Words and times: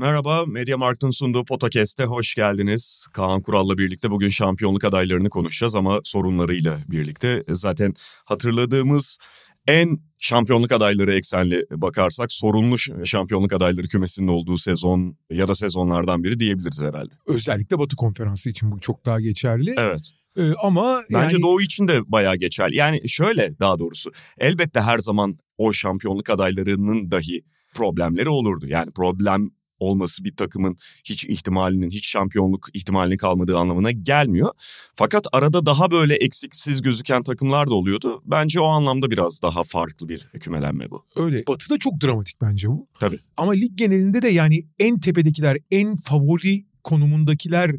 Merhaba, 0.00 0.46
Media 0.46 0.78
Markt'ın 0.78 1.10
sunduğu 1.10 1.44
Podcast'e 1.44 2.04
hoş 2.04 2.34
geldiniz. 2.34 3.06
Kaan 3.12 3.42
Kural'la 3.42 3.78
birlikte 3.78 4.10
bugün 4.10 4.28
şampiyonluk 4.28 4.84
adaylarını 4.84 5.30
konuşacağız 5.30 5.76
ama 5.76 6.00
sorunlarıyla 6.04 6.78
birlikte. 6.88 7.44
Zaten 7.48 7.94
hatırladığımız 8.24 9.18
en 9.66 9.98
şampiyonluk 10.18 10.72
adayları 10.72 11.14
eksenli 11.14 11.64
bakarsak 11.70 12.32
sorunlu 12.32 12.78
şampiyonluk 13.06 13.52
adayları 13.52 13.88
kümesinin 13.88 14.28
olduğu 14.28 14.58
sezon 14.58 15.16
ya 15.30 15.48
da 15.48 15.54
sezonlardan 15.54 16.24
biri 16.24 16.40
diyebiliriz 16.40 16.82
herhalde. 16.82 17.14
Özellikle 17.26 17.78
Batı 17.78 17.96
Konferansı 17.96 18.50
için 18.50 18.72
bu 18.72 18.80
çok 18.80 19.06
daha 19.06 19.20
geçerli. 19.20 19.74
Evet. 19.78 20.10
Ee, 20.36 20.52
ama 20.62 21.00
Bence 21.12 21.36
yani 21.36 21.42
Doğu 21.42 21.60
için 21.60 21.88
de 21.88 22.12
bayağı 22.12 22.36
geçerli. 22.36 22.76
Yani 22.76 23.08
şöyle 23.08 23.58
daha 23.58 23.78
doğrusu 23.78 24.12
elbette 24.38 24.80
her 24.80 24.98
zaman 24.98 25.38
o 25.58 25.72
şampiyonluk 25.72 26.30
adaylarının 26.30 27.10
dahi 27.10 27.42
problemleri 27.74 28.28
olurdu. 28.28 28.66
Yani 28.66 28.90
problem 28.90 29.50
olması 29.80 30.24
bir 30.24 30.36
takımın 30.36 30.76
hiç 31.04 31.24
ihtimalinin, 31.24 31.90
hiç 31.90 32.08
şampiyonluk 32.08 32.68
ihtimalinin 32.74 33.16
kalmadığı 33.16 33.58
anlamına 33.58 33.90
gelmiyor. 33.90 34.50
Fakat 34.94 35.26
arada 35.32 35.66
daha 35.66 35.90
böyle 35.90 36.14
eksiksiz 36.14 36.82
gözüken 36.82 37.22
takımlar 37.22 37.70
da 37.70 37.74
oluyordu. 37.74 38.22
Bence 38.24 38.60
o 38.60 38.66
anlamda 38.66 39.10
biraz 39.10 39.42
daha 39.42 39.64
farklı 39.64 40.08
bir 40.08 40.28
kümelenme 40.40 40.90
bu. 40.90 41.04
öyle. 41.16 41.46
Batı'da 41.48 41.78
çok 41.78 42.00
dramatik 42.00 42.40
bence 42.40 42.68
bu. 42.68 42.86
Tabii. 43.00 43.18
Ama 43.36 43.52
lig 43.52 43.70
genelinde 43.74 44.22
de 44.22 44.28
yani 44.28 44.66
en 44.78 45.00
tepedekiler, 45.00 45.58
en 45.70 45.96
favori 45.96 46.64
konumundakiler 46.84 47.70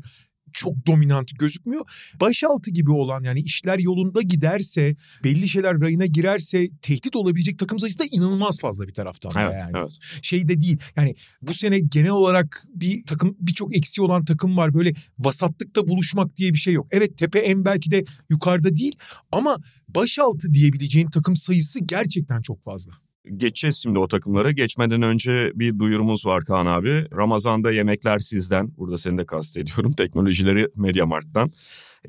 çok 0.53 0.85
dominant 0.87 1.39
gözükmüyor. 1.39 1.85
Başaltı 2.19 2.71
gibi 2.71 2.91
olan 2.91 3.23
yani 3.23 3.39
işler 3.39 3.79
yolunda 3.79 4.21
giderse, 4.21 4.95
belli 5.23 5.49
şeyler 5.49 5.81
rayına 5.81 6.05
girerse 6.05 6.67
tehdit 6.81 7.15
olabilecek 7.15 7.59
takım 7.59 7.79
sayısı 7.79 7.99
da 7.99 8.03
inanılmaz 8.11 8.59
fazla 8.59 8.87
bir 8.87 8.93
taraftan 8.93 9.31
Evet, 9.43 9.55
yani. 9.59 9.71
evet. 9.77 9.91
Şey 10.21 10.47
de 10.47 10.61
değil. 10.61 10.77
Yani 10.95 11.15
bu 11.41 11.53
sene 11.53 11.79
genel 11.79 12.11
olarak 12.11 12.63
bir 12.75 13.05
takım 13.05 13.37
birçok 13.39 13.77
eksiği 13.77 14.05
olan 14.05 14.25
takım 14.25 14.57
var. 14.57 14.73
Böyle 14.73 14.93
vasatlıkta 15.19 15.87
buluşmak 15.87 16.35
diye 16.37 16.53
bir 16.53 16.57
şey 16.57 16.73
yok. 16.73 16.87
Evet 16.91 17.17
tepe 17.17 17.39
en 17.39 17.65
belki 17.65 17.91
de 17.91 18.05
yukarıda 18.29 18.75
değil 18.75 18.95
ama 19.31 19.57
başaltı 19.87 20.53
diyebileceğin 20.53 21.07
takım 21.07 21.35
sayısı 21.35 21.79
gerçekten 21.79 22.41
çok 22.41 22.63
fazla. 22.63 22.91
Geçeceğiz 23.35 23.75
şimdi 23.75 23.99
o 23.99 24.07
takımlara. 24.07 24.51
Geçmeden 24.51 25.01
önce 25.01 25.51
bir 25.55 25.79
duyurumuz 25.79 26.25
var 26.25 26.45
Kaan 26.45 26.65
abi. 26.65 27.05
Ramazan'da 27.15 27.71
yemekler 27.71 28.19
sizden. 28.19 28.77
Burada 28.77 28.97
seni 28.97 29.17
de 29.17 29.25
kastediyorum. 29.25 29.91
Teknolojileri 29.97 30.67
Mediamarkt'tan. 30.75 31.49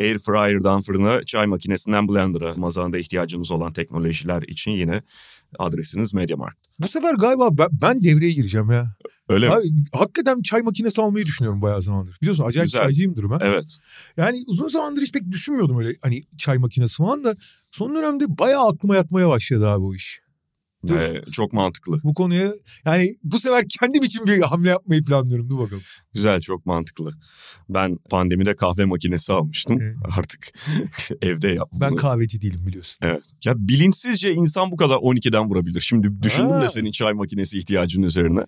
Air 0.00 0.18
fryer'dan 0.18 0.80
fırına, 0.80 1.24
çay 1.24 1.46
makinesinden 1.46 2.08
blender'a. 2.08 2.48
Ramazan'da 2.48 2.98
ihtiyacınız 2.98 3.52
olan 3.52 3.72
teknolojiler 3.72 4.42
için 4.42 4.70
yine 4.70 5.02
adresiniz 5.58 6.14
Mediamarkt. 6.14 6.58
Bu 6.78 6.88
sefer 6.88 7.14
galiba 7.14 7.58
ben, 7.58 7.68
ben 7.72 8.04
devreye 8.04 8.30
gireceğim 8.30 8.70
ya. 8.70 8.96
Öyle 9.28 9.48
mi? 9.48 9.54
Abi, 9.54 9.62
hakikaten 9.92 10.42
çay 10.42 10.62
makinesi 10.62 11.02
almayı 11.02 11.26
düşünüyorum 11.26 11.62
bayağı 11.62 11.82
zamandır. 11.82 12.16
Biliyorsun 12.22 12.44
acayip 12.44 12.66
Güzel. 12.66 12.80
çaycıyımdır 12.80 13.30
ben. 13.30 13.38
Evet. 13.42 13.76
Yani 14.16 14.38
uzun 14.46 14.68
zamandır 14.68 15.02
hiç 15.02 15.12
pek 15.12 15.30
düşünmüyordum 15.30 15.78
öyle 15.78 15.96
hani 16.02 16.22
çay 16.38 16.58
makinesi 16.58 16.96
falan 16.96 17.24
da 17.24 17.36
son 17.70 17.96
dönemde 17.96 18.38
bayağı 18.38 18.68
aklıma 18.68 18.96
yatmaya 18.96 19.28
başladı 19.28 19.68
abi 19.68 19.84
o 19.84 19.94
iş. 19.94 20.22
Ee, 20.90 21.22
çok 21.32 21.52
mantıklı. 21.52 22.00
Bu 22.02 22.14
konuya 22.14 22.52
yani 22.84 23.16
bu 23.24 23.38
sefer 23.38 23.64
kendim 23.80 24.02
için 24.02 24.26
bir 24.26 24.40
hamle 24.40 24.70
yapmayı 24.70 25.04
planlıyorum. 25.04 25.50
Dur 25.50 25.58
bakalım. 25.58 25.82
Güzel, 26.14 26.40
çok 26.40 26.66
mantıklı. 26.66 27.12
Ben 27.68 27.98
pandemide 28.10 28.56
kahve 28.56 28.84
makinesi 28.84 29.32
almıştım. 29.32 29.78
Evet. 29.82 29.96
Artık 30.18 30.52
evde 31.22 31.48
yaptım. 31.48 31.80
Ben 31.80 31.96
kahveci 31.96 32.40
değilim 32.42 32.66
biliyorsun. 32.66 32.98
Evet. 33.02 33.22
Ya 33.44 33.54
bilinçsizce 33.56 34.32
insan 34.32 34.70
bu 34.70 34.76
kadar 34.76 34.96
12'den 34.96 35.50
vurabilir. 35.50 35.80
Şimdi 35.80 36.22
düşündüm 36.22 36.50
Ha. 36.50 36.62
de 36.62 36.68
senin 36.68 36.90
çay 36.90 37.12
makinesi 37.12 37.58
ihtiyacının 37.58 38.06
üzerine. 38.06 38.44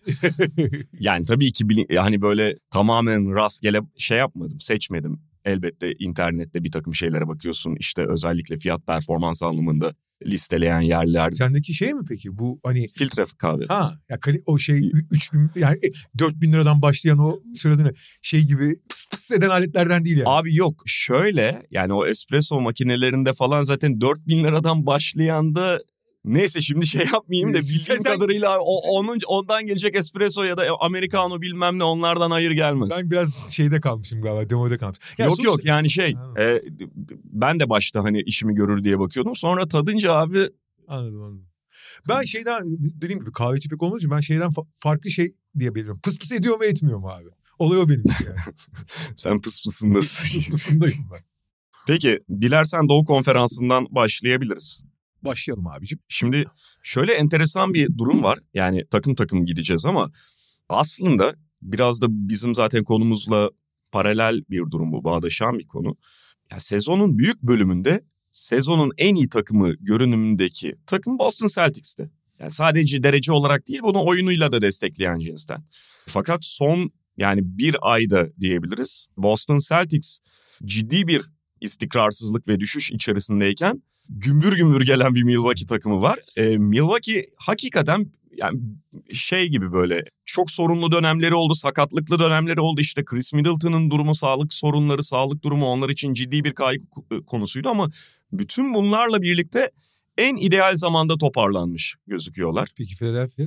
yani 1.00 1.25
tabii 1.25 1.53
ki 1.53 1.69
bilin, 1.69 1.86
hani 1.97 2.22
böyle 2.22 2.56
tamamen 2.70 3.34
rastgele 3.34 3.80
şey 3.97 4.19
yapmadım, 4.19 4.60
seçmedim. 4.60 5.20
Elbette 5.44 5.93
internette 5.99 6.65
bir 6.65 6.71
takım 6.71 6.94
şeylere 6.94 7.28
bakıyorsun. 7.28 7.77
İşte 7.81 8.03
özellikle 8.09 8.56
fiyat 8.56 8.87
performans 8.87 9.43
anlamında 9.43 9.94
listeleyen 10.27 10.81
yerler. 10.81 11.31
Sendeki 11.31 11.75
şey 11.75 11.94
mi 11.94 12.03
peki 12.09 12.38
bu 12.38 12.60
hani 12.65 12.87
Filtre 12.88 13.25
kahve. 13.38 13.65
ha 13.69 13.94
ya 14.09 14.21
kali- 14.21 14.43
o 14.47 14.59
şey 14.59 14.91
3000 15.10 15.50
yani 15.56 15.78
4000 16.19 16.53
liradan 16.53 16.83
başlayan 16.83 17.19
o 17.19 17.41
söylediğin 17.54 17.91
şey 18.22 18.43
gibi 18.47 18.77
pıs 18.91 19.09
pıs 19.09 19.31
eden 19.31 19.49
aletlerden 19.50 20.04
değil 20.04 20.16
yani. 20.16 20.28
Abi 20.28 20.54
yok 20.56 20.83
şöyle 20.87 21.62
yani 21.71 21.93
o 21.93 22.06
espresso 22.06 22.60
makinelerinde 22.60 23.33
falan 23.33 23.62
zaten 23.62 24.00
4000 24.00 24.44
liradan 24.44 24.87
başlayan 24.87 25.54
da 25.54 25.81
neyse 26.24 26.62
şimdi 26.62 26.86
şey 26.86 27.06
yapmayayım 27.12 27.54
da 27.54 27.62
Sen- 27.62 27.74
bildiğim 27.74 28.02
sen- 28.02 28.02
kadarıyla 28.02 28.58
o, 28.60 28.76
onun, 28.90 29.18
ondan 29.26 29.66
gelecek 29.66 29.96
espresso 29.96 30.42
ya 30.42 30.56
da 30.56 30.66
americano 30.80 31.42
bilmem 31.42 31.78
ne 31.78 31.84
onlardan 31.84 32.30
hayır 32.30 32.50
gelmez. 32.50 32.90
Ben 33.00 33.10
biraz 33.10 33.42
şeyde 33.50 33.80
kalmışım 33.80 34.22
galiba 34.22 34.50
demoda 34.50 34.78
kalmışım. 34.78 35.02
Ya 35.18 35.26
yok 35.26 35.36
sonuçta- 35.36 35.50
yok 35.50 35.64
yani 35.64 35.90
şey 35.90 36.16
e, 36.38 36.62
ben 37.24 37.60
de 37.60 37.68
başta 37.68 38.04
hani 38.04 38.22
işimi 38.22 38.54
görür 38.54 38.84
diye 38.84 38.98
bakıyordum 38.98 39.36
sonra 39.36 39.68
tadınca 39.68 40.12
abi 40.12 40.48
Anladım 40.88 41.22
anladım. 41.22 41.48
Ben 42.08 42.22
şeyden 42.22 42.62
dediğim 42.80 43.20
gibi 43.20 43.32
kahveci 43.32 43.68
pek 43.68 43.82
için 43.96 44.10
ben 44.10 44.20
şeyden 44.20 44.50
fa- 44.50 44.66
farklı 44.74 45.10
şey 45.10 45.34
diye 45.58 45.74
belirliyorum. 45.74 46.00
Pıs 46.00 46.18
pıs 46.18 46.32
ediyor 46.32 46.56
mu 46.56 46.64
etmiyor 46.64 46.98
mu 46.98 47.08
abi? 47.08 47.28
Olay 47.58 47.78
o 47.78 47.88
benim 47.88 48.04
yani. 48.26 48.36
sen 49.16 49.41
pıs 49.41 49.62
pısındasın. 49.64 50.24
Pıs 50.24 50.48
pısındayım 50.48 51.08
ben. 51.12 51.20
Peki 51.86 52.20
dilersen 52.41 52.88
Doğu 52.88 53.04
Konferansı'ndan 53.04 53.86
başlayabiliriz. 53.91 54.84
Başlayalım 55.24 55.66
abicim. 55.66 55.98
Şimdi 56.08 56.44
şöyle 56.82 57.12
enteresan 57.12 57.74
bir 57.74 57.98
durum 57.98 58.22
var. 58.22 58.38
Yani 58.54 58.84
takım 58.90 59.14
takım 59.14 59.46
gideceğiz 59.46 59.86
ama 59.86 60.12
aslında 60.68 61.34
biraz 61.62 62.00
da 62.00 62.06
bizim 62.10 62.54
zaten 62.54 62.84
konumuzla 62.84 63.50
paralel 63.92 64.44
bir 64.50 64.70
durum 64.70 64.92
bu, 64.92 65.04
bağdaşan 65.04 65.58
bir 65.58 65.66
konu. 65.66 65.96
Ya 66.50 66.60
sezonun 66.60 67.18
büyük 67.18 67.42
bölümünde 67.42 68.04
sezonun 68.30 68.92
en 68.98 69.14
iyi 69.14 69.28
takımı 69.28 69.72
görünümündeki 69.72 70.74
takım 70.86 71.18
Boston 71.18 71.46
Celtics'ti. 71.46 72.10
Yani 72.38 72.50
sadece 72.50 73.02
derece 73.02 73.32
olarak 73.32 73.68
değil 73.68 73.80
bunu 73.82 74.06
oyunuyla 74.06 74.52
da 74.52 74.62
destekleyen 74.62 75.18
cinsten. 75.18 75.64
Fakat 76.06 76.44
son 76.44 76.92
yani 77.16 77.41
bir 77.44 77.76
ayda 77.80 78.26
diyebiliriz 78.41 79.08
Boston 79.16 79.56
Celtics 79.68 80.18
ciddi 80.64 81.08
bir 81.08 81.22
istikrarsızlık 81.60 82.48
ve 82.48 82.60
düşüş 82.60 82.91
içerisindeyken 82.92 83.82
gümbür 84.09 84.56
gümbür 84.56 84.87
gelen 84.87 85.15
bir 85.15 85.22
Milwaukee 85.22 85.66
takımı 85.66 86.00
var. 86.00 86.19
Ee, 86.37 86.56
Milwaukee 86.59 87.26
hakikaten 87.37 88.12
yani 88.37 88.60
şey 89.12 89.48
gibi 89.48 89.72
böyle 89.72 90.04
çok 90.25 90.50
sorunlu 90.50 90.92
dönemleri 90.92 91.34
oldu, 91.34 91.54
sakatlıklı 91.54 92.19
dönemleri 92.19 92.60
oldu. 92.60 92.81
İşte 92.81 93.04
Chris 93.04 93.32
Middleton'ın 93.32 93.91
durumu, 93.91 94.15
sağlık 94.15 94.53
sorunları, 94.53 95.03
sağlık 95.03 95.44
durumu 95.44 95.66
onlar 95.66 95.88
için 95.88 96.15
ciddi 96.15 96.44
bir 96.44 96.53
kaygı 96.53 96.84
konusuydu 97.26 97.69
ama 97.69 97.91
bütün 98.32 98.75
bunlarla 98.75 99.22
birlikte 99.22 99.70
en 100.19 100.36
ideal 100.36 100.76
zamanda 100.76 101.19
toparlanmış 101.19 101.94
gözüküyorlar. 102.06 102.69
Peki 102.78 102.97
Philadelphia? 102.97 103.44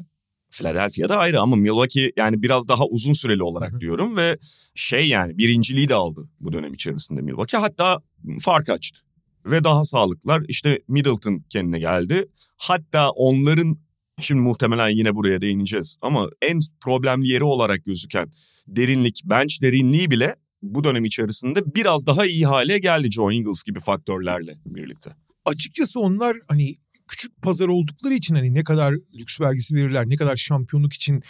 Philadelphia'da 0.52 1.18
ayrı 1.18 1.42
ama 1.42 1.56
Milwaukee 1.56 2.12
yani 2.18 2.42
biraz 2.42 2.68
daha 2.68 2.86
uzun 2.86 3.14
süreli 3.14 3.44
olarak 3.44 3.80
diyorum 3.80 4.18
ve 4.18 4.38
şey 4.76 5.08
yani 5.08 5.38
birinciliği 5.38 5.90
de 5.90 5.96
aldı 5.96 6.30
bu 6.40 6.54
dönem 6.54 6.74
içerisinde 6.74 7.22
Milwaukee. 7.22 7.58
Hatta 7.58 8.02
fark 8.40 8.70
açtı 8.70 9.07
ve 9.52 9.64
daha 9.64 9.84
sağlıklar. 9.84 10.44
İşte 10.48 10.80
Middleton 10.88 11.44
kendine 11.50 11.80
geldi. 11.80 12.26
Hatta 12.58 13.10
onların 13.10 13.78
şimdi 14.20 14.42
muhtemelen 14.42 14.90
yine 14.90 15.16
buraya 15.16 15.42
değineceğiz 15.42 15.98
ama 16.02 16.30
en 16.42 16.60
problemli 16.80 17.28
yeri 17.28 17.44
olarak 17.44 17.86
gözüken 17.86 18.32
derinlik, 18.68 19.22
bench 19.26 19.62
derinliği 19.62 20.12
bile 20.12 20.36
bu 20.62 20.84
dönem 20.84 21.06
içerisinde 21.06 21.76
biraz 21.76 22.08
daha 22.08 22.26
iyi 22.26 22.46
hale 22.46 22.80
geldi 22.80 23.12
Joe 23.12 23.32
Ingles 23.32 23.64
gibi 23.64 23.80
faktörlerle 23.80 24.58
birlikte. 24.66 25.12
Açıkçası 25.46 26.00
onlar 26.00 26.38
hani 26.48 26.76
küçük 27.08 27.42
pazar 27.42 27.68
oldukları 27.68 28.14
için 28.14 28.36
hani 28.36 28.54
ne 28.54 28.64
kadar 28.64 28.94
lüks 29.14 29.42
vergisi 29.42 29.76
verirler, 29.76 30.10
ne 30.10 30.16
kadar 30.16 30.36
şampiyonluk 30.36 30.94
için 30.94 31.24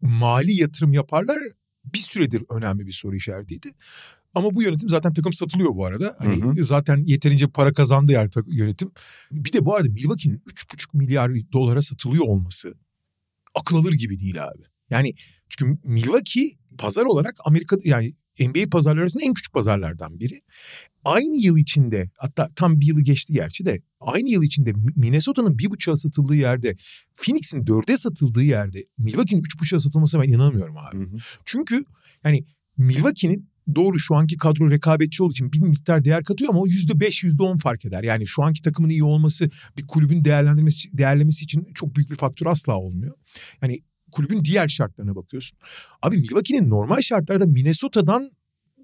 mali 0.00 0.60
yatırım 0.60 0.92
yaparlar 0.92 1.38
bir 1.84 1.98
süredir 1.98 2.42
önemli 2.50 2.86
bir 2.86 2.92
soru 2.92 3.16
işaretiydi. 3.16 3.68
Ama 4.34 4.54
bu 4.54 4.62
yönetim 4.62 4.88
zaten 4.88 5.12
takım 5.12 5.32
satılıyor 5.32 5.74
bu 5.74 5.86
arada. 5.86 6.16
Hani 6.18 6.42
Hı 6.42 6.64
zaten 6.64 7.04
yeterince 7.06 7.48
para 7.48 7.72
kazandı 7.72 8.12
yani 8.12 8.30
yönetim. 8.46 8.90
Bir 9.32 9.52
de 9.52 9.64
bu 9.64 9.74
arada 9.74 9.88
Milwaukee'nin 9.88 10.38
3,5 10.38 10.96
milyar 10.96 11.30
dolara 11.52 11.82
satılıyor 11.82 12.24
olması 12.24 12.74
akıl 13.54 13.76
alır 13.76 13.92
gibi 13.92 14.20
değil 14.20 14.44
abi. 14.44 14.62
Yani 14.90 15.14
çünkü 15.48 15.88
Milwaukee 15.88 16.50
pazar 16.78 17.04
olarak 17.04 17.36
Amerika 17.44 17.76
yani 17.84 18.14
NBA 18.40 18.70
pazarları 18.70 19.02
arasında 19.02 19.24
en 19.24 19.34
küçük 19.34 19.52
pazarlardan 19.52 20.20
biri. 20.20 20.40
Aynı 21.04 21.36
yıl 21.36 21.58
içinde 21.58 22.10
hatta 22.16 22.50
tam 22.56 22.80
bir 22.80 22.86
yılı 22.86 23.00
geçti 23.00 23.32
gerçi 23.32 23.64
de 23.64 23.80
aynı 24.00 24.28
yıl 24.28 24.42
içinde 24.42 24.72
Minnesota'nın 24.96 25.58
bir 25.58 25.70
buçuğa 25.70 25.96
satıldığı 25.96 26.34
yerde 26.34 26.76
Phoenix'in 27.14 27.66
dörde 27.66 27.96
satıldığı 27.96 28.42
yerde 28.42 28.84
Milwaukee'nin 28.98 29.42
üç 29.42 29.60
buçuğa 29.60 29.80
satılmasına 29.80 30.22
ben 30.22 30.28
inanamıyorum 30.28 30.76
abi. 30.76 30.96
Hı 30.96 31.02
hı. 31.02 31.16
Çünkü 31.44 31.84
yani 32.24 32.44
Milwaukee'nin 32.76 33.48
doğru 33.74 33.98
şu 33.98 34.16
anki 34.16 34.36
kadro 34.36 34.70
rekabetçi 34.70 35.22
olduğu 35.22 35.32
için 35.32 35.52
bir 35.52 35.60
miktar 35.60 36.04
değer 36.04 36.24
katıyor 36.24 36.50
ama 36.50 36.60
o 36.60 36.66
yüzde 36.66 37.00
beş 37.00 37.24
yüzde 37.24 37.42
on 37.42 37.56
fark 37.56 37.84
eder. 37.84 38.02
Yani 38.02 38.26
şu 38.26 38.42
anki 38.42 38.62
takımın 38.62 38.88
iyi 38.88 39.04
olması 39.04 39.50
bir 39.76 39.86
kulübün 39.86 40.24
değerlendirmesi 40.24 40.98
değerlemesi 40.98 41.44
için 41.44 41.68
çok 41.74 41.96
büyük 41.96 42.10
bir 42.10 42.16
faktör 42.16 42.46
asla 42.46 42.76
olmuyor. 42.76 43.14
Yani 43.62 43.80
kulübün 44.12 44.44
diğer 44.44 44.68
şartlarına 44.68 45.16
bakıyorsun. 45.16 45.58
Abi 46.02 46.16
Milwaukee'nin 46.16 46.70
normal 46.70 47.00
şartlarda 47.00 47.46
Minnesota'dan 47.46 48.30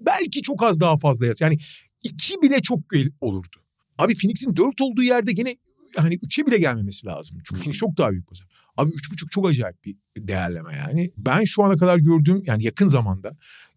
belki 0.05 0.41
çok 0.41 0.63
az 0.63 0.81
daha 0.81 0.97
fazla 0.97 1.25
yaz. 1.25 1.41
Yani 1.41 1.57
iki 2.03 2.41
bile 2.41 2.61
çok 2.61 2.79
olurdu. 3.21 3.55
Abi 3.97 4.13
Phoenix'in 4.15 4.55
dört 4.55 4.81
olduğu 4.81 5.03
yerde 5.03 5.31
gene 5.31 5.55
hani 5.97 6.15
üçe 6.23 6.45
bile 6.45 6.57
gelmemesi 6.57 7.07
lazım. 7.07 7.37
Çünkü 7.45 7.61
Phoenix 7.61 7.77
çok 7.77 7.97
daha 7.97 8.11
büyük 8.11 8.27
pazar. 8.27 8.47
Abi 8.77 8.91
üç 8.91 9.11
buçuk 9.11 9.31
çok 9.31 9.49
acayip 9.49 9.83
bir 9.83 9.95
değerleme 10.17 10.75
yani. 10.75 11.11
Ben 11.17 11.43
şu 11.43 11.63
ana 11.63 11.77
kadar 11.77 11.97
gördüğüm 11.97 12.43
yani 12.45 12.63
yakın 12.63 12.87
zamanda 12.87 13.31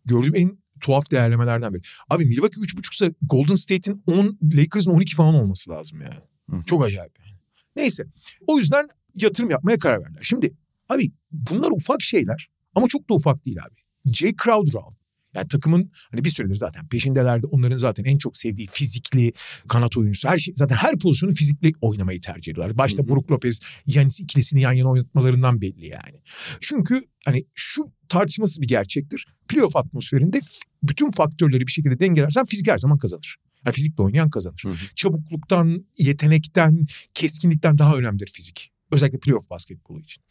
gördüğüm 0.05 0.37
en 0.37 0.59
tuhaf 0.81 1.11
değerlemelerden 1.11 1.75
biri. 1.75 1.83
Abi 2.11 2.25
Milwaukee 2.25 2.61
üç 2.63 2.77
buçuksa 2.77 3.11
Golden 3.23 3.55
State'in 3.55 4.03
10, 4.07 4.39
Lakers'ın 4.55 4.91
12 4.91 5.15
falan 5.15 5.35
olması 5.35 5.71
lazım 5.71 6.01
yani. 6.01 6.21
Hı. 6.51 6.63
Çok 6.67 6.85
acayip 6.85 7.19
yani. 7.19 7.39
Neyse. 7.77 8.05
O 8.47 8.59
yüzden 8.59 8.89
yatırım 9.15 9.51
yapmaya 9.51 9.79
karar 9.79 10.01
verdiler. 10.01 10.23
Şimdi 10.23 10.51
abi 10.89 11.11
bunlar 11.33 11.71
ufak 11.71 12.03
şeyler 12.03 12.49
ama 12.75 12.89
çok 12.89 13.11
da 13.11 13.15
ufak 13.15 13.45
değil 13.45 13.59
abi. 13.63 14.13
Jay 14.13 14.35
Crowder 14.45 14.79
aldı. 14.79 14.97
Yani 15.35 15.49
takımın 15.49 15.91
hani 16.11 16.25
bir 16.25 16.31
süredir 16.31 16.57
zaten 16.57 16.89
peşindelerdi. 16.89 17.47
Onların 17.47 17.77
zaten 17.77 18.05
en 18.05 18.19
çok 18.19 18.37
sevdiği 18.37 18.67
fizikli 18.67 19.33
kanat 19.69 19.97
oyuncusu. 19.97 20.29
Her 20.29 20.39
şey 20.39 20.55
zaten 20.57 20.77
her 20.77 20.99
pozisyonu 20.99 21.35
fizikli 21.35 21.73
oynamayı 21.81 22.21
tercih 22.21 22.53
ediyorlar. 22.53 22.79
Başta 22.79 22.99
Hı 22.99 23.03
hı. 23.03 23.09
Brook 23.09 23.31
Lopez, 23.31 23.61
Yanis 23.87 24.21
ikilisini 24.21 24.61
yan 24.61 24.73
yana 24.73 24.91
oynatmalarından 24.91 25.61
belli 25.61 25.87
yani. 25.87 26.21
Çünkü 26.61 27.05
hani 27.25 27.45
şu 27.55 27.93
tartışmasız 28.09 28.61
bir 28.61 28.69
gerçektir. 28.69 29.27
Playoff 29.49 29.77
atmosferinde 29.77 30.41
bütün 30.83 31.11
faktörleri 31.11 31.67
bir 31.67 31.73
şekilde 31.73 32.01
dengelersen 32.01 32.45
fizik 32.45 32.69
her 32.69 32.79
zaman 32.79 32.99
kazanır. 32.99 33.37
Yani 33.67 33.75
fizikle 33.75 34.03
oynayan 34.03 34.31
kazanır. 34.31 34.63
Hı 34.65 34.69
hı. 34.69 34.95
Çabukluktan, 34.97 35.87
yetenekten, 35.99 36.87
keskinlikten 37.15 37.79
daha 37.79 37.97
önemlidir 37.97 38.33
fizik. 38.35 38.73
Özellikle 38.93 39.19
playoff 39.19 39.51
basketbolu 39.51 40.01
için. 40.01 40.23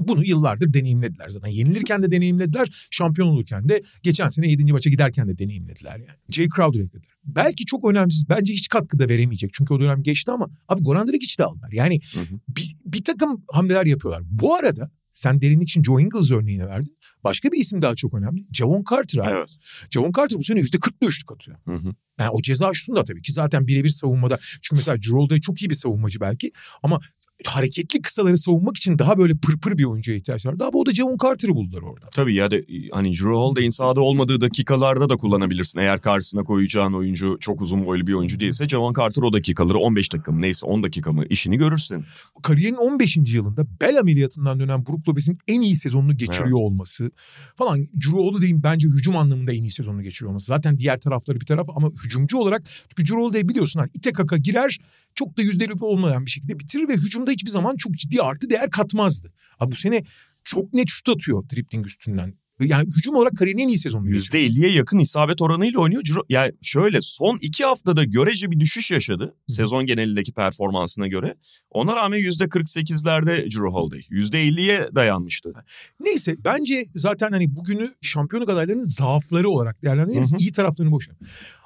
Bunu 0.00 0.24
yıllardır 0.24 0.72
deneyimlediler 0.72 1.28
zaten. 1.28 1.48
Yenilirken 1.48 2.02
de 2.02 2.10
deneyimlediler, 2.10 2.88
şampiyon 2.90 3.28
olurken 3.28 3.68
de 3.68 3.82
geçen 4.02 4.28
sene 4.28 4.50
7. 4.50 4.72
maça 4.72 4.90
giderken 4.90 5.28
de 5.28 5.38
deneyimlediler 5.38 5.96
yani. 5.96 6.18
Jay 6.30 6.48
Crowder 6.56 6.80
eklediler. 6.80 7.12
Belki 7.24 7.66
çok 7.66 7.90
önemsiz, 7.90 8.28
bence 8.28 8.52
hiç 8.52 8.68
katkı 8.68 8.98
da 8.98 9.08
veremeyecek. 9.08 9.50
Çünkü 9.52 9.74
o 9.74 9.80
dönem 9.80 10.02
geçti 10.02 10.30
ama 10.30 10.48
abi 10.68 10.82
Goran 10.82 11.08
Dragic 11.08 11.38
de 11.38 11.44
aldılar. 11.44 11.72
Yani 11.72 12.00
Hı 12.14 12.20
hı. 12.20 12.40
bir, 12.48 12.74
bir 12.84 13.04
takım 13.04 13.44
hamleler 13.52 13.86
yapıyorlar. 13.86 14.22
Bu 14.30 14.54
arada 14.54 14.90
sen 15.14 15.40
derinlik 15.40 15.68
için 15.68 15.82
Joe 15.82 16.00
Ingles 16.00 16.30
örneğini 16.30 16.66
verdin. 16.66 16.96
Başka 17.24 17.52
bir 17.52 17.58
isim 17.58 17.82
daha 17.82 17.94
çok 17.94 18.14
önemli. 18.14 18.46
Javon 18.52 18.84
Carter 18.90 19.18
abi. 19.18 19.30
Evet. 19.38 19.56
Javon 19.90 20.12
Carter 20.16 20.38
bu 20.38 20.42
sene 20.42 20.60
%40'la 20.60 21.08
üçlük 21.08 21.32
atıyor. 21.32 21.58
Hı 21.64 21.74
hı. 21.74 21.94
Yani 22.18 22.30
o 22.30 22.42
ceza 22.42 22.74
şutunu 22.74 22.96
da 22.96 23.04
tabii 23.04 23.22
ki 23.22 23.32
zaten 23.32 23.66
birebir 23.66 23.88
savunmada. 23.88 24.38
Çünkü 24.62 24.76
mesela 24.76 24.96
Drew 24.96 25.16
Holiday 25.16 25.40
çok 25.40 25.62
iyi 25.62 25.70
bir 25.70 25.74
savunmacı 25.74 26.20
belki. 26.20 26.52
Ama 26.82 27.00
hareketli 27.46 28.02
kısaları 28.02 28.38
savunmak 28.38 28.76
için 28.76 28.98
daha 28.98 29.18
böyle 29.18 29.36
pırpır 29.36 29.78
bir 29.78 29.84
oyuncuya 29.84 30.16
ihtiyaç 30.16 30.46
vardı. 30.46 30.64
Ama 30.64 30.78
o 30.78 30.86
da 30.86 30.94
Javon 30.94 31.16
Carter'ı 31.22 31.54
buldular 31.54 31.82
orada. 31.82 32.06
Tabii 32.14 32.34
ya 32.34 32.50
da 32.50 32.56
hani 32.92 33.12
Drew 33.12 33.30
Holiday'in 33.30 33.70
sahada 33.70 34.00
olmadığı 34.00 34.40
dakikalarda 34.40 35.08
da 35.08 35.16
kullanabilirsin. 35.16 35.80
Eğer 35.80 36.00
karşısına 36.00 36.44
koyacağın 36.44 36.92
oyuncu 36.92 37.36
çok 37.40 37.60
uzun 37.60 37.86
boylu 37.86 38.06
bir 38.06 38.12
oyuncu 38.12 38.40
değilse 38.40 38.68
Javon 38.68 38.94
Carter 38.94 39.22
o 39.22 39.32
dakikaları 39.32 39.78
15 39.78 40.12
dakika 40.12 40.32
mı 40.32 40.40
neyse 40.42 40.66
10 40.66 40.82
dakika 40.82 41.12
mı 41.12 41.24
işini 41.30 41.56
görürsün. 41.56 42.04
Kariyerin 42.42 42.76
15. 42.76 43.16
yılında 43.16 43.66
bel 43.80 43.98
ameliyatından 43.98 44.60
dönen 44.60 44.86
Brook 44.86 45.08
Lopez'in 45.08 45.38
en 45.48 45.60
iyi 45.60 45.76
sezonunu 45.76 46.16
geçiriyor 46.16 46.58
olması 46.58 47.10
falan. 47.56 47.78
Drew 47.78 48.18
Holiday'in 48.18 48.62
bence 48.62 48.88
hücum 48.88 49.16
anlamında 49.16 49.52
en 49.52 49.62
iyi 49.62 49.70
sezonunu 49.70 50.02
geçiriyor 50.02 50.30
olması. 50.30 50.46
Zaten 50.46 50.78
diğer 50.78 51.00
tarafları 51.00 51.40
bir 51.40 51.46
taraf 51.46 51.68
ama 51.76 51.88
hücumcu 52.08 52.38
olarak 52.38 52.62
çünkü 52.96 53.14
Holiday 53.14 53.48
biliyorsun 53.48 53.80
hani 53.80 53.90
ite 53.94 54.12
kaka 54.12 54.36
girer 54.36 54.78
çok 55.14 55.36
da 55.36 55.42
yüzdeli 55.42 55.72
olmayan 55.80 56.26
bir 56.26 56.30
şekilde 56.30 56.58
bitirir 56.58 56.88
ve 56.88 56.94
hücumda 56.94 57.30
hiçbir 57.30 57.50
zaman 57.50 57.76
çok 57.76 57.92
ciddi 57.94 58.22
artı 58.22 58.50
değer 58.50 58.70
katmazdı. 58.70 59.32
Abi 59.58 59.72
bu 59.72 59.76
sene 59.76 60.04
çok 60.44 60.74
net 60.74 60.88
şut 60.88 61.08
atıyor 61.08 61.44
dribling 61.48 61.86
üstünden. 61.86 62.34
Yani 62.60 62.88
hücum 62.96 63.14
olarak 63.14 63.36
kariyerin 63.36 63.58
en 63.58 63.68
iyi 63.68 63.72
geçiriyor. 63.72 64.02
%50'ye 64.02 64.70
yakın 64.70 64.98
isabet 64.98 65.42
oranıyla 65.42 65.80
oynuyor. 65.80 66.02
Yani 66.28 66.52
şöyle 66.62 66.98
son 67.02 67.38
iki 67.42 67.64
haftada 67.64 68.04
görece 68.04 68.50
bir 68.50 68.60
düşüş 68.60 68.90
yaşadı. 68.90 69.34
Sezon 69.46 69.86
genelindeki 69.86 70.32
performansına 70.32 71.06
göre. 71.06 71.34
Ona 71.70 71.96
rağmen 71.96 72.20
%48'lerde 72.20 73.44
Drew 73.44 73.68
Holiday. 73.68 74.00
%50'ye 74.00 74.88
dayanmıştı. 74.94 75.52
Neyse 76.00 76.36
bence 76.44 76.84
zaten 76.94 77.32
hani 77.32 77.56
bugünü 77.56 77.90
şampiyonluk 78.02 78.48
adaylarının 78.48 78.88
zaafları 78.88 79.48
olarak 79.48 79.82
değerlendiririz. 79.82 80.32
Hı 80.32 80.36
hı. 80.36 80.40
İyi 80.40 80.52
taraflarını 80.52 80.92
boş 80.92 81.08
ver. 81.08 81.16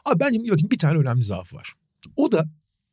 Abi 0.04 0.20
bence 0.20 0.38
bakın 0.50 0.70
bir 0.70 0.78
tane 0.78 0.98
önemli 0.98 1.22
zaaf 1.22 1.52
var. 1.54 1.72
O 2.16 2.32
da 2.32 2.50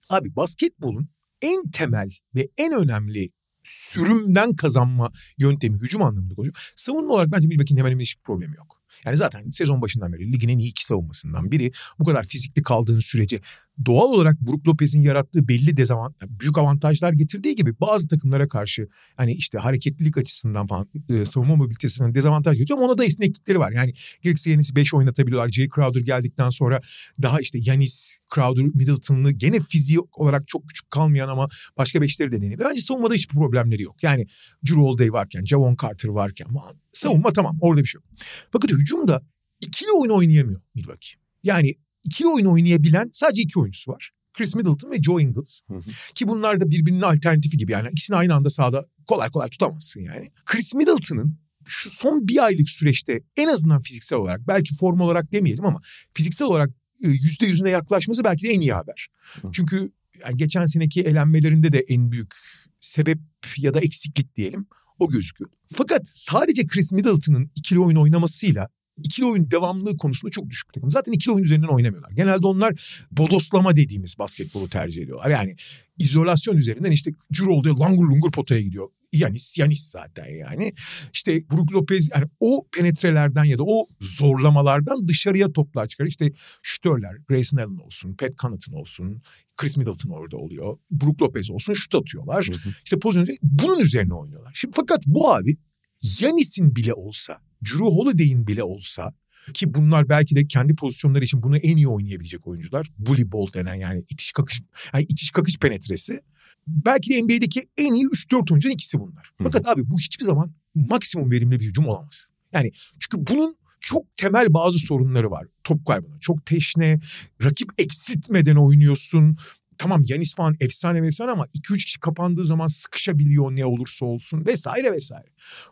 abi 0.09 0.35
basketbolun 0.35 1.09
en 1.41 1.69
temel 1.71 2.09
ve 2.35 2.49
en 2.57 2.73
önemli 2.73 3.29
sürümden 3.63 4.55
kazanma 4.55 5.11
yöntemi 5.37 5.77
hücum 5.77 6.03
anlamında 6.03 6.35
konuşuyorum. 6.35 6.61
Savunma 6.75 7.13
olarak 7.13 7.31
bence 7.31 7.47
Milwaukee'nin 7.47 7.79
hemen 7.79 7.91
hemen 7.91 8.01
hiçbir 8.01 8.23
problemi 8.23 8.55
yok. 8.55 8.79
Yani 9.05 9.17
zaten 9.17 9.49
sezon 9.49 9.81
başından 9.81 10.13
beri 10.13 10.31
ligin 10.31 10.49
en 10.49 10.59
iyi 10.59 10.69
iki 10.69 10.85
savunmasından 10.85 11.51
biri. 11.51 11.71
Bu 11.99 12.03
kadar 12.03 12.23
fizikli 12.23 12.63
kaldığın 12.63 12.99
sürece 12.99 13.41
doğal 13.85 14.07
olarak 14.07 14.41
Brook 14.41 14.67
Lopez'in 14.67 15.01
yarattığı 15.01 15.47
belli 15.47 15.77
dezavantaj, 15.77 16.29
büyük 16.29 16.57
avantajlar 16.57 17.13
getirdiği 17.13 17.55
gibi 17.55 17.79
bazı 17.79 18.07
takımlara 18.07 18.47
karşı 18.47 18.87
hani 19.15 19.33
işte 19.33 19.57
hareketlilik 19.57 20.17
açısından 20.17 20.67
falan 20.67 20.89
e, 21.09 21.25
savunma 21.25 21.55
mobilitesinden 21.55 22.15
dezavantaj 22.15 22.57
getiriyor 22.57 22.79
ama 22.79 22.87
ona 22.87 22.97
da 22.97 23.05
esneklikleri 23.05 23.59
var. 23.59 23.71
Yani 23.71 23.93
gerekirse 24.21 24.51
Yanis'i 24.51 24.75
5 24.75 24.93
oynatabiliyorlar. 24.93 25.49
Jay 25.49 25.69
Crowder 25.75 26.01
geldikten 26.01 26.49
sonra 26.49 26.81
daha 27.21 27.39
işte 27.39 27.59
Yanis, 27.61 28.15
Crowder, 28.35 28.65
Middleton'lı 28.65 29.31
gene 29.31 29.59
fizik 29.59 30.19
olarak 30.19 30.47
çok 30.47 30.67
küçük 30.67 30.91
kalmayan 30.91 31.29
ama 31.29 31.47
başka 31.77 32.01
beşleri 32.01 32.31
de. 32.31 32.59
Bence 32.59 32.81
savunmada 32.81 33.13
hiçbir 33.13 33.35
problemleri 33.35 33.83
yok. 33.83 34.03
Yani 34.03 34.25
Drew 34.65 34.81
Holiday 34.81 35.13
varken, 35.13 35.45
Javon 35.45 35.77
Carter 35.81 36.09
varken 36.09 36.47
falan. 36.47 36.75
savunma 36.93 37.33
tamam 37.33 37.57
orada 37.61 37.81
bir 37.81 37.87
şey 37.87 37.99
yok. 37.99 38.05
Fakat 38.51 38.71
hücumda 38.71 39.21
ikili 39.61 39.91
oyun 39.91 40.11
oynayamıyor 40.11 40.61
Milwaukee. 40.75 41.19
Yani 41.43 41.75
ikili 42.03 42.27
oyun 42.27 42.45
oynayabilen 42.45 43.09
sadece 43.13 43.41
iki 43.41 43.59
oyuncusu 43.59 43.91
var. 43.91 44.11
Chris 44.33 44.55
Middleton 44.55 44.91
ve 44.91 45.01
Joe 45.01 45.21
Ingles. 45.21 45.61
Hı 45.67 45.75
hı. 45.75 45.81
Ki 46.15 46.27
bunlar 46.27 46.59
da 46.59 46.69
birbirinin 46.69 47.01
alternatifi 47.01 47.57
gibi. 47.57 47.71
Yani 47.71 47.89
ikisini 47.91 48.17
aynı 48.17 48.33
anda 48.33 48.49
sahada 48.49 48.85
kolay 49.07 49.29
kolay 49.29 49.49
tutamazsın 49.49 50.01
yani. 50.01 50.31
Chris 50.45 50.73
Middleton'ın 50.73 51.39
şu 51.67 51.89
son 51.89 52.27
bir 52.27 52.45
aylık 52.45 52.69
süreçte 52.69 53.21
en 53.37 53.47
azından 53.47 53.81
fiziksel 53.81 54.19
olarak 54.19 54.47
belki 54.47 54.75
form 54.75 54.99
olarak 54.99 55.31
demeyelim 55.31 55.65
ama 55.65 55.81
fiziksel 56.13 56.47
olarak 56.47 56.69
e, 57.03 57.07
yüzde 57.07 57.45
yüzüne 57.45 57.69
yaklaşması 57.69 58.23
belki 58.23 58.47
de 58.47 58.49
en 58.49 58.61
iyi 58.61 58.73
haber. 58.73 59.07
Hı. 59.41 59.47
Çünkü 59.53 59.91
yani 60.19 60.37
geçen 60.37 60.65
seneki 60.65 61.01
elenmelerinde 61.01 61.73
de 61.73 61.79
en 61.79 62.11
büyük 62.11 62.33
sebep 62.79 63.19
ya 63.57 63.73
da 63.73 63.79
eksiklik 63.79 64.35
diyelim 64.35 64.67
o 64.99 65.09
gözüküyor. 65.09 65.51
Fakat 65.73 66.01
sadece 66.05 66.67
Chris 66.67 66.91
Middleton'ın 66.91 67.51
ikili 67.55 67.79
oyun 67.79 67.97
oynamasıyla 67.97 68.69
ikili 69.03 69.25
oyun 69.25 69.51
devamlılığı 69.51 69.97
konusunda 69.97 70.31
çok 70.31 70.49
düşük 70.49 70.73
takım. 70.73 70.91
Zaten 70.91 71.11
ikili 71.11 71.33
oyun 71.33 71.45
üzerinden 71.45 71.67
oynamıyorlar. 71.67 72.11
Genelde 72.11 72.47
onlar 72.47 72.73
bodoslama 73.11 73.75
dediğimiz 73.75 74.19
basketbolu 74.19 74.69
tercih 74.69 75.03
ediyorlar. 75.03 75.29
Yani 75.29 75.55
izolasyon 75.99 76.57
üzerinden 76.57 76.91
işte 76.91 77.11
Cirolde 77.31 77.69
langur 77.69 78.09
lungur 78.09 78.31
potaya 78.31 78.61
gidiyor. 78.61 78.87
Yanis, 79.13 79.57
Yanis 79.57 79.91
zaten 79.91 80.25
yani. 80.25 80.73
İşte 81.13 81.49
Brook 81.51 81.73
Lopez 81.73 82.09
yani 82.15 82.25
o 82.39 82.67
penetrelerden 82.71 83.43
ya 83.43 83.57
da 83.57 83.63
o 83.63 83.85
zorlamalardan 84.01 85.07
dışarıya 85.07 85.51
toplar 85.51 85.87
çıkar. 85.87 86.05
İşte 86.05 86.31
şütörler, 86.63 87.15
Grayson 87.27 87.57
Allen 87.57 87.85
olsun, 87.85 88.13
Pat 88.13 88.37
Connaughton 88.37 88.73
olsun, 88.73 89.21
Chris 89.57 89.77
Middleton 89.77 90.09
orada 90.09 90.37
oluyor. 90.37 90.77
Brook 90.91 91.21
Lopez 91.21 91.51
olsun 91.51 91.73
şut 91.73 91.95
atıyorlar. 91.95 92.47
Hı 92.47 92.51
hı. 92.51 92.73
İşte 92.83 92.99
pozisyon 92.99 93.37
bunun 93.41 93.79
üzerine 93.79 94.13
oynuyorlar. 94.13 94.51
Şimdi 94.55 94.73
fakat 94.75 94.99
bu 95.05 95.33
abi 95.33 95.57
Yanis'in 96.01 96.75
bile 96.75 96.93
olsa, 96.93 97.41
Drew 97.65 97.85
Holiday'in 97.85 98.47
bile 98.47 98.63
olsa 98.63 99.13
ki 99.53 99.73
bunlar 99.73 100.09
belki 100.09 100.35
de 100.35 100.47
kendi 100.47 100.75
pozisyonları 100.75 101.23
için 101.23 101.43
bunu 101.43 101.57
en 101.57 101.77
iyi 101.77 101.87
oynayabilecek 101.87 102.47
oyuncular. 102.47 102.91
Bully 102.97 103.31
ball 103.31 103.47
denen 103.53 103.75
yani 103.75 104.03
itiş 104.09 104.31
kakış, 104.31 104.61
yani 104.93 105.03
itiş 105.03 105.31
kakış 105.31 105.59
penetresi. 105.59 106.21
Belki 106.67 107.09
de 107.09 107.23
NBA'deki 107.23 107.63
en 107.77 107.93
iyi 107.93 108.05
3-4 108.05 108.51
oyuncunun 108.51 108.73
ikisi 108.73 108.99
bunlar. 108.99 109.31
Fakat 109.43 109.67
abi 109.67 109.89
bu 109.89 109.99
hiçbir 109.99 110.25
zaman 110.25 110.53
maksimum 110.75 111.31
verimli 111.31 111.59
bir 111.59 111.65
hücum 111.65 111.87
olamaz. 111.87 112.29
Yani 112.53 112.71
çünkü 112.99 113.27
bunun 113.27 113.57
çok 113.79 114.15
temel 114.15 114.53
bazı 114.53 114.79
sorunları 114.79 115.31
var. 115.31 115.47
Top 115.63 115.85
kaybına. 115.85 116.19
Çok 116.19 116.45
teşne, 116.45 116.99
rakip 117.43 117.69
eksiltmeden 117.77 118.55
oynuyorsun. 118.55 119.37
Tamam 119.79 120.01
Yanis 120.05 120.35
falan 120.35 120.55
efsane 120.59 121.07
efsane 121.07 121.31
ama 121.31 121.45
2-3 121.45 121.85
kişi 121.85 121.99
kapandığı 121.99 122.45
zaman 122.45 122.67
sıkışabiliyor 122.67 123.55
ne 123.55 123.65
olursa 123.65 124.05
olsun 124.05 124.45
vesaire 124.45 124.91
vesaire. 124.91 125.27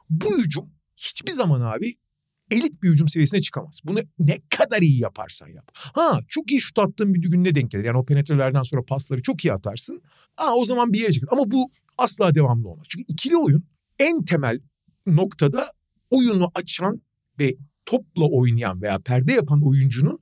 Bu 0.09 0.37
hücum 0.37 0.69
hiçbir 0.97 1.31
zaman 1.31 1.61
abi 1.61 1.93
elit 2.51 2.83
bir 2.83 2.89
hücum 2.89 3.07
seviyesine 3.07 3.41
çıkamaz. 3.41 3.79
Bunu 3.83 3.99
ne 4.19 4.39
kadar 4.49 4.81
iyi 4.81 5.01
yaparsan 5.01 5.47
yap. 5.47 5.71
Ha 5.73 6.19
çok 6.27 6.51
iyi 6.51 6.61
şut 6.61 6.79
attığın 6.79 7.13
bir 7.13 7.21
gününe 7.21 7.55
denk 7.55 7.71
gelir. 7.71 7.85
Yani 7.85 7.97
o 7.97 8.05
penetrelerden 8.05 8.63
sonra 8.63 8.85
pasları 8.85 9.21
çok 9.21 9.45
iyi 9.45 9.53
atarsın. 9.53 10.01
Ha 10.35 10.55
o 10.55 10.65
zaman 10.65 10.93
bir 10.93 10.99
yere 10.99 11.11
çıkar. 11.11 11.29
Ama 11.31 11.51
bu 11.51 11.69
asla 11.97 12.35
devamlı 12.35 12.69
olmaz. 12.69 12.85
Çünkü 12.89 13.05
ikili 13.07 13.37
oyun 13.37 13.63
en 13.99 14.25
temel 14.25 14.59
noktada 15.05 15.65
oyunu 16.09 16.51
açan 16.55 17.01
ve 17.39 17.55
topla 17.87 18.25
oynayan 18.25 18.81
veya 18.81 18.99
perde 18.99 19.33
yapan 19.33 19.67
oyuncunun 19.67 20.19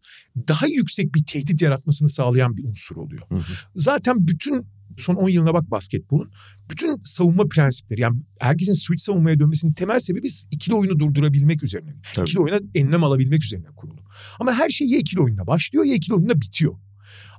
daha 0.48 0.68
yüksek 0.68 1.16
bir 1.16 1.24
tehdit 1.26 1.62
yaratmasını 1.62 2.10
sağlayan 2.10 2.58
bir 2.58 2.64
unsur 2.64 2.96
oluyor. 2.96 3.22
Hı 3.30 3.36
hı. 3.36 3.42
Zaten 3.76 4.28
bütün 4.28 4.66
son 4.98 5.16
10 5.16 5.30
yılına 5.30 5.54
bak 5.54 5.72
basketbolun. 5.72 6.32
Bütün 6.70 7.02
savunma 7.04 7.48
prensipleri 7.48 8.02
yani 8.02 8.22
herkesin 8.40 8.74
switch 8.74 9.04
savunmaya 9.04 9.40
dönmesinin 9.40 9.74
temel 9.74 10.00
sebebi 10.00 10.28
ikili 10.52 10.76
oyunu 10.76 11.00
durdurabilmek 11.00 11.64
üzerine. 11.64 11.96
Tabii. 12.14 12.30
İkili 12.30 12.40
oyuna 12.40 12.60
enlem 12.76 13.04
alabilmek 13.04 13.44
üzerine 13.44 13.68
kurulu. 13.76 14.00
Ama 14.40 14.54
her 14.54 14.70
şey 14.70 14.88
ya 14.88 14.98
ikili 14.98 15.22
oyunla 15.22 15.48
başlıyor 15.48 15.86
ya 15.86 15.94
ikili 15.94 16.16
oyunla 16.16 16.42
bitiyor. 16.42 16.76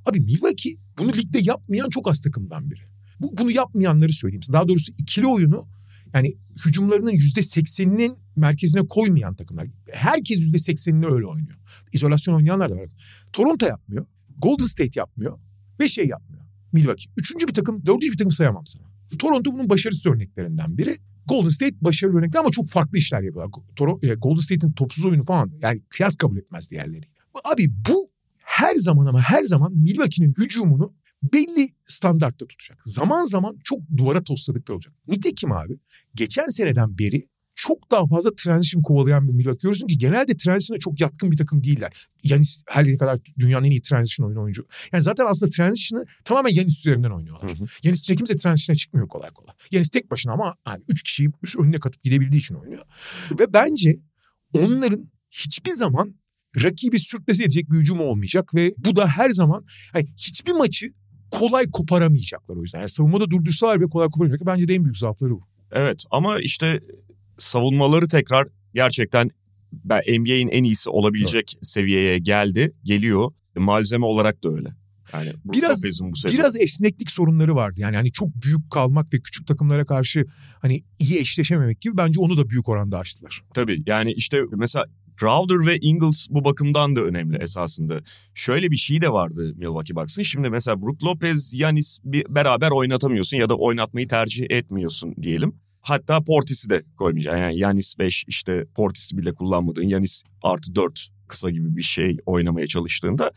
Abi 0.06 0.20
Milwaukee 0.20 0.76
bunu 0.98 1.12
ligde 1.12 1.38
yapmayan 1.42 1.88
çok 1.88 2.08
az 2.08 2.20
takımdan 2.20 2.70
biri. 2.70 2.80
Bu, 3.20 3.36
bunu 3.38 3.50
yapmayanları 3.50 4.12
söyleyeyim. 4.12 4.42
Daha 4.52 4.68
doğrusu 4.68 4.92
ikili 4.98 5.26
oyunu 5.26 5.68
yani 6.16 6.34
hücumlarının 6.66 7.10
yüzde 7.10 7.42
sekseninin 7.42 8.16
merkezine 8.36 8.86
koymayan 8.86 9.34
takımlar. 9.34 9.66
Herkes 9.92 10.38
yüzde 10.38 10.58
seksenini 10.58 11.06
öyle 11.06 11.26
oynuyor. 11.26 11.58
İzolasyon 11.92 12.34
oynayanlar 12.34 12.70
da 12.70 12.76
var. 12.76 12.88
Toronto 13.32 13.66
yapmıyor. 13.66 14.06
Golden 14.38 14.66
State 14.66 14.90
yapmıyor. 14.94 15.38
Ve 15.80 15.88
şey 15.88 16.06
yapmıyor. 16.06 16.42
Milwaukee. 16.72 17.10
Üçüncü 17.16 17.48
bir 17.48 17.52
takım, 17.52 17.86
dördüncü 17.86 18.12
bir 18.12 18.16
takım 18.16 18.30
sayamam 18.30 18.66
sana. 18.66 18.84
Toronto 19.18 19.52
bunun 19.52 19.70
başarısız 19.70 20.06
örneklerinden 20.06 20.78
biri. 20.78 20.96
Golden 21.26 21.48
State 21.48 21.74
başarılı 21.80 22.18
örnekler 22.18 22.40
ama 22.40 22.50
çok 22.50 22.68
farklı 22.68 22.98
işler 22.98 23.22
yapıyorlar. 23.22 23.62
E, 24.02 24.14
Golden 24.14 24.40
State'in 24.40 24.72
topsuz 24.72 25.04
oyunu 25.04 25.24
falan 25.24 25.52
yani 25.62 25.82
kıyas 25.88 26.16
kabul 26.16 26.36
etmez 26.36 26.70
diğerleriyle. 26.70 27.06
Abi 27.44 27.70
bu 27.88 28.10
her 28.38 28.76
zaman 28.76 29.06
ama 29.06 29.20
her 29.20 29.44
zaman 29.44 29.72
Milwaukee'nin 29.76 30.34
hücumunu 30.38 30.94
belli 31.32 31.68
standartta 31.86 32.46
tutacak. 32.46 32.82
Zaman 32.84 33.24
zaman 33.24 33.58
çok 33.64 33.80
duvara 33.96 34.22
tosladıkları 34.22 34.74
olacak. 34.74 34.94
Nitekim 35.08 35.52
abi 35.52 35.78
geçen 36.14 36.48
seneden 36.48 36.98
beri 36.98 37.28
çok 37.56 37.90
daha 37.90 38.06
fazla 38.06 38.30
transition 38.34 38.82
kovalayan 38.82 39.28
bir 39.28 39.32
Milwaukee 39.32 39.62
görüyorsun 39.62 39.86
ki 39.86 39.98
genelde 39.98 40.36
transition'a 40.36 40.78
çok 40.78 41.00
yatkın 41.00 41.30
bir 41.32 41.36
takım 41.36 41.64
değiller. 41.64 41.92
Yanis 42.22 42.62
her 42.68 42.86
ne 42.86 42.96
kadar 42.96 43.18
dünyanın 43.38 43.64
en 43.64 43.70
iyi 43.70 43.82
transition 43.82 44.26
oyunu 44.26 44.42
oyuncu. 44.42 44.66
Yani 44.92 45.02
zaten 45.02 45.24
aslında 45.28 45.50
transition'ı 45.50 46.04
tamamen 46.24 46.50
Yanis 46.50 46.78
üzerinden 46.78 47.10
oynuyorlar. 47.10 47.50
Hı 47.58 47.62
hı. 47.62 47.66
Yanis 47.82 48.00
için 48.00 48.16
kimse 48.16 48.36
transition'a 48.36 48.76
çıkmıyor 48.76 49.08
kolay 49.08 49.30
kolay. 49.30 49.54
Yanis 49.70 49.90
tek 49.90 50.10
başına 50.10 50.32
ama 50.32 50.54
hani 50.64 50.82
üç 50.88 51.02
kişiyi 51.02 51.30
üst 51.42 51.56
önüne 51.56 51.80
katıp 51.80 52.02
gidebildiği 52.02 52.40
için 52.40 52.54
oynuyor. 52.54 52.82
Ve 53.40 53.52
bence 53.52 53.98
onların 54.54 55.10
hiçbir 55.30 55.72
zaman 55.72 56.14
rakibi 56.62 56.98
sürklese 56.98 57.42
edecek 57.42 57.70
bir 57.70 57.78
hücum 57.78 58.00
olmayacak 58.00 58.54
ve 58.54 58.74
bu 58.78 58.96
da 58.96 59.08
her 59.08 59.30
zaman 59.30 59.64
hani 59.92 60.06
hiçbir 60.16 60.52
maçı 60.52 60.92
kolay 61.30 61.70
koparamayacaklar 61.70 62.56
o 62.56 62.62
yüzden. 62.62 62.78
Yani 62.78 62.88
savunmada 62.88 63.30
durdursalar 63.30 63.80
bile 63.80 63.88
kolay 63.88 64.08
koparamayacaklar. 64.08 64.54
Bence 64.54 64.68
de 64.68 64.74
en 64.74 64.84
büyük 64.84 64.96
zaafları 64.96 65.30
bu. 65.30 65.42
Evet 65.72 66.04
ama 66.10 66.40
işte 66.40 66.80
savunmaları 67.38 68.08
tekrar 68.08 68.48
gerçekten 68.74 69.30
NBA'in 70.08 70.48
en 70.48 70.64
iyisi 70.64 70.90
olabilecek 70.90 71.58
seviyeye 71.62 72.18
geldi, 72.18 72.72
geliyor. 72.84 73.32
Malzeme 73.56 74.06
olarak 74.06 74.44
da 74.44 74.48
öyle. 74.48 74.68
Yani 75.12 75.32
Biraz- 75.44 75.82
bu 75.84 75.92
sezon. 75.92 76.12
Biraz 76.38 76.56
esneklik 76.56 77.10
sorunları 77.10 77.54
vardı. 77.54 77.80
Yani 77.80 77.96
hani 77.96 78.12
çok 78.12 78.28
büyük 78.42 78.70
kalmak 78.70 79.14
ve 79.14 79.20
küçük 79.20 79.46
takımlara 79.46 79.84
karşı 79.84 80.24
hani 80.60 80.82
iyi 80.98 81.18
eşleşememek 81.18 81.80
gibi 81.80 81.96
bence 81.96 82.20
onu 82.20 82.36
da 82.36 82.48
büyük 82.50 82.68
oranda 82.68 82.98
aştılar. 82.98 83.42
Tabii 83.54 83.82
yani 83.86 84.12
işte 84.12 84.40
mesela 84.56 84.86
Crowder 85.20 85.66
ve 85.66 85.78
Ingles 85.78 86.26
bu 86.30 86.44
bakımdan 86.44 86.96
da 86.96 87.00
önemli 87.00 87.36
esasında. 87.36 88.00
Şöyle 88.34 88.70
bir 88.70 88.76
şey 88.76 89.02
de 89.02 89.12
vardı 89.12 89.52
Milwaukee 89.56 89.96
Bucks'ın. 89.96 90.22
Şimdi 90.22 90.50
mesela 90.50 90.82
Brook 90.82 91.04
Lopez, 91.04 91.54
Yanis 91.54 91.98
beraber 92.04 92.70
oynatamıyorsun 92.70 93.36
ya 93.36 93.48
da 93.48 93.54
oynatmayı 93.54 94.08
tercih 94.08 94.46
etmiyorsun 94.50 95.14
diyelim. 95.22 95.54
Hatta 95.80 96.24
Portis'i 96.24 96.70
de 96.70 96.84
koymayacaksın. 96.98 97.40
Yani 97.40 97.58
Yanis 97.58 97.98
5 97.98 98.24
işte 98.28 98.64
Portis'i 98.74 99.18
bile 99.18 99.34
kullanmadığın 99.34 99.88
Yanis 99.88 100.22
artı 100.42 100.74
4 100.74 101.08
kısa 101.28 101.50
gibi 101.50 101.76
bir 101.76 101.82
şey 101.82 102.16
oynamaya 102.26 102.66
çalıştığında 102.66 103.30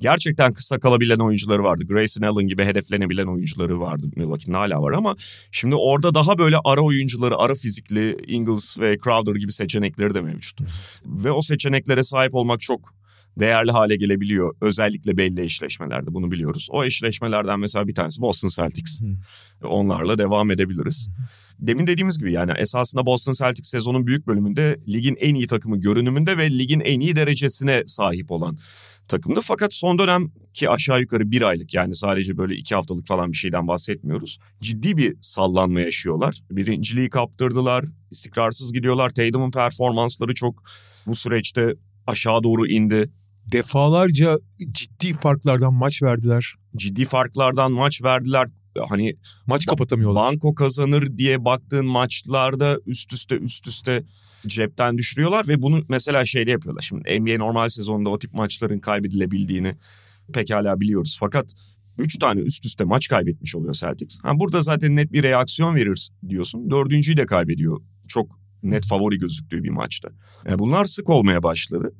gerçekten 0.00 0.52
kısa 0.52 0.78
kalabilen 0.78 1.18
oyuncuları 1.18 1.64
vardı. 1.64 1.84
Grayson 1.86 2.22
Allen 2.22 2.48
gibi 2.48 2.64
hedeflenebilen 2.64 3.26
oyuncuları 3.26 3.80
vardı 3.80 4.06
Milwaukee'nin 4.16 4.56
hala 4.56 4.82
var 4.82 4.92
ama 4.92 5.16
şimdi 5.50 5.74
orada 5.74 6.14
daha 6.14 6.38
böyle 6.38 6.56
ara 6.64 6.80
oyuncuları, 6.80 7.36
ara 7.36 7.54
fizikli 7.54 8.16
Ingles 8.26 8.78
ve 8.78 8.98
Crowder 9.04 9.34
gibi 9.34 9.52
seçenekleri 9.52 10.14
de 10.14 10.20
mevcut. 10.20 10.60
Ve 11.06 11.30
o 11.30 11.42
seçeneklere 11.42 12.02
sahip 12.02 12.34
olmak 12.34 12.60
çok 12.60 12.94
değerli 13.40 13.70
hale 13.70 13.96
gelebiliyor. 13.96 14.54
Özellikle 14.60 15.16
belli 15.16 15.40
eşleşmelerde 15.42 16.14
bunu 16.14 16.30
biliyoruz. 16.30 16.68
O 16.70 16.84
eşleşmelerden 16.84 17.60
mesela 17.60 17.88
bir 17.88 17.94
tanesi 17.94 18.20
Boston 18.20 18.48
Celtics. 18.48 19.00
Onlarla 19.64 20.18
devam 20.18 20.50
edebiliriz. 20.50 21.08
Demin 21.62 21.86
dediğimiz 21.86 22.18
gibi 22.18 22.32
yani 22.32 22.52
esasında 22.56 23.06
Boston 23.06 23.32
Celtics 23.32 23.70
sezonun 23.70 24.06
büyük 24.06 24.26
bölümünde 24.26 24.78
ligin 24.88 25.16
en 25.20 25.34
iyi 25.34 25.46
takımı 25.46 25.80
görünümünde 25.80 26.38
ve 26.38 26.50
ligin 26.50 26.80
en 26.80 27.00
iyi 27.00 27.16
derecesine 27.16 27.82
sahip 27.86 28.30
olan 28.30 28.58
takımdı. 29.08 29.40
Fakat 29.42 29.74
son 29.74 29.98
dönem 29.98 30.32
ki 30.54 30.70
aşağı 30.70 31.00
yukarı 31.00 31.30
bir 31.30 31.42
aylık 31.42 31.74
yani 31.74 31.94
sadece 31.94 32.36
böyle 32.36 32.54
iki 32.54 32.74
haftalık 32.74 33.06
falan 33.06 33.32
bir 33.32 33.36
şeyden 33.36 33.68
bahsetmiyoruz. 33.68 34.38
Ciddi 34.60 34.96
bir 34.96 35.16
sallanma 35.20 35.80
yaşıyorlar. 35.80 36.42
Birinciliği 36.50 37.10
kaptırdılar, 37.10 37.84
istikrarsız 38.10 38.72
gidiyorlar. 38.72 39.10
Tatum'un 39.10 39.50
performansları 39.50 40.34
çok 40.34 40.62
bu 41.06 41.14
süreçte 41.14 41.74
aşağı 42.06 42.42
doğru 42.42 42.66
indi. 42.66 43.10
Defalarca 43.52 44.38
ciddi 44.72 45.14
farklardan 45.14 45.74
maç 45.74 46.02
verdiler. 46.02 46.54
Ciddi 46.76 47.04
farklardan 47.04 47.72
maç 47.72 48.02
verdiler. 48.02 48.48
Hani 48.88 49.14
Maç 49.46 49.66
kapatamıyorlar. 49.66 50.22
banko 50.24 50.54
kazanır 50.54 51.18
diye 51.18 51.44
baktığın 51.44 51.86
maçlarda 51.86 52.78
üst 52.86 53.12
üste 53.12 53.34
üst 53.34 53.66
üste 53.66 54.04
cepten 54.46 54.98
düşürüyorlar 54.98 55.48
ve 55.48 55.62
bunu 55.62 55.84
mesela 55.88 56.24
şeyde 56.24 56.50
yapıyorlar. 56.50 56.82
Şimdi 56.82 57.20
NBA 57.20 57.38
normal 57.38 57.68
sezonda 57.68 58.08
o 58.10 58.18
tip 58.18 58.34
maçların 58.34 58.78
kaybedilebildiğini 58.78 59.74
pekala 60.32 60.80
biliyoruz. 60.80 61.16
Fakat 61.20 61.52
3 61.98 62.18
tane 62.18 62.40
üst 62.40 62.64
üste 62.64 62.84
maç 62.84 63.08
kaybetmiş 63.08 63.54
oluyor 63.54 63.74
Celtics. 63.74 64.18
Ha, 64.22 64.38
burada 64.38 64.62
zaten 64.62 64.96
net 64.96 65.12
bir 65.12 65.22
reaksiyon 65.22 65.74
verir 65.74 66.08
diyorsun. 66.28 66.70
Dördüncüyü 66.70 67.16
de 67.16 67.26
kaybediyor. 67.26 67.80
Çok 68.08 68.41
net 68.62 68.86
favori 68.86 69.18
gözüktüğü 69.18 69.62
bir 69.62 69.70
maçta. 69.70 70.08
E, 70.48 70.58
bunlar 70.58 70.84
sık 70.84 71.10
olmaya 71.10 71.42
başladı. 71.42 71.92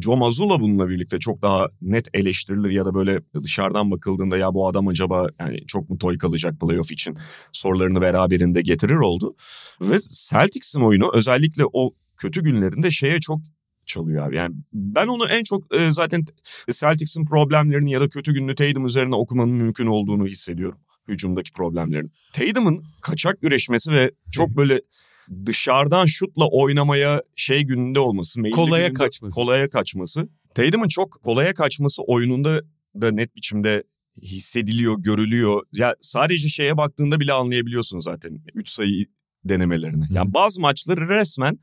Joe 0.00 0.16
Mazzulla 0.16 0.60
bununla 0.60 0.88
birlikte 0.88 1.18
çok 1.18 1.42
daha 1.42 1.68
net 1.82 2.08
eleştirilir 2.14 2.70
ya 2.70 2.84
da 2.84 2.94
böyle 2.94 3.20
dışarıdan 3.44 3.90
bakıldığında 3.90 4.38
ya 4.38 4.54
bu 4.54 4.68
adam 4.68 4.88
acaba 4.88 5.28
yani 5.40 5.66
çok 5.66 5.90
mu 5.90 5.98
toy 5.98 6.18
kalacak 6.18 6.60
playoff 6.60 6.92
için 6.92 7.16
sorularını 7.52 8.00
beraberinde 8.00 8.62
getirir 8.62 8.94
oldu. 8.96 9.34
Ve 9.80 9.98
Celtics'in 10.28 10.80
oyunu 10.80 11.10
özellikle 11.14 11.64
o 11.72 11.90
kötü 12.16 12.42
günlerinde 12.42 12.90
şeye 12.90 13.20
çok 13.20 13.40
çalıyor 13.86 14.28
abi. 14.28 14.36
Yani 14.36 14.54
ben 14.72 15.06
onu 15.06 15.28
en 15.28 15.42
çok 15.42 15.74
e, 15.74 15.92
zaten 15.92 16.24
Celtics'in 16.70 17.24
problemlerini 17.24 17.90
ya 17.90 18.00
da 18.00 18.08
kötü 18.08 18.32
gününü 18.32 18.54
Tatum 18.54 18.86
üzerine 18.86 19.14
okumanın 19.14 19.54
mümkün 19.54 19.86
olduğunu 19.86 20.26
hissediyorum. 20.26 20.78
Hücumdaki 21.08 21.52
problemlerini. 21.52 22.10
Tatum'un 22.32 22.84
kaçak 23.02 23.40
güreşmesi 23.40 23.92
ve 23.92 24.10
çok 24.32 24.56
böyle 24.56 24.80
dışarıdan 25.46 26.06
şutla 26.06 26.48
oynamaya 26.48 27.22
şey 27.36 27.62
gününde 27.62 28.00
olması. 28.00 28.40
Kolaya 28.54 28.86
gününde 28.86 28.98
kaçması. 28.98 29.34
Kolaya 29.34 29.70
kaçması. 29.70 30.28
Tatum'un 30.54 30.88
çok 30.88 31.22
kolaya 31.22 31.54
kaçması 31.54 32.02
oyununda 32.02 32.62
da 33.00 33.10
net 33.10 33.36
biçimde 33.36 33.84
hissediliyor, 34.22 34.98
görülüyor. 34.98 35.62
Ya 35.72 35.94
sadece 36.00 36.48
şeye 36.48 36.76
baktığında 36.76 37.20
bile 37.20 37.32
anlayabiliyorsun 37.32 37.98
zaten 37.98 38.42
3 38.54 38.68
sayı 38.68 39.06
denemelerini. 39.44 40.04
Yani 40.10 40.34
bazı 40.34 40.60
maçları 40.60 41.08
resmen 41.08 41.58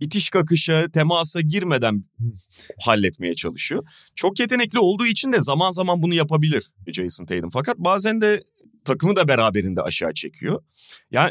itiş 0.00 0.30
kakışa, 0.30 0.88
temasa 0.90 1.40
girmeden 1.40 2.04
halletmeye 2.84 3.34
çalışıyor. 3.34 3.84
Çok 4.14 4.40
yetenekli 4.40 4.78
olduğu 4.78 5.06
için 5.06 5.32
de 5.32 5.40
zaman 5.40 5.70
zaman 5.70 6.02
bunu 6.02 6.14
yapabilir 6.14 6.70
Jason 6.92 7.26
Tatum. 7.26 7.50
Fakat 7.50 7.78
bazen 7.78 8.20
de 8.20 8.44
takımı 8.84 9.16
da 9.16 9.28
beraberinde 9.28 9.82
aşağı 9.82 10.14
çekiyor. 10.14 10.62
Yani 11.10 11.30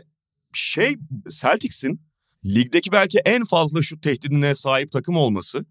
şey 0.57 0.95
Celtics'in 1.41 2.01
ligdeki 2.45 2.91
belki 2.91 3.19
en 3.19 3.43
fazla 3.43 3.81
şut 3.81 4.01
tehdidine 4.01 4.55
sahip 4.55 4.91
takım 4.91 5.17
olması 5.17 5.65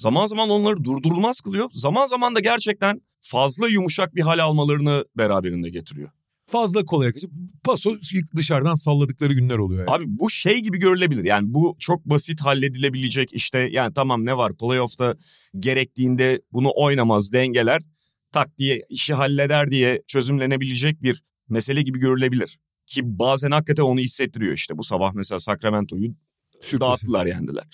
zaman 0.00 0.26
zaman 0.26 0.50
onları 0.50 0.84
durdurulmaz 0.84 1.40
kılıyor. 1.40 1.70
Zaman 1.72 2.06
zaman 2.06 2.34
da 2.34 2.40
gerçekten 2.40 3.00
fazla 3.20 3.68
yumuşak 3.68 4.14
bir 4.14 4.22
hal 4.22 4.38
almalarını 4.38 5.04
beraberinde 5.16 5.70
getiriyor. 5.70 6.10
Fazla 6.46 6.84
kolaya 6.84 7.12
kaçıp 7.12 7.30
paso 7.64 7.96
dışarıdan 8.36 8.74
salladıkları 8.74 9.32
günler 9.32 9.58
oluyor. 9.58 9.80
Yani. 9.80 9.90
Abi 9.90 10.04
bu 10.06 10.30
şey 10.30 10.58
gibi 10.58 10.78
görülebilir. 10.78 11.24
Yani 11.24 11.54
bu 11.54 11.76
çok 11.78 12.04
basit 12.04 12.40
halledilebilecek 12.40 13.32
işte 13.32 13.58
yani 13.58 13.94
tamam 13.94 14.26
ne 14.26 14.36
var 14.36 14.56
playoff'ta 14.56 15.16
gerektiğinde 15.58 16.42
bunu 16.52 16.70
oynamaz 16.74 17.32
dengeler 17.32 17.82
tak 18.32 18.58
diye 18.58 18.82
işi 18.88 19.14
halleder 19.14 19.70
diye 19.70 20.02
çözümlenebilecek 20.06 21.02
bir 21.02 21.22
mesele 21.48 21.82
gibi 21.82 21.98
görülebilir. 21.98 22.58
Ki 22.90 23.00
bazen 23.04 23.50
hakikaten 23.50 23.82
onu 23.82 24.00
hissettiriyor 24.00 24.52
işte. 24.52 24.78
Bu 24.78 24.82
sabah 24.82 25.12
mesela 25.12 25.38
Sacramento'yu 25.38 26.14
Sürpriz. 26.60 26.80
dağıttılar 26.80 27.26
yendiler. 27.26 27.64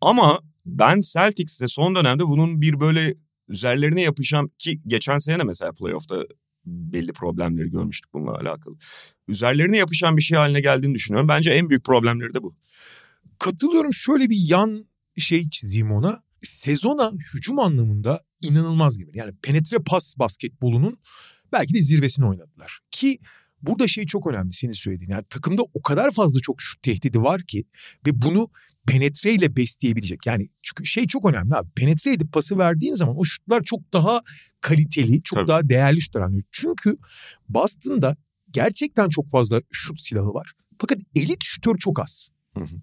Ama 0.00 0.40
Ben 0.66 1.00
Celtics'te 1.00 1.66
son 1.66 1.94
dönemde 1.94 2.26
bunun 2.26 2.60
bir 2.60 2.80
böyle 2.80 3.14
üzerlerine 3.48 4.00
yapışan 4.00 4.50
ki 4.58 4.80
geçen 4.86 5.18
sene 5.18 5.42
mesela 5.42 5.72
playoff'ta 5.72 6.22
belli 6.66 7.12
problemleri 7.12 7.70
görmüştük 7.70 8.14
bununla 8.14 8.34
alakalı. 8.34 8.76
Üzerlerine 9.28 9.76
yapışan 9.76 10.16
bir 10.16 10.22
şey 10.22 10.38
haline 10.38 10.60
geldiğini 10.60 10.94
düşünüyorum. 10.94 11.28
Bence 11.28 11.50
en 11.50 11.68
büyük 11.70 11.84
problemleri 11.84 12.34
de 12.34 12.42
bu. 12.42 12.52
Katılıyorum 13.38 13.92
şöyle 13.92 14.30
bir 14.30 14.38
yan 14.48 14.86
şey 15.18 15.50
çizeyim 15.50 15.92
ona. 15.92 16.22
Sezona 16.42 17.12
hücum 17.34 17.58
anlamında 17.58 18.20
inanılmaz 18.42 18.98
gibi. 18.98 19.10
Yani 19.14 19.32
penetre 19.42 19.78
pas 19.78 20.14
basketbolunun 20.18 20.98
belki 21.52 21.74
de 21.74 21.82
zirvesini 21.82 22.26
oynadılar. 22.26 22.80
Ki 22.90 23.18
burada 23.66 23.88
şey 23.88 24.06
çok 24.06 24.26
önemli 24.26 24.52
senin 24.52 24.72
söylediğin. 24.72 25.10
Yani 25.10 25.24
takımda 25.30 25.62
o 25.74 25.82
kadar 25.82 26.10
fazla 26.10 26.40
çok 26.40 26.62
şut 26.62 26.82
tehdidi 26.82 27.22
var 27.22 27.42
ki 27.42 27.64
ve 28.06 28.22
bunu 28.22 28.50
penetreyle 28.86 29.56
besleyebilecek. 29.56 30.26
Yani 30.26 30.48
çünkü 30.62 30.86
şey 30.86 31.06
çok 31.06 31.24
önemli 31.24 31.54
abi. 31.54 31.70
Penetre 31.70 32.12
edip 32.12 32.32
pası 32.32 32.58
verdiğin 32.58 32.94
zaman 32.94 33.18
o 33.18 33.24
şutlar 33.24 33.62
çok 33.62 33.92
daha 33.92 34.22
kaliteli, 34.60 35.22
çok 35.22 35.38
Tabii. 35.38 35.48
daha 35.48 35.68
değerli 35.68 36.00
şutlar 36.00 36.20
anlıyor. 36.20 36.44
Çünkü 36.52 36.96
Boston'da 37.48 38.16
gerçekten 38.50 39.08
çok 39.08 39.30
fazla 39.30 39.62
şut 39.72 40.00
silahı 40.00 40.34
var. 40.34 40.52
Fakat 40.78 40.98
elit 41.14 41.44
şutör 41.44 41.78
çok 41.78 42.00
az. 42.00 42.28
Hı 42.54 42.60
hı. 42.60 42.76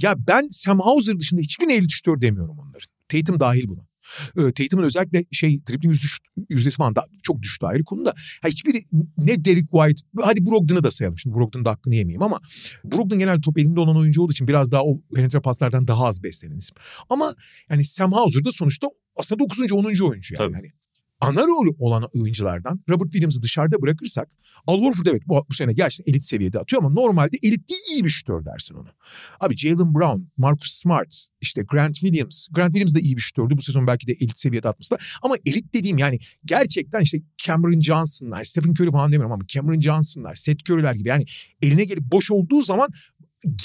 Ya 0.00 0.14
ben 0.18 0.48
Sam 0.50 0.80
Hauser 0.80 1.18
dışında 1.20 1.40
hiçbirine 1.40 1.74
elit 1.74 1.90
şutör 1.90 2.20
demiyorum 2.20 2.58
onların. 2.58 2.88
Tatum 3.08 3.40
dahil 3.40 3.68
buna. 3.68 3.89
Ee, 4.36 4.52
Tatum'un 4.52 4.84
özellikle 4.84 5.24
şey 5.32 5.60
dribbling 5.66 5.92
yüzdesi, 5.92 6.14
yüzdesi 6.48 6.76
falan 6.76 6.94
da 6.96 7.06
çok 7.22 7.42
düştü 7.42 7.66
ayrı 7.66 7.84
konuda. 7.84 8.14
Ha, 8.42 8.48
hiçbiri 8.48 8.84
ne 9.18 9.44
Derek 9.44 9.70
White, 9.70 10.02
hadi 10.20 10.46
Brogdon'ı 10.46 10.84
da 10.84 10.90
sayalım. 10.90 11.18
Şimdi 11.18 11.36
Brogdon'un 11.36 11.64
da 11.64 11.70
hakkını 11.70 11.94
yemeyeyim 11.94 12.22
ama 12.22 12.40
Brogdon 12.84 13.18
genel 13.18 13.40
top 13.42 13.58
elinde 13.58 13.80
olan 13.80 13.96
oyuncu 13.96 14.22
olduğu 14.22 14.32
için 14.32 14.48
biraz 14.48 14.72
daha 14.72 14.84
o 14.84 15.00
penetre 15.14 15.40
paslardan 15.40 15.88
daha 15.88 16.06
az 16.06 16.22
beslenen 16.22 16.58
isim. 16.58 16.76
Ama 17.08 17.34
yani 17.70 17.84
Sam 17.84 18.12
Hauser 18.12 18.44
da 18.44 18.52
sonuçta 18.52 18.88
aslında 19.16 19.38
9. 19.38 19.72
10. 19.72 19.84
oyuncu 19.84 20.04
yani. 20.04 20.36
Tabii. 20.36 20.54
Hani 20.54 20.72
ana 21.20 21.42
rolü 21.42 21.76
olan 21.78 22.08
oyunculardan 22.14 22.80
Robert 22.88 23.12
Williams'ı 23.12 23.42
dışarıda 23.42 23.82
bırakırsak 23.82 24.28
Al 24.66 24.82
Horford 24.82 25.06
evet 25.06 25.22
bu, 25.26 25.46
bu 25.50 25.54
sene 25.54 25.72
gerçekten 25.72 26.12
elit 26.12 26.24
seviyede 26.24 26.58
atıyor 26.58 26.82
ama 26.82 26.94
normalde 27.00 27.36
elit 27.42 27.68
değil 27.68 27.80
iyi 27.94 28.04
bir 28.04 28.10
şutör 28.10 28.44
dersin 28.44 28.74
onu. 28.74 28.88
Abi 29.40 29.56
Jalen 29.56 29.94
Brown, 29.94 30.20
Marcus 30.36 30.72
Smart, 30.72 31.26
işte 31.40 31.62
Grant 31.62 31.94
Williams. 31.94 32.46
Grant 32.50 32.74
Williams 32.74 32.94
da 32.94 33.00
iyi 33.00 33.16
bir 33.16 33.22
şutördü. 33.22 33.56
Bu 33.56 33.62
sezon 33.62 33.86
belki 33.86 34.06
de 34.06 34.12
elit 34.12 34.38
seviyede 34.38 34.68
da. 34.68 34.98
Ama 35.22 35.34
elit 35.46 35.74
dediğim 35.74 35.98
yani 35.98 36.18
gerçekten 36.44 37.00
işte 37.00 37.18
Cameron 37.36 37.80
Johnson'lar, 37.80 38.44
Stephen 38.44 38.70
Curry 38.70 38.90
falan 38.90 39.12
demiyorum 39.12 39.32
ama 39.32 39.46
Cameron 39.46 39.80
Johnson'lar, 39.80 40.34
Seth 40.34 40.70
Curry'ler 40.70 40.94
gibi 40.94 41.08
yani 41.08 41.24
eline 41.62 41.84
gelip 41.84 42.04
boş 42.12 42.30
olduğu 42.30 42.62
zaman 42.62 42.88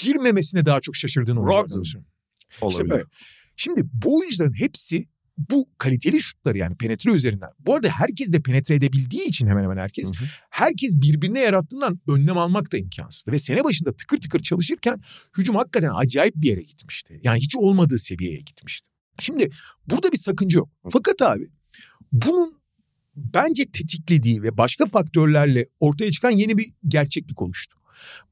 girmemesine 0.02 0.66
daha 0.66 0.80
çok 0.80 0.96
şaşırdığını 0.96 1.40
oynuyorlar. 1.40 1.64
Olabilir. 2.60 2.82
İşte 2.82 2.90
böyle. 2.90 3.04
Şimdi 3.56 3.82
bu 3.92 4.18
oyuncuların 4.18 4.54
hepsi 4.58 5.08
bu 5.38 5.68
kaliteli 5.78 6.20
şutları 6.20 6.58
yani 6.58 6.76
penetre 6.76 7.10
üzerinden. 7.10 7.48
Bu 7.58 7.74
arada 7.74 7.88
herkes 7.88 8.32
de 8.32 8.42
penetre 8.42 8.74
edebildiği 8.74 9.28
için 9.28 9.46
hemen 9.46 9.62
hemen 9.62 9.76
herkes. 9.76 10.12
Hı 10.18 10.24
hı. 10.24 10.28
Herkes 10.50 10.94
birbirine 10.96 11.40
yarattığından 11.40 12.00
önlem 12.08 12.38
almak 12.38 12.72
da 12.72 12.76
imkansızdı. 12.76 13.32
Ve 13.32 13.38
sene 13.38 13.64
başında 13.64 13.92
tıkır 13.92 14.20
tıkır 14.20 14.40
çalışırken 14.40 15.00
hücum 15.38 15.56
hakikaten 15.56 15.90
acayip 15.94 16.34
bir 16.36 16.48
yere 16.48 16.62
gitmişti. 16.62 17.20
Yani 17.22 17.38
hiç 17.40 17.56
olmadığı 17.56 17.98
seviyeye 17.98 18.40
gitmişti. 18.40 18.86
Şimdi 19.18 19.48
burada 19.86 20.12
bir 20.12 20.18
sakınca 20.18 20.58
yok. 20.58 20.68
Fakat 20.92 21.22
abi 21.22 21.50
bunun 22.12 22.56
bence 23.16 23.64
tetiklediği 23.64 24.42
ve 24.42 24.56
başka 24.58 24.86
faktörlerle 24.86 25.66
ortaya 25.80 26.10
çıkan 26.10 26.30
yeni 26.30 26.58
bir 26.58 26.66
gerçeklik 26.88 27.42
oluştu. 27.42 27.78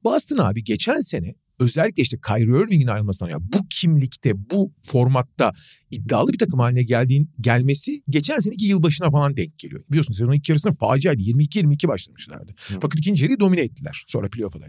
Boston 0.05 0.39
abi 0.39 0.65
geçen 0.65 1.01
sene 1.01 1.35
özellikle 1.61 2.03
işte 2.03 2.17
Kyrie 2.27 2.65
Irving'in 2.65 2.87
ayrılmasından 2.87 3.31
ya 3.31 3.39
bu 3.41 3.59
kimlikte, 3.71 4.51
bu 4.51 4.73
formatta 4.83 5.53
iddialı 5.91 6.33
bir 6.33 6.39
takım 6.39 6.61
haline 6.61 6.83
geldiğin 6.83 7.31
gelmesi 7.41 8.03
geçen 8.09 8.39
seneki 8.39 8.67
yılbaşına 8.67 9.11
falan 9.11 9.37
denk 9.37 9.59
geliyor. 9.59 9.85
Biliyorsunuz 9.91 10.19
sezonun 10.19 10.35
ilk 10.35 10.49
yarısında 10.49 10.73
faciaydı. 10.73 11.23
22-22 11.23 11.89
başlamışlardı. 11.89 12.51
Hı. 12.51 12.79
Fakat 12.81 12.99
ikinci 12.99 13.23
yarıyı 13.25 13.41
domine 13.41 13.61
ettiler 13.61 14.05
sonra 14.07 14.29
playoff'a 14.29 14.61
da. 14.61 14.67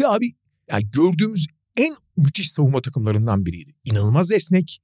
Ve 0.00 0.06
abi 0.06 0.32
yani 0.70 0.90
gördüğümüz 0.92 1.46
en 1.76 1.96
müthiş 2.16 2.52
savunma 2.52 2.80
takımlarından 2.80 3.46
biriydi. 3.46 3.74
İnanılmaz 3.84 4.30
esnek. 4.30 4.80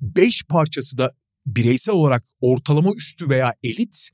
Beş 0.00 0.44
parçası 0.48 0.98
da 0.98 1.12
bireysel 1.46 1.94
olarak 1.94 2.24
ortalama 2.40 2.90
üstü 2.96 3.28
veya 3.28 3.54
elit 3.62 4.10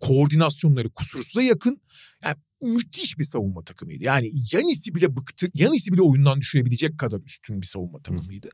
koordinasyonları 0.00 0.90
kusursuza 0.90 1.42
yakın. 1.42 1.80
Yani 2.24 2.36
müthiş 2.62 3.18
bir 3.18 3.24
savunma 3.24 3.64
takımıydı. 3.64 4.04
Yani 4.04 4.30
Yanis'i 4.52 4.94
bile 4.94 5.16
bıktır, 5.16 5.50
Yanis'i 5.54 5.92
bile 5.92 6.02
oyundan 6.02 6.40
düşürebilecek 6.40 6.98
kadar 6.98 7.20
üstün 7.20 7.60
bir 7.60 7.66
savunma 7.66 7.98
takımıydı. 8.02 8.48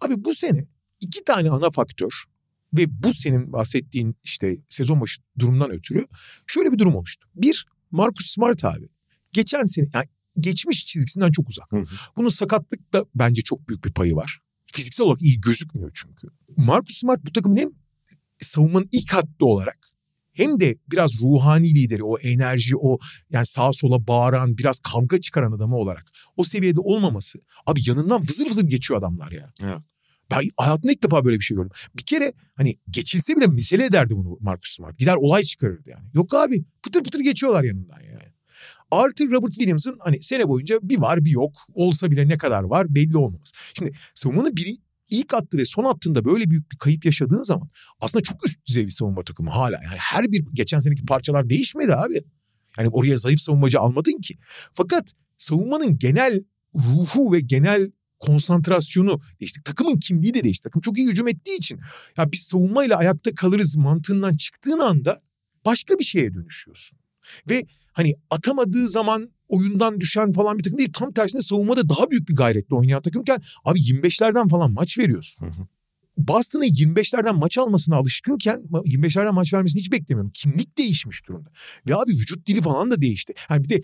Abi 0.00 0.24
bu 0.24 0.34
sene 0.34 0.66
iki 1.00 1.24
tane 1.24 1.50
ana 1.50 1.70
faktör 1.70 2.24
ve 2.72 3.02
bu 3.02 3.12
senin 3.12 3.52
bahsettiğin 3.52 4.16
işte 4.24 4.56
sezon 4.68 5.00
başı 5.00 5.22
durumdan 5.38 5.70
ötürü 5.70 6.06
şöyle 6.46 6.72
bir 6.72 6.78
durum 6.78 6.96
oluştu. 6.96 7.28
Bir, 7.34 7.66
Marcus 7.90 8.26
Smart 8.26 8.64
abi. 8.64 8.88
Geçen 9.32 9.64
sene 9.64 9.88
yani 9.94 10.06
geçmiş 10.40 10.86
çizgisinden 10.86 11.32
çok 11.32 11.48
uzak. 11.48 11.72
Hı 11.72 11.76
hı. 11.76 11.84
Bunun 12.16 12.28
sakatlıkta 12.28 13.04
bence 13.14 13.42
çok 13.42 13.68
büyük 13.68 13.84
bir 13.84 13.92
payı 13.92 14.16
var. 14.16 14.40
Fiziksel 14.72 15.06
olarak 15.06 15.22
iyi 15.22 15.40
gözükmüyor 15.40 15.90
çünkü. 15.94 16.28
Marcus 16.56 16.96
Smart 16.96 17.24
bu 17.26 17.32
takımın 17.32 17.56
hem 17.56 17.70
savunmanın 18.38 18.88
ilk 18.92 19.12
hattı 19.12 19.46
olarak 19.46 19.91
hem 20.32 20.60
de 20.60 20.76
biraz 20.90 21.22
ruhani 21.22 21.74
lideri, 21.74 22.04
o 22.04 22.18
enerji, 22.18 22.76
o 22.76 22.98
yani 23.30 23.46
sağa 23.46 23.72
sola 23.72 24.06
bağıran, 24.06 24.58
biraz 24.58 24.78
kavga 24.78 25.20
çıkaran 25.20 25.52
adamı 25.52 25.76
olarak 25.76 26.06
o 26.36 26.44
seviyede 26.44 26.80
olmaması. 26.80 27.38
Abi 27.66 27.80
yanından 27.86 28.20
vızır 28.20 28.46
vızır 28.46 28.64
geçiyor 28.64 29.00
adamlar 29.00 29.32
ya. 29.32 29.52
Evet. 29.62 29.78
Ben 30.30 30.42
hayatımda 30.56 30.92
ilk 30.92 31.02
defa 31.02 31.24
böyle 31.24 31.38
bir 31.38 31.44
şey 31.44 31.56
gördüm. 31.56 31.72
Bir 31.98 32.02
kere 32.02 32.32
hani 32.54 32.76
geçilse 32.90 33.36
bile 33.36 33.46
mesele 33.46 33.84
ederdi 33.84 34.16
bunu 34.16 34.38
Marcus 34.40 34.76
Smart. 34.76 34.98
Gider 34.98 35.16
olay 35.16 35.42
çıkarırdı 35.42 35.90
yani. 35.90 36.04
Yok 36.14 36.34
abi 36.34 36.64
pıtır 36.82 37.04
pıtır 37.04 37.20
geçiyorlar 37.20 37.64
yanından 37.64 38.00
yani. 38.00 38.32
Artı 38.90 39.30
Robert 39.30 39.52
Williams'ın 39.52 39.96
hani 40.00 40.22
sene 40.22 40.48
boyunca 40.48 40.78
bir 40.82 40.98
var 40.98 41.24
bir 41.24 41.30
yok. 41.30 41.52
Olsa 41.74 42.10
bile 42.10 42.28
ne 42.28 42.38
kadar 42.38 42.62
var 42.62 42.94
belli 42.94 43.16
olmaz. 43.16 43.52
Şimdi 43.74 43.92
savunmanın 44.14 44.56
biri 44.56 44.76
ilk 45.12 45.34
attı 45.34 45.58
ve 45.58 45.64
son 45.64 45.84
attığında 45.84 46.24
böyle 46.24 46.50
büyük 46.50 46.72
bir 46.72 46.76
kayıp 46.76 47.04
yaşadığın 47.04 47.42
zaman 47.42 47.68
aslında 48.00 48.22
çok 48.22 48.46
üst 48.46 48.66
düzey 48.66 48.86
bir 48.86 48.90
savunma 48.90 49.22
takımı 49.22 49.50
hala. 49.50 49.80
Yani 49.84 49.96
her 49.98 50.24
bir 50.24 50.44
geçen 50.52 50.80
seneki 50.80 51.04
parçalar 51.04 51.48
değişmedi 51.48 51.94
abi. 51.94 52.22
Yani 52.78 52.88
oraya 52.88 53.16
zayıf 53.16 53.40
savunmacı 53.40 53.80
almadın 53.80 54.20
ki. 54.20 54.38
Fakat 54.74 55.12
savunmanın 55.36 55.98
genel 55.98 56.44
ruhu 56.74 57.32
ve 57.32 57.40
genel 57.40 57.90
konsantrasyonu 58.18 59.20
değişti. 59.40 59.60
Takımın 59.64 59.98
kimliği 59.98 60.34
de 60.34 60.44
değişti. 60.44 60.62
Takım 60.62 60.80
çok 60.82 60.98
iyi 60.98 61.08
hücum 61.08 61.28
ettiği 61.28 61.56
için 61.56 61.80
ya 62.16 62.32
biz 62.32 62.42
savunmayla 62.42 62.96
ayakta 62.96 63.34
kalırız 63.34 63.76
mantığından 63.76 64.36
çıktığın 64.36 64.78
anda 64.78 65.20
başka 65.64 65.98
bir 65.98 66.04
şeye 66.04 66.34
dönüşüyorsun. 66.34 66.98
Ve 67.50 67.66
hani 67.92 68.14
atamadığı 68.30 68.88
zaman 68.88 69.30
oyundan 69.52 70.00
düşen 70.00 70.32
falan 70.32 70.58
bir 70.58 70.62
takım 70.62 70.78
değil. 70.78 70.92
Tam 70.92 71.12
tersine 71.12 71.42
savunmada 71.42 71.88
daha 71.88 72.10
büyük 72.10 72.28
bir 72.28 72.34
gayretle 72.34 72.76
oynayan 72.76 73.02
takımken 73.02 73.38
abi 73.64 73.78
25'lerden 73.78 74.48
falan 74.48 74.72
maç 74.72 74.98
veriyorsun. 74.98 75.46
Hı 75.46 75.50
hı. 75.50 75.66
Boston'ın 76.16 76.64
25'lerden 76.64 77.34
maç 77.34 77.58
almasına 77.58 77.96
alışkınken 77.96 78.62
25'lerden 78.72 79.34
maç 79.34 79.54
vermesini 79.54 79.80
hiç 79.80 79.92
beklemiyorum. 79.92 80.30
Kimlik 80.34 80.78
değişmiş 80.78 81.28
durumda. 81.28 81.50
Ve 81.88 81.96
abi 81.96 82.10
vücut 82.10 82.46
dili 82.46 82.60
falan 82.60 82.90
da 82.90 83.02
değişti. 83.02 83.34
Yani 83.50 83.64
bir 83.64 83.68
de 83.68 83.82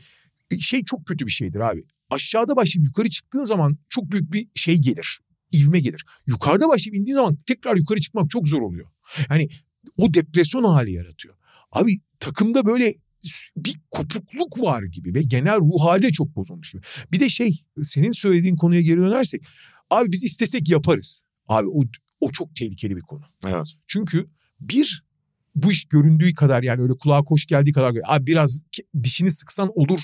şey 0.59 0.85
çok 0.85 1.07
kötü 1.07 1.27
bir 1.27 1.31
şeydir 1.31 1.61
abi. 1.61 1.85
Aşağıda 2.11 2.57
başlayıp 2.57 2.87
yukarı 2.87 3.11
çıktığın 3.11 3.45
zaman 3.45 3.79
çok 3.89 4.11
büyük 4.11 4.33
bir 4.33 4.49
şey 4.55 4.77
gelir. 4.77 5.21
ivme 5.55 5.81
gelir. 5.81 6.05
Yukarıda 6.27 6.69
başlayıp 6.69 6.97
indiğin 6.97 7.17
zaman 7.17 7.37
tekrar 7.47 7.77
yukarı 7.77 8.01
çıkmak 8.01 8.31
çok 8.31 8.49
zor 8.49 8.61
oluyor. 8.61 8.87
Yani 9.31 9.49
o 9.97 10.15
depresyon 10.15 10.65
hali 10.65 10.93
yaratıyor. 10.93 11.35
Abi 11.73 11.99
takımda 12.21 12.67
böyle 12.67 12.95
bir 13.57 13.81
kopukluk 13.91 14.63
var 14.63 14.83
gibi 14.83 15.15
ve 15.15 15.23
genel 15.23 15.59
ruh 15.59 15.81
hali 15.81 16.13
çok 16.13 16.37
bozulmuş 16.37 16.73
gibi. 16.73 16.83
Bir 17.13 17.21
de 17.21 17.29
şey 17.29 17.65
senin 17.83 18.13
söylediğin 18.13 18.57
konuya 18.57 18.81
geri 18.81 18.97
dönersek 18.97 19.43
abi 19.91 20.13
biz 20.13 20.25
istesek 20.25 20.69
yaparız. 20.69 21.23
Abi 21.49 21.69
o, 21.69 21.83
o 22.21 22.31
çok 22.31 22.57
tehlikeli 22.57 22.97
bir 22.97 23.01
konu. 23.01 23.23
Evet. 23.47 23.67
Çünkü 23.87 24.27
bir 24.61 25.05
bu 25.55 25.73
iş 25.73 25.85
göründüğü 25.85 26.35
kadar 26.35 26.63
yani 26.63 26.83
öyle 26.83 26.93
kulağa 26.93 27.23
hoş 27.27 27.47
geldiği 27.47 27.73
kadar 27.73 27.95
abi 28.07 28.27
biraz 28.27 28.63
dişini 29.03 29.31
sıksan 29.31 29.71
olur 29.75 30.01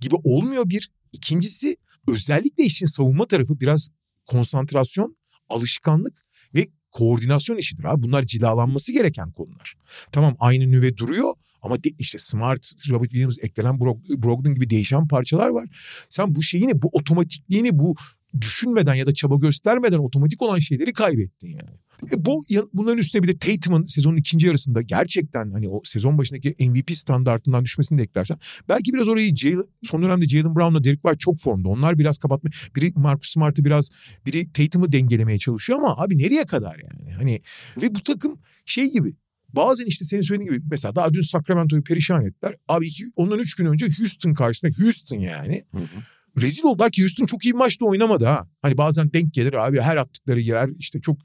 gibi 0.00 0.16
olmuyor 0.24 0.68
bir. 0.68 0.90
İkincisi 1.12 1.76
özellikle 2.08 2.64
işin 2.64 2.86
savunma 2.86 3.26
tarafı 3.26 3.60
biraz 3.60 3.88
konsantrasyon, 4.26 5.16
alışkanlık 5.48 6.16
ve 6.54 6.68
koordinasyon 6.90 7.56
işidir 7.56 7.84
abi. 7.84 8.02
Bunlar 8.02 8.22
cilalanması 8.22 8.92
gereken 8.92 9.32
konular. 9.32 9.74
Tamam 10.12 10.36
aynı 10.38 10.70
nüve 10.70 10.96
duruyor 10.96 11.34
ama 11.62 11.84
de, 11.84 11.90
işte 11.98 12.18
Smart, 12.18 12.72
Robert 12.90 13.10
Williams 13.10 13.36
eklenen 13.42 13.74
Brog- 13.74 14.22
Brogdon 14.22 14.54
gibi 14.54 14.70
değişen 14.70 15.08
parçalar 15.08 15.48
var. 15.48 15.68
Sen 16.08 16.34
bu 16.34 16.42
şeyini, 16.42 16.82
bu 16.82 16.88
otomatikliğini, 16.92 17.78
bu 17.78 17.94
düşünmeden 18.40 18.94
ya 18.94 19.06
da 19.06 19.14
çaba 19.14 19.36
göstermeden 19.36 19.98
otomatik 19.98 20.42
olan 20.42 20.58
şeyleri 20.58 20.92
kaybettin 20.92 21.48
yani. 21.48 21.78
E 22.12 22.24
bu 22.24 22.44
bunların 22.72 22.98
üstüne 22.98 23.22
bir 23.22 23.28
de 23.28 23.38
Tatum'un 23.38 23.86
sezonun 23.86 24.16
ikinci 24.16 24.46
yarısında 24.46 24.82
gerçekten 24.82 25.50
hani 25.50 25.68
o 25.68 25.80
sezon 25.84 26.18
başındaki 26.18 26.56
MVP 26.60 26.90
standartından 26.90 27.64
düşmesini 27.64 27.98
de 27.98 28.02
eklersen 28.02 28.38
belki 28.68 28.94
biraz 28.94 29.08
orayı 29.08 29.36
Jalen, 29.36 29.64
son 29.82 30.02
dönemde 30.02 30.28
Jalen 30.28 30.54
Brown'la 30.54 30.84
Derek 30.84 31.02
White 31.02 31.18
çok 31.18 31.38
formda. 31.38 31.68
Onlar 31.68 31.98
biraz 31.98 32.18
kapatma. 32.18 32.50
Biri 32.76 32.92
Marcus 32.96 33.30
Smart'ı 33.30 33.64
biraz 33.64 33.90
biri 34.26 34.52
Tatum'u 34.52 34.92
dengelemeye 34.92 35.38
çalışıyor 35.38 35.78
ama 35.78 35.96
abi 35.96 36.18
nereye 36.18 36.44
kadar 36.44 36.78
yani? 36.78 37.12
Hani 37.12 37.40
ve 37.82 37.94
bu 37.94 38.02
takım 38.02 38.38
şey 38.64 38.92
gibi 38.92 39.14
Bazen 39.58 39.86
işte 39.86 40.04
senin 40.04 40.22
söylediğin 40.22 40.50
gibi 40.50 40.64
mesela 40.70 40.94
daha 40.94 41.14
dün 41.14 41.22
Sacramento'yu 41.22 41.84
perişan 41.84 42.24
ettiler. 42.24 42.54
Abi 42.68 42.86
iki, 42.86 43.04
ondan 43.16 43.38
üç 43.38 43.54
gün 43.54 43.66
önce 43.66 43.86
Houston 43.98 44.34
karşısında 44.34 44.72
Houston 44.82 45.18
yani. 45.18 45.62
Hı 45.74 45.78
hı 45.78 46.02
rezil 46.40 46.64
oldular 46.64 46.90
ki 46.90 47.02
Houston 47.02 47.26
çok 47.26 47.44
iyi 47.44 47.52
bir 47.52 47.58
maçta 47.58 47.86
oynamadı 47.86 48.24
ha. 48.24 48.48
Hani 48.62 48.78
bazen 48.78 49.12
denk 49.12 49.34
gelir 49.34 49.52
abi 49.52 49.80
her 49.80 49.96
attıkları 49.96 50.40
yer 50.40 50.68
işte 50.78 51.00
çok 51.00 51.16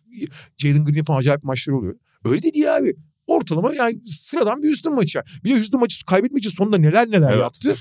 Jalen 0.58 0.86
Green 0.86 1.04
falan 1.04 1.20
acayip 1.20 1.44
maçları 1.44 1.78
oluyor. 1.78 1.96
Öyle 2.26 2.44
de 2.44 2.54
değil 2.54 2.76
abi. 2.76 2.96
Ortalama 3.28 3.76
yani 3.76 4.02
sıradan 4.08 4.62
bir 4.62 4.68
Houston 4.68 4.96
maçı. 4.96 5.22
Bir 5.44 5.50
de 5.50 5.54
Houston 5.56 5.80
maçı 5.80 6.06
kaybetmek 6.06 6.40
için 6.40 6.50
sonunda 6.50 6.78
neler 6.78 7.12
neler 7.12 7.32
evet. 7.32 7.42
yaptı. 7.42 7.76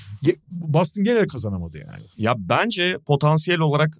Boston 0.51 1.03
gene 1.03 1.27
kazanamadı 1.27 1.77
yani. 1.77 2.03
Ya 2.17 2.35
bence 2.37 2.97
potansiyel 3.05 3.59
olarak 3.59 3.97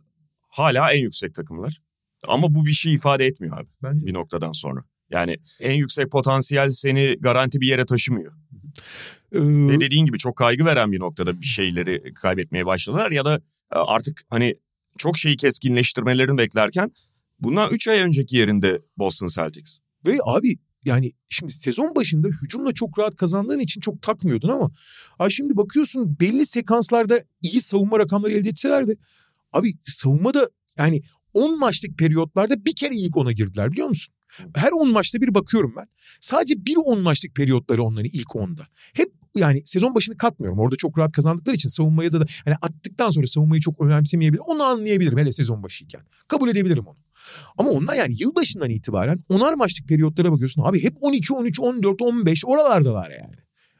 hala 0.50 0.94
en 0.94 1.02
yüksek 1.02 1.36
takımlar. 1.36 1.82
Ama 2.28 2.56
bu 2.56 2.66
bir 2.66 2.74
şey 2.74 2.94
ifade 2.94 3.26
etmiyor 3.26 3.58
abi. 3.58 3.68
Bence. 3.84 4.06
Bir 4.06 4.14
noktadan 4.14 4.52
sonra. 4.52 4.84
Yani 5.14 5.38
en 5.60 5.74
yüksek 5.74 6.12
potansiyel 6.12 6.72
seni 6.72 7.18
garanti 7.20 7.62
bir 7.62 7.68
yere 7.68 7.86
taşımıyor. 7.86 8.34
Ee, 9.32 9.40
Ve 9.40 9.80
dediğin 9.80 10.06
gibi 10.06 10.18
çok 10.18 10.36
kaygı 10.36 10.66
veren 10.66 10.92
bir 10.92 11.00
noktada 11.00 11.42
bir 11.42 11.46
şeyleri 11.46 12.14
kaybetmeye 12.14 12.66
başladılar 12.66 13.12
ya 13.12 13.26
da 13.26 13.36
e, 13.72 13.76
artık 13.76 14.22
hani 14.30 14.56
çok 14.98 15.18
şeyi 15.18 15.38
keskinleştirmelerini 15.38 16.38
beklerken 16.38 16.92
bundan 17.40 17.72
3 17.72 17.88
ay 17.88 18.00
önceki 18.00 18.38
yerinde 18.38 18.82
Boston 18.98 19.28
Celtics. 19.28 19.80
Ve 20.08 20.18
abi 20.24 20.58
yani 20.86 21.12
şimdi 21.30 21.52
sezon 21.52 21.96
başında 21.96 22.28
hücumla 22.28 22.74
çok 22.74 23.00
rahat 23.00 23.16
kazandığın 23.16 23.60
için 23.60 23.82
çok 23.82 24.02
takmıyordun 24.02 24.50
ama 24.50 24.72
ay 25.20 25.30
şimdi 25.30 25.58
bakıyorsun 25.58 26.20
belli 26.20 26.46
sekanslarda 26.46 27.24
iyi 27.42 27.62
savunma 27.62 28.00
rakamları 28.00 28.34
elde 28.34 28.50
etseler 28.50 28.88
de 28.88 28.96
abi 29.54 29.74
savunmada 29.86 30.50
yani 30.78 31.02
10 31.34 31.60
maçlık 31.60 31.98
periyotlarda 31.98 32.66
bir 32.66 32.76
kere 32.76 32.96
ilk 32.96 33.18
ona 33.18 33.32
girdiler 33.32 33.72
biliyor 33.72 33.88
musun? 33.88 34.14
Her 34.56 34.72
10 34.72 34.92
maçta 34.92 35.22
bir 35.22 35.34
bakıyorum 35.34 35.74
ben. 35.78 35.86
Sadece 36.20 36.66
bir 36.66 36.76
10 36.86 37.02
maçlık 37.02 37.36
periyotları 37.36 37.84
onların 37.84 38.10
ilk 38.14 38.28
10'da. 38.28 38.68
Hep 38.94 39.12
yani 39.36 39.62
sezon 39.66 39.96
başını 39.96 40.18
katmıyorum. 40.18 40.60
Orada 40.60 40.76
çok 40.76 40.98
rahat 40.98 41.12
kazandıkları 41.12 41.56
için 41.56 41.70
savunmaya 41.70 42.12
da, 42.12 42.22
da 42.22 42.26
hani 42.46 42.56
attıktan 42.62 43.10
sonra 43.10 43.28
savunmayı 43.28 43.62
çok 43.62 43.82
önemsemeyebilir. 43.82 44.42
Onu 44.46 44.64
anlayabilirim 44.64 45.18
hele 45.18 45.32
sezon 45.32 45.64
başıyken. 45.64 46.02
Kabul 46.28 46.50
edebilirim 46.50 46.88
onu. 46.88 46.98
Ama 47.58 47.70
ondan 47.70 47.96
yani 47.96 48.14
yılbaşından 48.20 48.70
itibaren 48.70 49.20
onar 49.30 49.54
maçlık 49.54 49.88
periyotlara 49.88 50.32
bakıyorsun. 50.32 50.62
Abi 50.62 50.84
hep 50.84 50.94
12, 51.02 51.34
13, 51.34 51.60
14, 51.60 52.02
15 52.02 52.46
oralardalar 52.46 53.12
yani. 53.12 53.36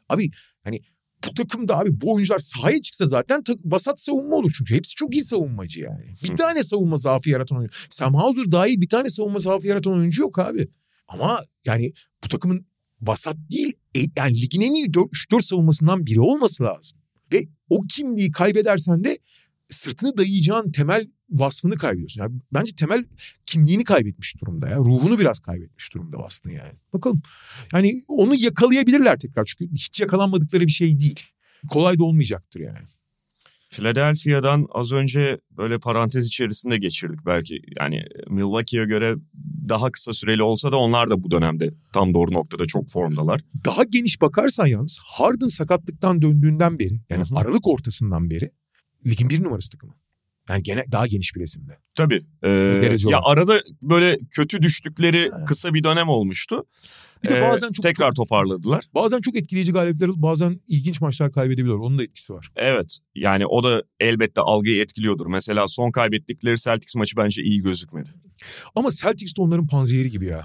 Abi 0.08 0.30
hani 0.64 0.80
bu 1.26 1.34
takımda 1.34 1.78
abi 1.78 2.00
bu 2.00 2.14
oyuncular 2.14 2.38
sahaya 2.38 2.80
çıksa 2.80 3.06
zaten 3.06 3.42
basat 3.64 4.00
savunma 4.00 4.36
olur 4.36 4.52
çünkü. 4.58 4.74
Hepsi 4.74 4.94
çok 4.94 5.14
iyi 5.14 5.24
savunmacı 5.24 5.80
yani. 5.80 6.04
Bir 6.22 6.36
tane 6.36 6.64
savunma 6.64 6.96
zaafı 6.96 7.30
yaratan 7.30 7.58
oyuncu. 7.58 7.74
Sam 7.90 8.14
Hauser 8.14 8.52
dahil 8.52 8.80
bir 8.80 8.88
tane 8.88 9.08
savunma 9.08 9.38
zaafı 9.38 9.66
yaratan 9.66 9.92
oyuncu 9.92 10.22
yok 10.22 10.38
abi. 10.38 10.68
Ama 11.08 11.40
yani 11.64 11.92
bu 12.24 12.28
takımın 12.28 12.66
basat 13.00 13.36
değil 13.50 13.72
e, 13.96 14.00
yani 14.16 14.42
ligin 14.42 14.60
en 14.60 14.74
iyi 14.74 14.86
3-4 14.86 15.42
savunmasından 15.42 16.06
biri 16.06 16.20
olması 16.20 16.64
lazım. 16.64 16.98
Ve 17.32 17.42
o 17.68 17.82
kimliği 17.82 18.30
kaybedersen 18.30 19.04
de 19.04 19.18
sırtını 19.68 20.16
dayayacağın 20.16 20.72
temel 20.72 21.10
vasfını 21.30 21.76
kaybediyorsun. 21.76 22.22
Yani 22.22 22.34
bence 22.54 22.72
temel 22.74 23.04
kimliğini 23.46 23.84
kaybetmiş 23.84 24.40
durumda 24.40 24.68
ya. 24.68 24.76
Ruhunu 24.76 25.18
biraz 25.18 25.40
kaybetmiş 25.40 25.94
durumda 25.94 26.18
Boston 26.18 26.50
yani. 26.50 26.72
Bakalım. 26.92 27.22
Yani 27.72 28.02
onu 28.08 28.34
yakalayabilirler 28.34 29.18
tekrar 29.18 29.44
çünkü 29.44 29.72
hiç 29.72 30.00
yakalanmadıkları 30.00 30.66
bir 30.66 30.72
şey 30.72 30.98
değil. 30.98 31.20
Kolay 31.68 31.98
da 31.98 32.04
olmayacaktır 32.04 32.60
yani. 32.60 32.78
Philadelphia'dan 33.70 34.66
az 34.72 34.92
önce 34.92 35.40
böyle 35.50 35.78
parantez 35.78 36.26
içerisinde 36.26 36.78
geçirdik 36.78 37.26
belki. 37.26 37.62
Yani 37.80 38.04
Milwaukee'ye 38.30 38.86
göre 38.86 39.16
daha 39.68 39.90
kısa 39.90 40.12
süreli 40.12 40.42
olsa 40.42 40.72
da 40.72 40.76
onlar 40.76 41.10
da 41.10 41.24
bu 41.24 41.30
dönemde 41.30 41.70
tam 41.92 42.14
doğru 42.14 42.32
noktada 42.32 42.66
çok 42.66 42.90
formdalar. 42.90 43.40
Daha 43.64 43.84
geniş 43.84 44.20
bakarsan 44.20 44.66
yalnız 44.66 44.98
Harden 45.02 45.48
sakatlıktan 45.48 46.22
döndüğünden 46.22 46.78
beri 46.78 47.00
yani 47.10 47.24
Hı-hı. 47.24 47.38
Aralık 47.38 47.68
ortasından 47.68 48.30
beri 48.30 48.50
ligin 49.06 49.30
bir 49.30 49.42
numarası 49.42 49.70
takımı. 49.70 49.94
Yani 50.48 50.62
gene 50.62 50.84
daha 50.92 51.06
geniş 51.06 51.34
bir 51.34 51.40
resimde. 51.40 51.78
Tabii. 51.94 52.20
Ee, 52.44 52.96
ya 53.06 53.20
arada 53.22 53.62
böyle 53.82 54.18
kötü 54.30 54.62
düştükleri 54.62 55.30
ha. 55.30 55.44
kısa 55.44 55.74
bir 55.74 55.84
dönem 55.84 56.08
olmuştu. 56.08 56.64
Bir 57.24 57.28
de 57.28 57.42
bazen 57.42 57.72
çok 57.72 57.82
tekrar 57.82 58.12
toparladılar. 58.12 58.84
Bazen 58.94 59.20
çok 59.20 59.36
etkileyici 59.36 59.72
galibiyetler 59.72 60.10
bazen 60.22 60.60
ilginç 60.68 61.00
maçlar 61.00 61.32
kaybedebiliyor. 61.32 61.78
Onun 61.78 61.98
da 61.98 62.02
etkisi 62.02 62.34
var. 62.34 62.50
Evet. 62.56 62.98
Yani 63.14 63.46
o 63.46 63.62
da 63.62 63.82
elbette 64.00 64.40
algıyı 64.40 64.82
etkiliyordur. 64.82 65.26
Mesela 65.26 65.66
son 65.66 65.90
kaybettikleri 65.90 66.56
Celtics 66.56 66.96
maçı 66.96 67.16
bence 67.16 67.42
iyi 67.42 67.62
gözükmedi. 67.62 68.10
Ama 68.74 68.90
Celtics 68.90 69.36
de 69.36 69.40
onların 69.40 69.66
panzehiri 69.66 70.10
gibi 70.10 70.26
ya. 70.26 70.42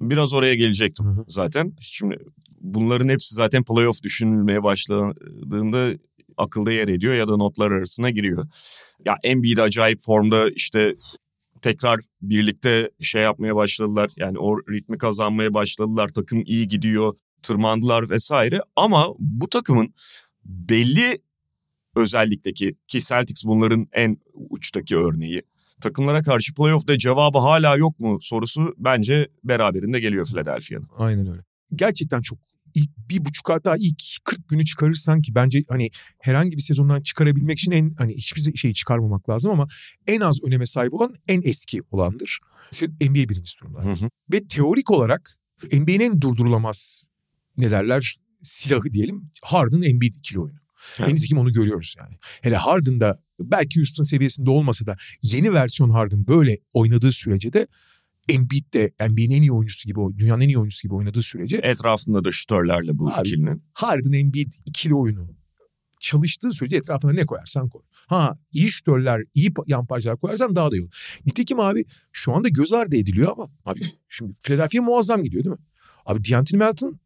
Biraz 0.00 0.32
oraya 0.32 0.54
gelecektim 0.54 1.06
Hı-hı. 1.06 1.24
zaten. 1.28 1.72
Şimdi 1.80 2.16
bunların 2.60 3.08
hepsi 3.08 3.34
zaten 3.34 3.64
playoff 3.64 4.02
düşünülmeye 4.02 4.62
başladığında 4.62 5.98
akılda 6.36 6.72
yer 6.72 6.88
ediyor 6.88 7.14
ya 7.14 7.28
da 7.28 7.36
notlar 7.36 7.70
arasına 7.70 8.10
giriyor. 8.10 8.46
Ya 9.04 9.16
Embiid 9.22 9.58
acayip 9.58 10.02
formda 10.02 10.50
işte 10.50 10.94
tekrar 11.62 12.00
birlikte 12.22 12.90
şey 13.00 13.22
yapmaya 13.22 13.56
başladılar. 13.56 14.10
Yani 14.16 14.38
o 14.38 14.58
ritmi 14.58 14.98
kazanmaya 14.98 15.54
başladılar. 15.54 16.08
Takım 16.08 16.42
iyi 16.46 16.68
gidiyor, 16.68 17.14
tırmandılar 17.42 18.10
vesaire. 18.10 18.60
Ama 18.76 19.08
bu 19.18 19.48
takımın 19.48 19.94
belli 20.44 21.22
özellikteki 21.96 22.76
ki 22.88 23.00
Celtics 23.00 23.44
bunların 23.44 23.88
en 23.92 24.16
uçtaki 24.34 24.96
örneği. 24.96 25.42
Takımlara 25.80 26.22
karşı 26.22 26.54
playoff'ta 26.54 26.98
cevabı 26.98 27.38
hala 27.38 27.76
yok 27.76 28.00
mu 28.00 28.18
sorusu 28.20 28.74
bence 28.78 29.28
beraberinde 29.44 30.00
geliyor 30.00 30.26
Philadelphia'nın. 30.26 30.88
Aynen 30.98 31.26
öyle. 31.26 31.42
Gerçekten 31.74 32.22
çok 32.22 32.38
ilk 32.74 32.90
bir 33.10 33.24
buçuk 33.24 33.48
hatta 33.50 33.76
ilk 33.78 34.02
40 34.24 34.48
günü 34.48 34.64
çıkarırsan 34.64 35.22
ki 35.22 35.34
bence 35.34 35.64
hani 35.68 35.90
herhangi 36.18 36.56
bir 36.56 36.62
sezondan 36.62 37.02
çıkarabilmek 37.02 37.58
için 37.58 37.72
en 37.72 37.94
hani 37.98 38.14
hiçbir 38.14 38.56
şeyi 38.56 38.74
çıkarmamak 38.74 39.28
lazım 39.28 39.52
ama 39.52 39.66
en 40.06 40.20
az 40.20 40.38
öneme 40.46 40.66
sahip 40.66 40.94
olan 40.94 41.14
en 41.28 41.42
eski 41.44 41.82
olandır. 41.90 42.38
NBA 43.00 43.28
birinci 43.28 43.60
durumda. 43.60 43.84
Hı 43.84 43.92
hı. 43.92 44.08
Ve 44.32 44.46
teorik 44.46 44.90
olarak 44.90 45.38
NBA'nin 45.72 46.20
durdurulamaz 46.20 47.04
ne 47.56 47.70
derler 47.70 48.16
silahı 48.42 48.92
diyelim 48.92 49.30
Harden 49.42 49.82
Embiid 49.82 50.14
ikili 50.14 50.40
oyunu. 50.40 50.58
Evet. 50.98 51.10
En 51.10 51.14
nitekim 51.14 51.38
onu 51.38 51.52
görüyoruz 51.52 51.94
yani. 51.98 52.18
Hele 52.42 52.56
Harden'da 52.56 53.22
belki 53.40 53.80
Houston 53.80 54.04
seviyesinde 54.04 54.50
olmasa 54.50 54.86
da 54.86 54.96
yeni 55.22 55.52
versiyon 55.52 55.90
Harden 55.90 56.26
böyle 56.28 56.58
oynadığı 56.72 57.12
sürece 57.12 57.52
de 57.52 57.66
Embiid 58.28 58.74
de 58.74 58.92
NBA'nin 59.00 59.30
en 59.30 59.42
iyi 59.42 59.52
oyuncusu 59.52 59.88
gibi, 59.88 60.00
dünyanın 60.18 60.40
en 60.40 60.48
iyi 60.48 60.58
oyuncusu 60.58 60.82
gibi 60.82 60.94
oynadığı 60.94 61.22
sürece. 61.22 61.56
Etrafında 61.56 62.24
da 62.24 62.32
şütörlerle 62.32 62.98
bu 62.98 63.10
abi, 63.10 63.28
ikilinin. 63.28 63.62
Harden 63.72 64.12
Embiid 64.12 64.52
ikili 64.66 64.94
oyunu 64.94 65.28
çalıştığı 66.00 66.50
sürece 66.50 66.76
etrafına 66.76 67.12
ne 67.12 67.26
koyarsan 67.26 67.68
koy. 67.68 67.82
Ha 68.06 68.38
iyi 68.52 68.68
şütörler, 68.68 69.22
iyi 69.34 69.52
yan 69.66 69.86
parçalar 69.86 70.16
koyarsan 70.16 70.56
daha 70.56 70.70
da 70.70 70.76
iyi 70.76 70.82
olur. 70.82 71.20
Nitekim 71.26 71.60
abi 71.60 71.84
şu 72.12 72.32
anda 72.32 72.48
göz 72.48 72.72
ardı 72.72 72.96
ediliyor 72.96 73.32
ama 73.32 73.48
abi 73.64 73.80
şimdi 74.08 74.32
Philadelphia 74.44 74.82
muazzam 74.82 75.24
gidiyor 75.24 75.44
değil 75.44 75.56
mi? 75.56 75.62
Abi 76.06 76.30
D'Anthony 76.30 76.58
Melton 76.58 77.00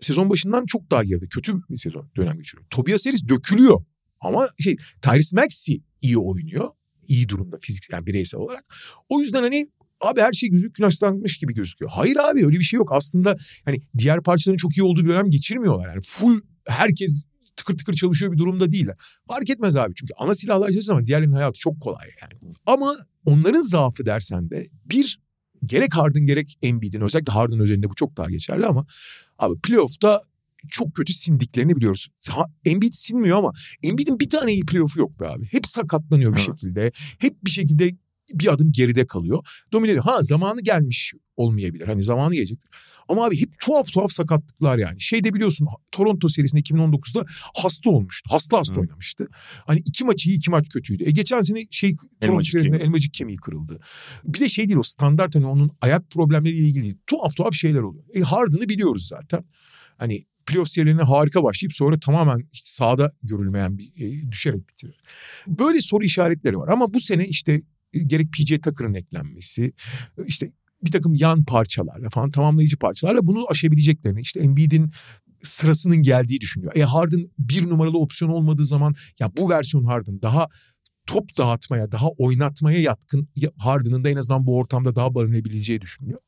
sezon 0.00 0.30
başından 0.30 0.66
çok 0.66 0.90
daha 0.90 1.04
geride. 1.04 1.26
Kötü 1.26 1.68
bir 1.70 1.76
sezon 1.76 2.10
dönem 2.16 2.38
geçiriyor. 2.38 2.66
Tobias 2.70 3.06
Harris 3.06 3.28
dökülüyor. 3.28 3.84
Ama 4.20 4.48
şey 4.60 4.76
Tyrese 5.02 5.36
Maxey 5.36 5.82
iyi 6.02 6.18
oynuyor. 6.18 6.68
İyi 7.08 7.28
durumda 7.28 7.56
fiziksel 7.60 7.94
yani 7.94 8.06
bireysel 8.06 8.40
olarak. 8.40 8.74
O 9.08 9.20
yüzden 9.20 9.42
hani 9.42 9.66
Abi 10.02 10.20
her 10.20 10.32
şey 10.32 10.48
gözü 10.48 10.72
güneşlenmiş 10.72 11.36
gibi 11.36 11.54
gözüküyor. 11.54 11.90
Hayır 11.94 12.16
abi 12.16 12.46
öyle 12.46 12.58
bir 12.58 12.64
şey 12.64 12.76
yok. 12.76 12.92
Aslında 12.92 13.36
hani 13.64 13.82
diğer 13.98 14.22
parçaların 14.22 14.56
çok 14.56 14.76
iyi 14.76 14.82
olduğu 14.82 15.04
bir 15.04 15.08
dönem 15.08 15.30
geçirmiyorlar. 15.30 15.88
Yani 15.88 16.00
full 16.04 16.40
herkes 16.66 17.22
tıkır 17.56 17.78
tıkır 17.78 17.94
çalışıyor 17.94 18.32
bir 18.32 18.38
durumda 18.38 18.72
değiller. 18.72 18.96
Fark 19.28 19.50
etmez 19.50 19.76
abi 19.76 19.94
çünkü 19.94 20.14
ana 20.18 20.34
silahlar 20.34 20.70
çalışır 20.70 20.92
ama 20.92 21.06
diğerlerinin 21.06 21.34
hayatı 21.34 21.58
çok 21.58 21.80
kolay 21.80 22.08
yani. 22.22 22.54
Ama 22.66 22.96
onların 23.24 23.62
zaafı 23.62 24.06
dersen 24.06 24.50
de 24.50 24.66
bir 24.86 25.20
gerek 25.66 25.94
Harden 25.94 26.26
gerek 26.26 26.58
Embiid'in 26.62 27.00
özellikle 27.00 27.32
Harden 27.32 27.60
özelinde 27.60 27.90
bu 27.90 27.94
çok 27.94 28.16
daha 28.16 28.30
geçerli 28.30 28.66
ama 28.66 28.86
abi 29.38 29.60
playoff'ta 29.60 30.22
çok 30.68 30.94
kötü 30.94 31.12
sindiklerini 31.12 31.76
biliyoruz. 31.76 32.08
Embiid 32.64 32.92
sinmiyor 32.92 33.38
ama 33.38 33.52
Embiid'in 33.82 34.20
bir 34.20 34.28
tane 34.28 34.52
iyi 34.52 34.66
playoff'u 34.66 35.00
yok 35.00 35.20
be 35.20 35.28
abi. 35.28 35.46
Hep 35.50 35.66
sakatlanıyor 35.66 36.36
bir 36.36 36.40
şekilde. 36.40 36.92
Hep 37.18 37.44
bir 37.44 37.50
şekilde 37.50 37.90
bir 38.32 38.52
adım 38.52 38.72
geride 38.72 39.06
kalıyor. 39.06 39.46
Domine 39.72 39.90
ediyor. 39.90 40.04
Ha 40.04 40.22
zamanı 40.22 40.60
gelmiş 40.60 41.12
olmayabilir. 41.36 41.86
Hani 41.86 42.02
zamanı 42.02 42.34
gelecektir. 42.34 42.70
Ama 43.08 43.26
abi 43.26 43.40
hep 43.40 43.58
tuhaf 43.60 43.92
tuhaf 43.92 44.12
sakatlıklar 44.12 44.78
yani. 44.78 45.00
Şey 45.00 45.24
de 45.24 45.34
biliyorsun 45.34 45.68
Toronto 45.92 46.28
serisinde 46.28 46.60
2019'da 46.60 47.24
hasta 47.56 47.90
olmuştu. 47.90 48.30
Hasta 48.32 48.58
hasta 48.58 48.74
Hı. 48.74 48.80
oynamıştı. 48.80 49.28
Hani 49.66 49.78
iki 49.78 50.04
maç 50.04 50.26
iyi 50.26 50.36
iki 50.36 50.50
maç 50.50 50.68
kötüydü. 50.68 51.04
E 51.04 51.10
geçen 51.10 51.40
sene 51.40 51.66
şey 51.70 51.96
Toronto 52.20 52.42
serisinde 52.42 52.76
elmacık 52.76 53.14
kemiği 53.14 53.36
kırıldı. 53.36 53.80
Bir 54.24 54.40
de 54.40 54.48
şey 54.48 54.68
değil 54.68 54.76
o 54.76 54.82
standart 54.82 55.34
hani 55.34 55.46
onun 55.46 55.70
ayak 55.80 56.10
problemleriyle 56.10 56.66
ilgili 56.66 56.82
değil. 56.82 56.98
Tuhaf 57.06 57.36
tuhaf 57.36 57.54
şeyler 57.54 57.80
oluyor. 57.80 58.04
E 58.14 58.20
Harden'ı 58.20 58.68
biliyoruz 58.68 59.08
zaten. 59.08 59.44
Hani 59.98 60.24
playoff 60.46 60.68
serilerine 60.68 61.02
harika 61.02 61.42
başlayıp 61.44 61.74
sonra 61.74 61.98
tamamen 62.00 62.48
sahada 62.52 63.12
görülmeyen 63.22 63.78
bir 63.78 63.92
e, 63.96 64.32
düşerek 64.32 64.68
bitirir. 64.68 65.00
Böyle 65.46 65.80
soru 65.80 66.04
işaretleri 66.04 66.58
var 66.58 66.68
ama 66.68 66.94
bu 66.94 67.00
sene 67.00 67.28
işte 67.28 67.62
gerek 67.92 68.32
PJ 68.32 68.60
Tucker'ın 68.60 68.94
eklenmesi, 68.94 69.72
işte 70.26 70.52
bir 70.84 70.90
takım 70.90 71.14
yan 71.14 71.44
parçalarla 71.44 72.10
falan 72.10 72.30
tamamlayıcı 72.30 72.76
parçalarla 72.78 73.26
bunu 73.26 73.46
aşabileceklerini 73.50 74.20
işte 74.20 74.40
Embiid'in 74.40 74.90
sırasının 75.42 75.96
geldiği 76.02 76.40
düşünüyor. 76.40 76.72
E 76.76 76.82
Harden 76.82 77.30
bir 77.38 77.68
numaralı 77.68 77.98
opsiyon 77.98 78.30
olmadığı 78.30 78.66
zaman 78.66 78.94
ya 79.20 79.36
bu 79.36 79.50
versiyon 79.50 79.84
Harden 79.84 80.22
daha 80.22 80.48
top 81.06 81.38
dağıtmaya, 81.38 81.92
daha 81.92 82.08
oynatmaya 82.08 82.80
yatkın 82.80 83.28
ya- 83.36 83.50
Harden'ın 83.58 84.04
da 84.04 84.10
en 84.10 84.16
azından 84.16 84.46
bu 84.46 84.56
ortamda 84.56 84.96
daha 84.96 85.14
barınabileceği 85.14 85.80
düşünülüyor. 85.80 86.20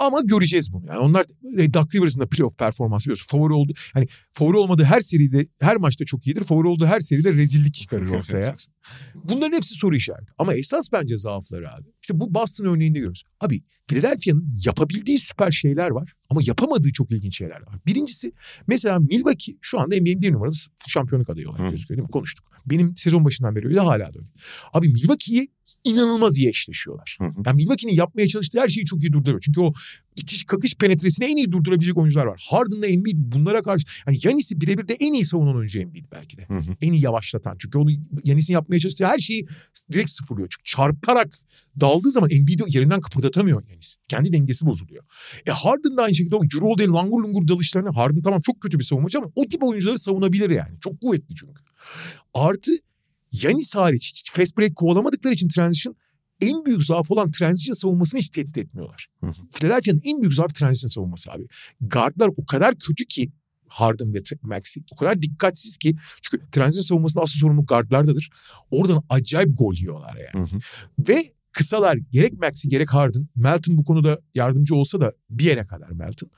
Ama 0.00 0.20
göreceğiz 0.20 0.72
bunu. 0.72 0.86
Yani 0.86 0.98
onlar 0.98 1.26
e, 1.58 1.74
Doug 1.74 1.94
Rivers'ın 1.94 2.20
da 2.20 2.26
playoff 2.28 2.58
performansı 2.58 3.04
biliyorsun. 3.04 3.26
Favori 3.38 3.52
oldu. 3.52 3.72
Hani 3.94 4.06
favori 4.32 4.56
olmadığı 4.56 4.84
her 4.84 5.00
seride, 5.00 5.46
her 5.60 5.76
maçta 5.76 6.04
çok 6.04 6.26
iyidir. 6.26 6.44
Favori 6.44 6.66
olduğu 6.68 6.86
her 6.86 7.00
seride 7.00 7.32
rezillik 7.34 7.74
çıkarır 7.74 8.08
ortaya. 8.08 8.54
Bunların 9.24 9.56
hepsi 9.56 9.74
soru 9.74 9.96
işareti. 9.96 10.32
Ama 10.38 10.54
esas 10.54 10.84
bence 10.92 11.16
zaafları 11.18 11.72
abi. 11.74 11.88
İşte 12.10 12.20
bu 12.20 12.34
Boston 12.34 12.64
örneğinde 12.64 12.98
görüyoruz. 12.98 13.22
Abi 13.40 13.62
Philadelphia'nın 13.88 14.54
yapabildiği 14.64 15.18
süper 15.18 15.50
şeyler 15.50 15.90
var 15.90 16.12
ama 16.30 16.40
yapamadığı 16.44 16.92
çok 16.92 17.10
ilginç 17.10 17.38
şeyler 17.38 17.60
var. 17.60 17.74
Birincisi 17.86 18.32
mesela 18.66 18.98
Milwaukee 18.98 19.56
şu 19.60 19.80
anda 19.80 19.96
NBA'nin 19.96 20.22
bir 20.22 20.32
numaralı 20.32 20.54
şampiyonluk 20.86 21.30
adayı 21.30 21.50
olarak 21.50 21.66
Hı. 21.66 21.70
gözüküyor 21.70 21.98
değil 21.98 22.08
mi? 22.08 22.12
Konuştuk. 22.12 22.46
Benim 22.66 22.96
sezon 22.96 23.24
başından 23.24 23.56
beri 23.56 23.66
öyle 23.66 23.80
hala 23.80 24.14
da 24.14 24.18
öyle. 24.18 24.28
Abi 24.72 24.88
Milwaukee'yi 24.88 25.48
inanılmaz 25.84 26.38
iyi 26.38 26.48
eşleşiyorlar. 26.48 27.16
Hı 27.20 27.26
hı. 27.26 27.42
Yani 27.46 27.56
Milwaukee'nin 27.56 27.94
yapmaya 27.94 28.28
çalıştığı 28.28 28.60
her 28.60 28.68
şeyi 28.68 28.86
çok 28.86 29.02
iyi 29.02 29.12
durduruyor. 29.12 29.40
Çünkü 29.40 29.60
o 29.60 29.72
itiş 30.16 30.44
kakış 30.44 30.74
penetresini 30.74 31.26
en 31.26 31.36
iyi 31.36 31.52
durdurabilecek 31.52 31.96
oyuncular 31.96 32.26
var. 32.26 32.46
Harden'la 32.50 32.86
Embiid 32.86 33.18
bunlara 33.18 33.62
karşı 33.62 33.86
hani 34.04 34.16
Yanis'i 34.22 34.60
birebir 34.60 34.88
de 34.88 34.94
en 34.94 35.12
iyi 35.12 35.24
savunan 35.24 35.56
oyuncu 35.56 35.78
Embiid 35.78 36.04
belki 36.12 36.36
de. 36.36 36.44
Hı 36.48 36.54
hı. 36.54 36.76
En 36.80 36.92
iyi 36.92 37.02
yavaşlatan. 37.04 37.56
Çünkü 37.58 37.78
onu 37.78 37.90
Yanis'in 38.24 38.54
yapmaya 38.54 38.78
çalıştığı 38.78 39.06
her 39.06 39.18
şeyi 39.18 39.46
direkt 39.92 40.10
sıfırlıyor. 40.10 40.48
Çünkü 40.50 40.64
çarparak 40.64 41.34
daldığı 42.00 42.10
zaman 42.10 42.30
Embiid'i 42.30 42.62
yerinden 42.66 43.00
kıpırdatamıyor 43.00 43.62
Yanis. 43.68 43.96
Kendi 44.08 44.32
dengesi 44.32 44.66
bozuluyor. 44.66 45.04
E 45.46 45.50
Harden 45.50 45.96
da 45.96 46.02
aynı 46.02 46.14
şekilde 46.14 46.36
o 46.36 46.40
Eurode 46.54 46.86
langur 46.86 47.22
lungur 47.22 47.48
dalışlarını 47.48 47.90
Harden 47.90 48.22
tamam 48.22 48.40
çok 48.40 48.60
kötü 48.60 48.78
bir 48.78 48.84
savunmacı 48.84 49.18
ama 49.18 49.26
o 49.36 49.44
tip 49.44 49.62
oyuncuları 49.62 49.98
savunabilir 49.98 50.50
yani. 50.50 50.80
Çok 50.80 51.00
kuvvetli 51.00 51.34
çünkü. 51.34 51.62
Artı 52.34 52.72
Yanis 53.32 53.76
hariç 53.76 54.12
hiç 54.16 54.32
fast 54.32 54.58
break 54.58 54.76
kovalamadıkları 54.76 55.34
için 55.34 55.48
transition 55.48 55.96
en 56.40 56.64
büyük 56.64 56.82
zaaf 56.82 57.10
olan 57.10 57.30
transition 57.30 57.74
savunmasını 57.74 58.20
hiç 58.20 58.28
tehdit 58.28 58.58
etmiyorlar. 58.58 59.08
Philadelphia'nın 59.54 60.00
en 60.04 60.20
büyük 60.20 60.34
zaafı 60.34 60.54
transition 60.54 60.88
savunması 60.88 61.32
abi. 61.32 61.46
Guardlar 61.80 62.30
o 62.36 62.46
kadar 62.46 62.74
kötü 62.74 63.04
ki 63.04 63.32
Harden 63.68 64.14
ve 64.14 64.18
Maxi 64.42 64.80
o 64.92 64.96
kadar 64.96 65.22
dikkatsiz 65.22 65.76
ki 65.76 65.96
çünkü 66.22 66.50
transition 66.50 66.82
savunmasında 66.82 67.22
asıl 67.22 67.38
sorumluluk 67.38 67.68
guardlardadır. 67.68 68.30
Oradan 68.70 69.04
acayip 69.08 69.58
gol 69.58 69.74
yiyorlar 69.74 70.16
yani. 70.16 70.46
Hı 70.46 70.56
hı. 70.56 70.60
Ve 71.08 71.32
kısalar 71.52 71.98
gerek 72.10 72.32
Maxi 72.32 72.68
gerek 72.68 72.94
Harden. 72.94 73.28
Melton 73.36 73.78
bu 73.78 73.84
konuda 73.84 74.18
yardımcı 74.34 74.74
olsa 74.74 75.00
da 75.00 75.12
bir 75.30 75.44
yere 75.44 75.66
kadar 75.66 75.90
Melton. 75.90 76.30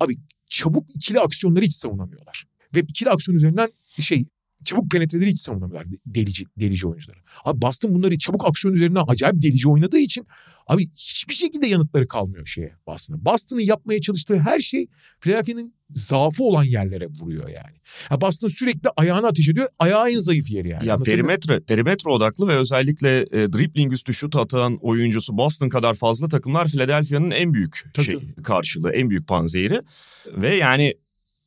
Abi 0.00 0.16
çabuk 0.46 0.90
ikili 0.94 1.20
aksiyonları 1.20 1.64
hiç 1.64 1.74
savunamıyorlar. 1.74 2.46
Ve 2.74 2.80
ikili 2.80 3.10
aksiyon 3.10 3.36
üzerinden 3.36 3.68
şey 4.00 4.24
çabuk 4.64 4.90
penetreleri 4.90 5.30
hiç 5.30 5.40
savunamıyorlar 5.40 5.92
delici, 6.06 6.44
delici 6.56 6.86
oyuncuları. 6.86 7.18
Abi 7.44 7.62
Boston 7.62 7.94
bunları 7.94 8.18
çabuk 8.18 8.48
aksiyon 8.48 8.74
üzerinden 8.74 9.04
acayip 9.08 9.42
delici 9.42 9.68
oynadığı 9.68 9.98
için 9.98 10.26
abi 10.70 10.86
hiçbir 10.86 11.34
şekilde 11.34 11.66
yanıtları 11.66 12.08
kalmıyor 12.08 12.46
şeye 12.46 12.72
Boston'a. 12.86 13.24
Boston'ın 13.24 13.60
yapmaya 13.60 14.00
çalıştığı 14.00 14.38
her 14.38 14.58
şey 14.58 14.86
Philadelphia'nın 15.20 15.74
zaafı 15.90 16.44
olan 16.44 16.64
yerlere 16.64 17.06
vuruyor 17.06 17.48
yani. 17.48 17.76
Ya 18.10 18.20
Boston 18.20 18.48
sürekli 18.48 18.90
ayağını 18.96 19.26
ateş 19.26 19.48
ediyor. 19.48 19.68
Ayağı 19.78 20.10
en 20.10 20.18
zayıf 20.18 20.50
yeri 20.50 20.68
yani. 20.68 20.86
Ya 20.86 20.98
perimetre, 20.98 21.60
perimetre 21.60 22.10
odaklı 22.10 22.48
ve 22.48 22.56
özellikle 22.56 23.18
e, 23.20 23.52
dribbling 23.52 23.92
üstü 23.92 24.14
şut 24.14 24.36
atan 24.36 24.78
oyuncusu 24.80 25.36
Boston 25.36 25.68
kadar 25.68 25.94
fazla 25.94 26.28
takımlar 26.28 26.68
Philadelphia'nın 26.68 27.30
en 27.30 27.54
büyük 27.54 27.90
Tabii, 27.94 28.06
şey 28.06 28.18
karşılığı, 28.42 28.92
en 28.92 29.10
büyük 29.10 29.28
panzehiri. 29.28 29.80
Ve 30.26 30.54
yani 30.54 30.94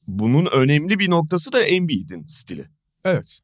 bunun 0.08 0.45
önemli 0.45 0.99
bir 0.99 1.10
noktası 1.10 1.52
da 1.52 1.63
Embiid'in 1.63 2.26
stili. 2.26 2.65
Evet. 3.05 3.39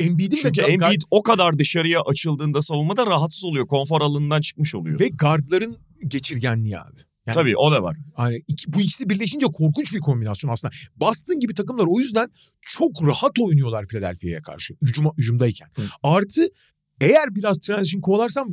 Embiid'in 0.00 0.36
de 0.36 0.40
Çünkü 0.40 0.60
ga- 0.60 0.70
Embiid 0.70 1.02
o 1.10 1.22
kadar 1.22 1.58
dışarıya 1.58 2.00
açıldığında 2.00 2.62
savunmada 2.62 3.06
rahatsız 3.06 3.44
oluyor. 3.44 3.66
Konfor 3.66 4.00
alanından 4.00 4.40
çıkmış 4.40 4.74
oluyor. 4.74 5.00
ve 5.00 5.08
guardların 5.08 5.76
geçirgenliği 6.08 6.78
abi. 6.78 7.00
Yani 7.26 7.34
Tabii 7.34 7.56
o 7.56 7.72
da 7.72 7.82
var. 7.82 7.96
Hani 8.14 8.42
iki- 8.48 8.72
bu 8.72 8.80
ikisi 8.80 9.08
birleşince 9.08 9.46
korkunç 9.46 9.92
bir 9.94 10.00
kombinasyon 10.00 10.50
aslında. 10.50 10.74
Boston 10.96 11.40
gibi 11.40 11.54
takımlar 11.54 11.86
o 11.88 11.98
yüzden 12.00 12.30
çok 12.60 13.02
rahat 13.02 13.38
oynuyorlar 13.38 13.86
Philadelphia'ya 13.86 14.42
karşı 14.42 14.74
hücuma, 14.82 15.12
hücumdayken. 15.18 15.68
Hı. 15.76 15.82
Artı 16.02 16.48
eğer 17.00 17.34
biraz 17.34 17.58
transition 17.58 18.00
kovalarsam 18.00 18.48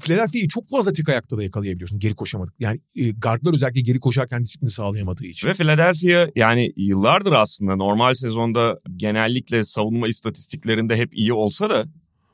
Philadelphia'yı 0.00 0.48
çok 0.48 0.70
fazla 0.70 0.92
tek 0.92 1.08
ayakta 1.08 1.36
da 1.36 1.42
yakalayabiliyorsun 1.42 1.98
geri 1.98 2.14
koşamadık. 2.14 2.54
Yani 2.58 2.78
e, 2.96 3.10
guardlar 3.10 3.54
özellikle 3.54 3.80
geri 3.80 4.00
koşarken 4.00 4.44
disiplini 4.44 4.70
sağlayamadığı 4.70 5.26
için. 5.26 5.48
Ve 5.48 5.54
Philadelphia 5.54 6.28
yani 6.36 6.72
yıllardır 6.76 7.32
aslında 7.32 7.76
normal 7.76 8.14
sezonda 8.14 8.80
genellikle 8.96 9.64
savunma 9.64 10.08
istatistiklerinde 10.08 10.96
hep 10.96 11.18
iyi 11.18 11.32
olsa 11.32 11.70
da 11.70 11.86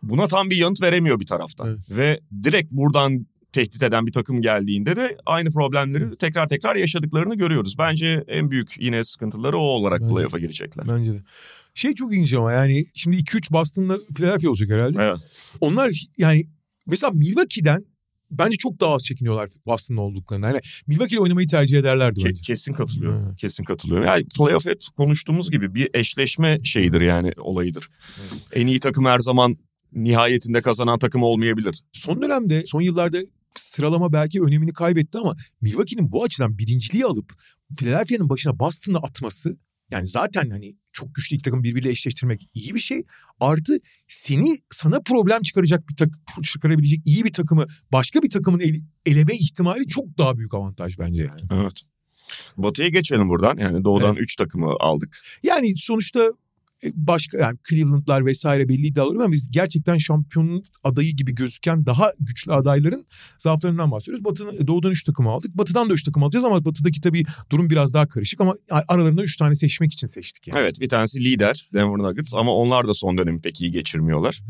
buna 0.03 0.29
tam 0.29 0.51
bir 0.51 0.57
yanıt 0.57 0.83
veremiyor 0.83 1.21
bir 1.21 1.27
taraftan. 1.27 1.69
Evet. 1.69 1.79
Ve 1.91 2.21
direkt 2.43 2.71
buradan 2.71 3.27
tehdit 3.53 3.83
eden 3.83 4.07
bir 4.07 4.13
takım 4.13 4.43
geldiğinde 4.43 4.97
de 4.97 5.17
aynı 5.27 5.51
problemleri 5.51 6.17
tekrar 6.17 6.49
tekrar 6.49 6.77
yaşadıklarını 6.77 7.35
görüyoruz. 7.35 7.75
Bence 7.79 8.25
en 8.29 8.51
büyük 8.51 8.75
yine 8.79 9.05
sıkıntıları 9.05 9.59
o 9.59 9.61
olarak 9.61 10.01
Bence- 10.01 10.15
playoff'a 10.15 10.39
girecekler. 10.39 10.89
Bence 10.89 11.13
de. 11.13 11.23
Şey 11.75 11.95
çok 11.95 12.13
ilginç 12.13 12.33
ama 12.33 12.53
yani 12.53 12.87
şimdi 12.95 13.17
2-3 13.17 13.53
Boston'la 13.53 13.99
Philadelphia 14.15 14.49
olacak 14.49 14.71
herhalde. 14.71 15.03
Evet. 15.03 15.19
Onlar 15.61 15.91
yani 16.19 16.47
mesela 16.87 17.11
Milwaukee'den 17.11 17.85
bence 18.31 18.57
çok 18.57 18.81
daha 18.81 18.95
az 18.95 19.05
çekiniyorlar 19.05 19.51
Boston'la 19.67 20.01
olduklarını. 20.01 20.47
Yani 20.47 20.61
Milwaukee 20.87 21.19
oynamayı 21.19 21.47
tercih 21.49 21.79
ederlerdi 21.79 22.21
Ke- 22.21 22.29
bence. 22.29 22.43
kesin 22.43 22.73
katılıyorum. 22.73 23.25
Evet. 23.27 23.37
Kesin 23.37 23.65
katılıyorum. 23.65 24.07
Yani 24.07 24.25
playoff 24.39 24.67
hep 24.67 24.83
konuştuğumuz 24.97 25.51
gibi 25.51 25.75
bir 25.75 25.91
eşleşme 25.95 26.61
şeyidir 26.65 27.01
yani 27.01 27.33
olayıdır. 27.37 27.89
En 28.53 28.67
iyi 28.67 28.81
takım 28.81 29.05
her 29.05 29.19
zaman 29.19 29.57
nihayetinde 29.93 30.63
kazanan 30.63 30.99
takım 30.99 31.23
olmayabilir. 31.23 31.83
son 31.93 32.23
dönemde 32.23 32.67
son 32.67 32.81
yıllarda 32.81 33.19
sıralama 33.57 34.13
belki 34.13 34.43
önemini 34.43 34.73
kaybetti 34.73 35.19
ama 35.19 35.37
Milwaukee'nin 35.61 36.13
bu 36.13 36.25
açıdan 36.25 36.59
birinciliği 36.59 37.05
alıp 37.05 37.33
Philadelphia'nın 37.77 38.29
başına 38.29 38.59
Boston'ı 38.59 38.99
atması 38.99 39.57
yani 39.93 40.07
zaten 40.07 40.51
hani 40.51 40.77
çok 40.93 41.15
güçlü 41.15 41.37
iki 41.37 41.43
takım 41.43 41.63
birbiriyle 41.63 41.91
eşleştirmek 41.91 42.49
iyi 42.55 42.75
bir 42.75 42.81
şey. 42.81 43.03
Artı 43.41 43.79
seni 44.09 44.59
sana 44.71 45.01
problem 45.01 45.43
çıkaracak 45.43 45.89
bir 45.89 45.97
takım 45.97 46.43
çıkarabilecek 46.43 47.01
iyi 47.05 47.25
bir 47.25 47.33
takımı 47.33 47.67
başka 47.93 48.23
bir 48.23 48.31
takımın 48.31 48.61
ele- 48.61 48.83
eleme 49.07 49.35
ihtimali 49.35 49.89
çok 49.89 50.19
daha 50.19 50.39
büyük 50.39 50.55
avantaj 50.55 50.99
bence 50.99 51.23
yani. 51.23 51.41
Evet. 51.53 51.83
Batı'ya 52.57 52.89
geçelim 52.89 53.29
buradan. 53.29 53.57
Yani 53.57 53.85
doğudan 53.85 54.17
3 54.17 54.37
takımı 54.37 54.73
aldık. 54.81 55.23
Yani 55.43 55.77
sonuçta 55.77 56.31
başka 56.95 57.39
yani 57.39 57.59
Cleveland'lar 57.69 58.27
vesaire 58.27 58.69
belli 58.69 58.87
iddialar 58.87 59.15
ama 59.15 59.33
biz 59.33 59.51
gerçekten 59.51 59.99
şampiyonun 59.99 60.65
adayı 60.85 61.17
gibi 61.17 61.35
gözüken 61.35 61.87
daha 61.87 62.13
güçlü 62.21 62.53
adayların 62.53 63.07
zaaflarından 63.39 63.91
bahsediyoruz. 63.91 64.25
Batı'nın 64.25 64.67
Doğu'dan 64.67 64.91
3 64.91 65.03
takım 65.05 65.29
aldık. 65.29 65.59
Batı'dan 65.59 65.91
da 65.91 65.95
3 65.95 66.03
takım 66.03 66.23
alacağız 66.23 66.45
ama 66.45 66.65
Batı'daki 66.65 67.01
tabii 67.01 67.25
durum 67.51 67.71
biraz 67.71 67.95
daha 67.95 68.09
karışık 68.09 68.41
ama 68.41 68.55
aralarında 68.89 69.23
3 69.23 69.37
tane 69.37 69.55
seçmek 69.55 69.93
için 69.93 70.07
seçtik 70.07 70.49
yani. 70.49 70.59
Evet 70.61 70.81
bir 70.81 70.89
tanesi 70.89 71.25
lider 71.25 71.69
Denver 71.75 71.99
Nuggets 71.99 72.35
ama 72.35 72.55
onlar 72.55 72.89
da 72.89 72.95
son 72.95 73.19
dönemi 73.19 73.41
pek 73.41 73.61
iyi 73.61 73.71
geçirmiyorlar. 73.71 74.43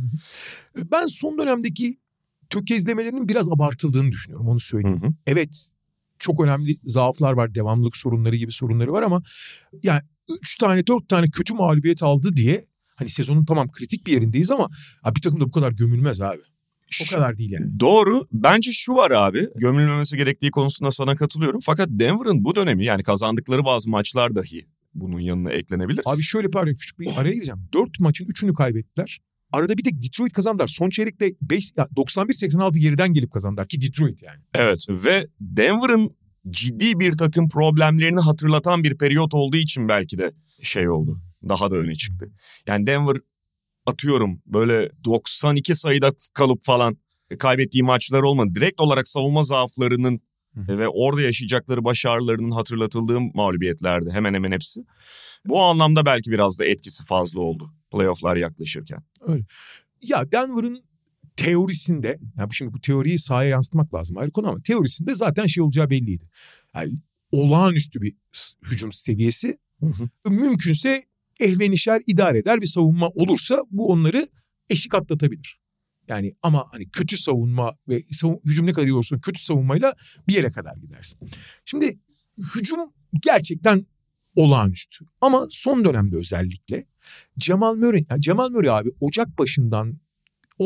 Ben 0.92 1.06
son 1.06 1.38
dönemdeki 1.38 1.98
tökezlemelerinin 2.50 3.28
biraz 3.28 3.48
abartıldığını 3.52 4.12
düşünüyorum 4.12 4.48
onu 4.48 4.54
Hı 4.54 4.64
söyleyeyim. 4.64 5.02
hı. 5.02 5.08
Evet 5.26 5.68
çok 6.18 6.40
önemli 6.40 6.76
zaaflar 6.84 7.32
var, 7.32 7.54
devamlılık 7.54 7.96
sorunları 7.96 8.36
gibi 8.36 8.52
sorunları 8.52 8.92
var 8.92 9.02
ama 9.02 9.22
yani 9.82 10.02
3 10.40 10.56
tane 10.58 10.86
4 10.86 11.08
tane 11.08 11.26
kötü 11.26 11.54
mağlubiyet 11.54 12.02
aldı 12.02 12.36
diye 12.36 12.64
hani 12.94 13.08
sezonun 13.08 13.44
tamam 13.44 13.70
kritik 13.70 14.06
bir 14.06 14.12
yerindeyiz 14.12 14.50
ama 14.50 14.68
abi 15.02 15.16
bir 15.16 15.20
takım 15.20 15.40
da 15.40 15.46
bu 15.46 15.50
kadar 15.50 15.72
gömülmez 15.72 16.20
abi. 16.20 16.40
O 17.02 17.14
kadar 17.14 17.38
değil 17.38 17.50
yani. 17.50 17.80
Doğru. 17.80 18.28
Bence 18.32 18.72
şu 18.72 18.92
var 18.94 19.10
abi. 19.10 19.48
Gömülmemesi 19.56 20.16
gerektiği 20.16 20.50
konusunda 20.50 20.90
sana 20.90 21.16
katılıyorum. 21.16 21.60
Fakat 21.62 21.88
Denver'ın 21.90 22.44
bu 22.44 22.54
dönemi 22.54 22.84
yani 22.84 23.02
kazandıkları 23.02 23.64
bazı 23.64 23.90
maçlar 23.90 24.34
dahi 24.34 24.66
bunun 24.94 25.20
yanına 25.20 25.50
eklenebilir. 25.50 26.02
Abi 26.04 26.22
şöyle 26.22 26.48
pardon 26.50 26.74
küçük 26.74 27.00
bir 27.00 27.08
araya 27.16 27.32
gireceğim. 27.32 27.60
4 27.72 28.00
maçın 28.00 28.26
3'ünü 28.26 28.54
kaybettiler. 28.54 29.20
arada 29.52 29.78
bir 29.78 29.82
tek 29.82 30.02
Detroit 30.02 30.32
kazandılar. 30.32 30.66
Son 30.66 30.90
çeyrekte 30.90 31.32
5 31.42 31.72
ya 31.76 31.88
91-86 31.96 32.78
geriden 32.78 33.12
gelip 33.12 33.32
kazandılar 33.32 33.68
ki 33.68 33.80
Detroit 33.80 34.22
yani. 34.22 34.40
Evet 34.54 34.86
ve 34.88 35.26
Denver'ın 35.40 36.16
ciddi 36.50 37.00
bir 37.00 37.12
takım 37.12 37.48
problemlerini 37.48 38.20
hatırlatan 38.20 38.84
bir 38.84 38.98
periyot 38.98 39.34
olduğu 39.34 39.56
için 39.56 39.88
belki 39.88 40.18
de 40.18 40.32
şey 40.62 40.88
oldu. 40.88 41.20
Daha 41.48 41.70
da 41.70 41.76
öne 41.76 41.94
çıktı. 41.94 42.32
Yani 42.66 42.86
Denver 42.86 43.16
atıyorum 43.86 44.42
böyle 44.46 44.90
92 45.04 45.74
sayıda 45.74 46.12
kalıp 46.34 46.64
falan 46.64 46.96
kaybettiği 47.38 47.82
maçlar 47.82 48.22
olmadı. 48.22 48.54
Direkt 48.54 48.80
olarak 48.80 49.08
savunma 49.08 49.42
zaaflarının 49.42 50.20
ve 50.56 50.88
orada 50.88 51.22
yaşayacakları 51.22 51.84
başarılarının 51.84 52.50
hatırlatıldığı 52.50 53.20
mağlubiyetlerdi 53.20 54.10
hemen 54.10 54.34
hemen 54.34 54.52
hepsi. 54.52 54.80
Bu 55.44 55.62
anlamda 55.62 56.06
belki 56.06 56.30
biraz 56.30 56.58
da 56.58 56.64
etkisi 56.64 57.04
fazla 57.04 57.40
oldu 57.40 57.74
playofflar 57.92 58.36
yaklaşırken. 58.36 59.02
Ya 60.02 60.32
Denver'ın 60.32 60.84
teorisinde, 61.36 62.18
yani 62.38 62.50
bu 62.50 62.54
şimdi 62.54 62.74
bu 62.74 62.80
teoriyi 62.80 63.18
sahaya 63.18 63.48
yansıtmak 63.48 63.94
lazım 63.94 64.18
ayrı 64.18 64.30
konu 64.30 64.48
ama 64.48 64.62
teorisinde 64.62 65.14
zaten 65.14 65.46
şey 65.46 65.62
olacağı 65.62 65.90
belliydi. 65.90 66.28
Yani 66.74 66.92
olağanüstü 67.32 68.00
bir 68.00 68.14
hücum 68.62 68.92
seviyesi. 68.92 69.58
Mümkünse 70.28 71.04
ehvenişer 71.40 72.02
idare 72.06 72.38
eder 72.38 72.60
bir 72.60 72.66
savunma 72.66 73.08
olursa 73.08 73.62
bu 73.70 73.88
onları 73.88 74.26
eşik 74.70 74.94
atlatabilir. 74.94 75.58
Yani 76.08 76.34
ama 76.42 76.66
hani 76.72 76.90
kötü 76.90 77.18
savunma 77.18 77.78
ve 77.88 78.02
savun, 78.12 78.40
hücum 78.44 78.66
ne 78.66 78.72
kadar 78.72 78.86
iyi 78.86 78.94
olursa 78.94 79.20
kötü 79.20 79.42
savunmayla 79.42 79.94
bir 80.28 80.34
yere 80.34 80.50
kadar 80.50 80.76
gidersin. 80.76 81.18
Şimdi 81.64 81.98
hücum 82.56 82.80
gerçekten 83.22 83.86
olağanüstü. 84.36 85.04
Ama 85.20 85.46
son 85.50 85.84
dönemde 85.84 86.16
özellikle 86.16 86.86
Cemal 87.38 87.74
Murray, 87.74 88.04
yani 88.10 88.20
Cemal 88.20 88.50
Murray 88.50 88.70
abi 88.70 88.90
Ocak 89.00 89.38
başından 89.38 89.98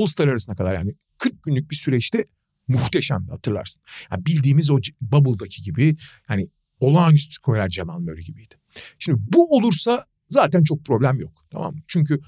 All 0.02 0.06
Star 0.06 0.28
arasına 0.28 0.54
kadar 0.54 0.74
yani 0.74 0.94
40 1.18 1.42
günlük 1.42 1.70
bir 1.70 1.76
süreçte 1.76 2.24
muhteşemdi 2.68 3.30
hatırlarsın. 3.30 3.82
Yani 4.12 4.26
bildiğimiz 4.26 4.70
o 4.70 4.78
Bubble'daki 5.00 5.62
gibi 5.62 5.96
hani 6.26 6.48
olağanüstü 6.80 7.34
skorlar 7.34 7.68
Cemal 7.68 7.98
Murray 7.98 8.22
gibiydi. 8.22 8.54
Şimdi 8.98 9.18
bu 9.32 9.56
olursa 9.56 10.06
zaten 10.28 10.64
çok 10.64 10.84
problem 10.84 11.20
yok 11.20 11.44
tamam 11.50 11.74
mı? 11.74 11.80
Çünkü 11.86 12.20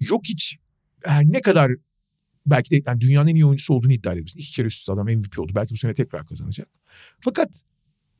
yok 0.00 0.20
hiç 0.24 0.56
her 1.04 1.24
ne 1.24 1.40
kadar 1.40 1.72
belki 2.46 2.70
de 2.70 2.82
yani 2.86 3.00
dünyanın 3.00 3.28
en 3.28 3.34
iyi 3.34 3.46
oyuncusu 3.46 3.74
olduğunu 3.74 3.92
iddia 3.92 4.12
edebilirsin. 4.12 4.38
İki 4.38 4.52
kere 4.52 4.66
üst 4.66 4.90
adam 4.90 5.06
MVP 5.06 5.38
oldu. 5.38 5.52
Belki 5.54 5.74
bu 5.74 5.76
sene 5.76 5.94
tekrar 5.94 6.26
kazanacak. 6.26 6.68
Fakat 7.20 7.62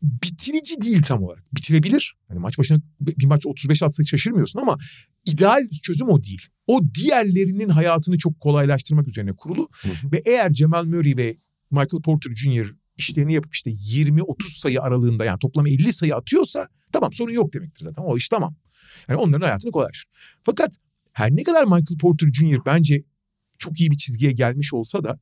bitirici 0.03 0.81
değil 0.81 1.03
tam 1.03 1.23
olarak. 1.23 1.55
Bitirebilir. 1.55 2.17
Hani 2.29 2.39
maç 2.39 2.59
başına 2.59 2.81
bir 3.01 3.27
maç 3.27 3.47
35 3.47 3.83
atsa 3.83 4.05
şaşırmıyorsun 4.05 4.61
ama 4.61 4.79
ideal 5.27 5.69
çözüm 5.83 6.09
o 6.09 6.23
değil. 6.23 6.47
O 6.67 6.81
diğerlerinin 6.95 7.69
hayatını 7.69 8.19
çok 8.19 8.41
kolaylaştırmak 8.41 9.09
üzerine 9.09 9.33
kurulu. 9.33 9.69
Ve 10.13 10.23
eğer 10.27 10.53
Cemal 10.53 10.85
Murray 10.85 11.17
ve 11.17 11.37
Michael 11.71 12.03
Porter 12.05 12.35
Jr. 12.35 12.75
işlerini 12.97 13.35
yapıp 13.35 13.55
işte 13.55 13.71
20-30 13.71 14.61
sayı 14.61 14.83
aralığında 14.83 15.25
yani 15.25 15.39
toplam 15.39 15.67
50 15.67 15.93
sayı 15.93 16.17
atıyorsa 16.17 16.69
tamam 16.93 17.13
sorun 17.13 17.33
yok 17.33 17.55
demektir 17.55 17.85
zaten. 17.85 18.03
O 18.03 18.17
iş 18.17 18.29
tamam. 18.29 18.57
Yani 19.09 19.21
onların 19.21 19.47
hayatını 19.47 19.73
kolaylaştırır. 19.73 20.15
Fakat 20.43 20.75
her 21.13 21.37
ne 21.37 21.43
kadar 21.43 21.65
Michael 21.65 21.99
Porter 22.01 22.29
Jr. 22.33 22.59
bence 22.67 23.05
çok 23.59 23.81
iyi 23.81 23.91
bir 23.91 23.97
çizgiye 23.97 24.33
gelmiş 24.33 24.75
olsa 24.75 25.05
da 25.05 25.21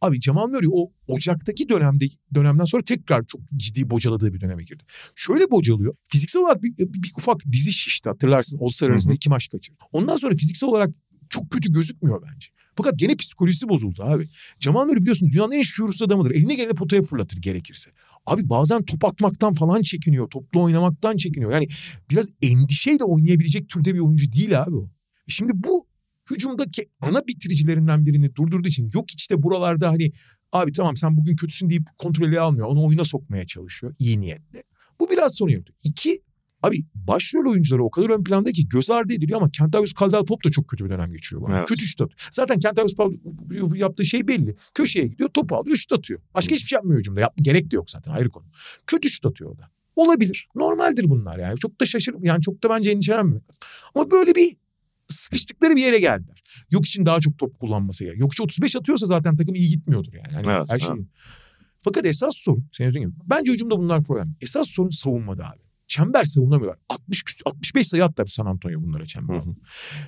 abi 0.00 0.20
Cemal 0.20 0.46
Murray 0.48 0.68
o 0.72 0.90
Ocak'taki 1.06 1.68
dönemde 1.68 2.06
dönemden 2.34 2.64
sonra 2.64 2.82
tekrar 2.82 3.24
çok 3.26 3.40
ciddi 3.56 3.90
bocaladığı 3.90 4.34
bir 4.34 4.40
döneme 4.40 4.64
girdi. 4.64 4.82
Şöyle 5.14 5.50
bocalıyor. 5.50 5.94
Fiziksel 6.06 6.42
olarak 6.42 6.62
bir, 6.62 6.78
bir, 6.78 7.02
bir 7.02 7.12
ufak 7.18 7.40
dizi 7.52 7.72
şişti 7.72 8.08
hatırlarsın. 8.08 8.58
All 8.58 8.68
Star 8.68 8.90
arasında 8.90 9.14
iki 9.14 9.28
maç 9.28 9.48
kaçırdı. 9.48 9.78
Ondan 9.92 10.16
sonra 10.16 10.34
fiziksel 10.34 10.68
olarak 10.68 10.90
çok 11.30 11.50
kötü 11.50 11.72
gözükmüyor 11.72 12.22
bence. 12.22 12.48
Fakat 12.74 12.98
gene 12.98 13.16
psikolojisi 13.16 13.68
bozuldu 13.68 14.02
abi. 14.02 14.24
Cemal 14.60 14.84
Murray 14.84 15.00
biliyorsun 15.00 15.30
dünyanın 15.32 15.52
en 15.52 15.62
şuursuz 15.62 16.02
adamıdır. 16.02 16.30
Eline 16.30 16.54
gelene 16.54 16.72
potaya 16.72 17.02
fırlatır 17.02 17.38
gerekirse. 17.38 17.90
Abi 18.26 18.50
bazen 18.50 18.82
top 18.82 19.04
atmaktan 19.04 19.54
falan 19.54 19.82
çekiniyor. 19.82 20.30
Toplu 20.30 20.62
oynamaktan 20.62 21.16
çekiniyor. 21.16 21.52
Yani 21.52 21.66
biraz 22.10 22.30
endişeyle 22.42 23.04
oynayabilecek 23.04 23.68
türde 23.68 23.94
bir 23.94 23.98
oyuncu 23.98 24.32
değil 24.32 24.62
abi 24.62 24.76
o. 24.76 24.90
Şimdi 25.28 25.52
bu 25.54 25.87
hücumdaki 26.30 26.88
ana 27.00 27.26
bitiricilerinden 27.26 28.06
birini 28.06 28.34
durdurduğu 28.34 28.68
için 28.68 28.90
yok 28.94 29.04
işte 29.16 29.42
buralarda 29.42 29.88
hani 29.88 30.12
abi 30.52 30.72
tamam 30.72 30.96
sen 30.96 31.16
bugün 31.16 31.36
kötüsün 31.36 31.70
deyip 31.70 31.82
kontrolü 31.98 32.40
almıyor. 32.40 32.66
Onu 32.66 32.86
oyuna 32.86 33.04
sokmaya 33.04 33.46
çalışıyor 33.46 33.94
iyi 33.98 34.20
niyetle. 34.20 34.62
Bu 35.00 35.10
biraz 35.10 35.36
sorun 35.36 35.52
yaptı. 35.52 35.72
İki, 35.84 36.22
abi 36.62 36.84
başrol 36.94 37.50
oyuncuları 37.50 37.84
o 37.84 37.90
kadar 37.90 38.10
ön 38.10 38.24
planda 38.24 38.52
ki 38.52 38.68
göz 38.68 38.90
ardı 38.90 39.12
ediliyor 39.12 39.40
ama 39.40 39.50
Kentavius 39.50 39.94
Caldwell 39.94 40.24
Pop 40.24 40.44
da 40.44 40.50
çok 40.50 40.68
kötü 40.68 40.84
bir 40.84 40.90
dönem 40.90 41.12
geçiriyor. 41.12 41.42
arada. 41.42 41.58
Evet. 41.58 41.68
Kötü 41.68 41.86
şut 41.86 42.00
atıyor. 42.00 42.20
Zaten 42.30 42.58
Kentavius 42.58 42.94
Pop 42.94 43.14
yaptığı 43.74 44.04
şey 44.04 44.28
belli. 44.28 44.56
Köşeye 44.74 45.06
gidiyor 45.06 45.28
topu 45.28 45.56
alıyor 45.56 45.76
şut 45.76 45.92
atıyor. 45.92 46.20
Başka 46.34 46.54
hiçbir 46.54 46.68
şey 46.68 46.76
yapmıyor 46.76 46.98
hücumda. 47.00 47.20
Yap, 47.20 47.34
gerek 47.42 47.70
de 47.70 47.76
yok 47.76 47.90
zaten 47.90 48.12
ayrı 48.12 48.30
konu. 48.30 48.46
Kötü 48.86 49.10
şut 49.10 49.26
atıyor 49.26 49.50
o 49.50 49.58
da. 49.58 49.70
Olabilir. 49.96 50.48
Normaldir 50.54 51.10
bunlar 51.10 51.38
yani. 51.38 51.58
Çok 51.58 51.80
da 51.80 51.86
şaşır 51.86 52.14
yani 52.20 52.42
çok 52.42 52.62
da 52.62 52.70
bence 52.70 52.90
endişelenmemek 52.90 53.42
lazım. 53.42 53.60
Ama 53.94 54.10
böyle 54.10 54.34
bir 54.34 54.56
sıkıştıkları 55.08 55.76
bir 55.76 55.80
yere 55.82 55.98
geldiler. 56.00 56.42
Yok 56.70 56.86
için 56.86 57.06
daha 57.06 57.20
çok 57.20 57.38
top 57.38 57.58
kullanması 57.58 58.04
gerek. 58.04 58.18
Yok 58.18 58.32
için 58.32 58.44
35 58.44 58.76
atıyorsa 58.76 59.06
zaten 59.06 59.36
takım 59.36 59.54
iyi 59.54 59.70
gitmiyordur 59.70 60.12
yani. 60.12 60.34
yani 60.34 60.46
Evet, 60.58 60.66
her 60.70 60.78
şey. 60.78 60.88
evet. 60.92 61.06
Fakat 61.84 62.06
esas 62.06 62.36
sorun 62.36 62.68
senin 62.72 62.88
dediğin 62.90 63.06
gibi. 63.08 63.16
Bence 63.24 63.52
hücumda 63.52 63.78
bunlar 63.78 64.04
problem. 64.04 64.36
Esas 64.40 64.68
sorun 64.68 64.90
savunmada 64.90 65.44
abi. 65.50 65.58
Çember 65.86 66.24
savunamıyorlar. 66.24 66.78
60 66.88 67.22
küsur- 67.22 67.42
65 67.44 67.88
sayı 67.88 68.04
attı 68.04 68.22
San 68.26 68.46
Antonio 68.46 68.82
bunlara 68.82 69.06
çember. 69.06 69.34
Hı 69.34 69.38
hı. 69.40 69.54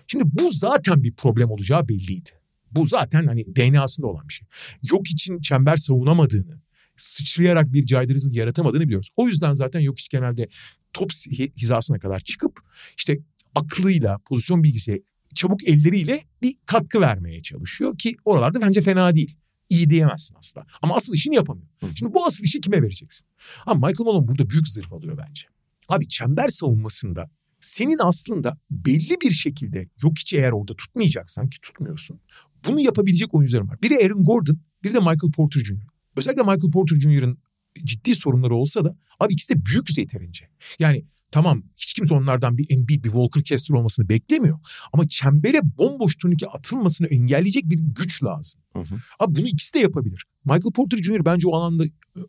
Şimdi 0.07 0.25
bu 0.27 0.51
zaten 0.53 1.03
bir 1.03 1.15
problem 1.15 1.51
olacağı 1.51 1.89
belliydi. 1.89 2.31
Bu 2.71 2.87
zaten 2.87 3.27
hani 3.27 3.57
DNA'sında 3.57 4.07
olan 4.07 4.29
bir 4.29 4.33
şey. 4.33 4.49
Yok 4.91 5.11
için 5.11 5.41
çember 5.41 5.77
savunamadığını, 5.77 6.61
sıçrayarak 6.97 7.73
bir 7.73 7.87
caydırıcılık 7.87 8.37
yaratamadığını 8.37 8.83
biliyoruz. 8.85 9.09
O 9.17 9.29
yüzden 9.29 9.53
zaten 9.53 9.81
yok 9.81 9.99
hiç 9.99 10.09
genelde 10.09 10.49
top 10.93 11.11
hi- 11.11 11.53
hizasına 11.57 11.99
kadar 11.99 12.21
çıkıp 12.21 12.61
işte 12.97 13.19
aklıyla, 13.55 14.19
pozisyon 14.19 14.63
bilgisi, 14.63 15.03
çabuk 15.35 15.69
elleriyle 15.69 16.25
bir 16.43 16.55
katkı 16.67 17.01
vermeye 17.01 17.43
çalışıyor 17.43 17.99
ki 17.99 18.17
oralarda 18.25 18.61
bence 18.61 18.81
fena 18.81 19.15
değil. 19.15 19.37
İyi 19.69 19.91
diyemezsin 19.91 20.35
asla. 20.35 20.67
Ama 20.83 20.97
asıl 20.97 21.15
işini 21.15 21.35
yapamıyor. 21.35 21.69
Şimdi 21.95 22.15
bu 22.15 22.27
asıl 22.27 22.45
işi 22.45 22.61
kime 22.61 22.83
vereceksin? 22.83 23.29
Ama 23.67 23.87
Michael 23.87 24.07
Malone 24.07 24.29
burada 24.29 24.51
büyük 24.51 24.69
zırh 24.69 24.93
alıyor 24.93 25.19
bence. 25.19 25.43
Abi 25.89 26.09
çember 26.09 26.49
savunmasında 26.49 27.31
senin 27.61 27.99
aslında 28.01 28.59
belli 28.71 29.21
bir 29.23 29.31
şekilde 29.31 29.89
yok 30.03 30.13
hiç 30.19 30.33
eğer 30.33 30.51
orada 30.51 30.75
tutmayacaksan 30.75 31.49
ki 31.49 31.61
tutmuyorsun. 31.61 32.21
Bunu 32.69 32.81
yapabilecek 32.81 33.35
oyuncuların 33.35 33.69
var. 33.69 33.83
Biri 33.83 34.05
Aaron 34.05 34.25
Gordon, 34.25 34.61
biri 34.85 34.95
de 34.95 34.99
Michael 34.99 35.33
Porter 35.37 35.61
Jr. 35.61 35.87
Özellikle 36.17 36.43
Michael 36.43 36.71
Porter 36.73 37.01
Jr.'ın 37.01 37.39
ciddi 37.85 38.15
sorunları 38.15 38.55
olsa 38.55 38.85
da 38.85 38.97
abi 39.21 39.33
ikisi 39.33 39.55
de 39.55 39.67
büyük 39.67 39.99
yeterince. 39.99 40.49
Yani 40.79 41.05
tamam 41.31 41.63
hiç 41.77 41.95
kimse 41.95 42.15
onlardan 42.15 42.59
bir 42.59 42.67
Embiid, 42.71 43.05
bir 43.05 43.09
Walker 43.09 43.43
Kessler 43.43 43.77
olmasını 43.77 44.09
beklemiyor. 44.09 44.59
Ama 44.93 45.09
çembere 45.09 45.61
bomboş 45.79 46.17
turnike 46.17 46.47
atılmasını 46.47 47.07
engelleyecek 47.07 47.71
bir 47.71 47.79
güç 47.79 48.23
lazım. 48.23 48.61
Hı 48.73 48.79
hı. 48.79 48.95
Abi 49.19 49.37
bunu 49.37 49.47
ikisi 49.47 49.75
de 49.75 49.79
yapabilir. 49.79 50.25
Michael 50.45 50.73
Porter 50.75 50.99
Jr. 51.03 51.25
bence 51.25 51.49
o 51.49 51.57
alanda 51.57 51.85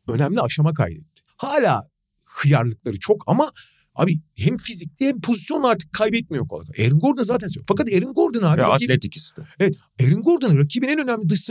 önemli 0.08 0.42
aşama 0.42 0.74
kaydetti. 0.74 1.22
Hala 1.38 1.88
hıyarlıkları 2.26 3.00
çok 3.00 3.24
ama 3.28 3.52
abi 3.96 4.20
hem 4.36 4.58
fizikte 4.58 5.06
hem 5.06 5.22
pozisyonla 5.22 5.68
artık 5.68 5.94
kaybetmiyor 5.94 6.48
kolay. 6.48 6.66
Aaron 6.80 7.00
Gordon 7.00 7.24
zaten 7.24 7.48
yok. 7.56 7.66
Fakat 7.68 7.94
Aaron 7.94 8.14
Gordon 8.14 8.44
abi 8.44 8.62
Ve 8.62 8.66
rakip- 8.66 8.74
atlet 8.84 9.06
ikisi 9.06 9.36
de. 9.38 9.72
Aaron 10.04 10.22
Gordon 10.22 10.58
rakibin 10.58 10.88
en 10.88 11.00
önemli 11.00 11.30
dış 11.30 11.50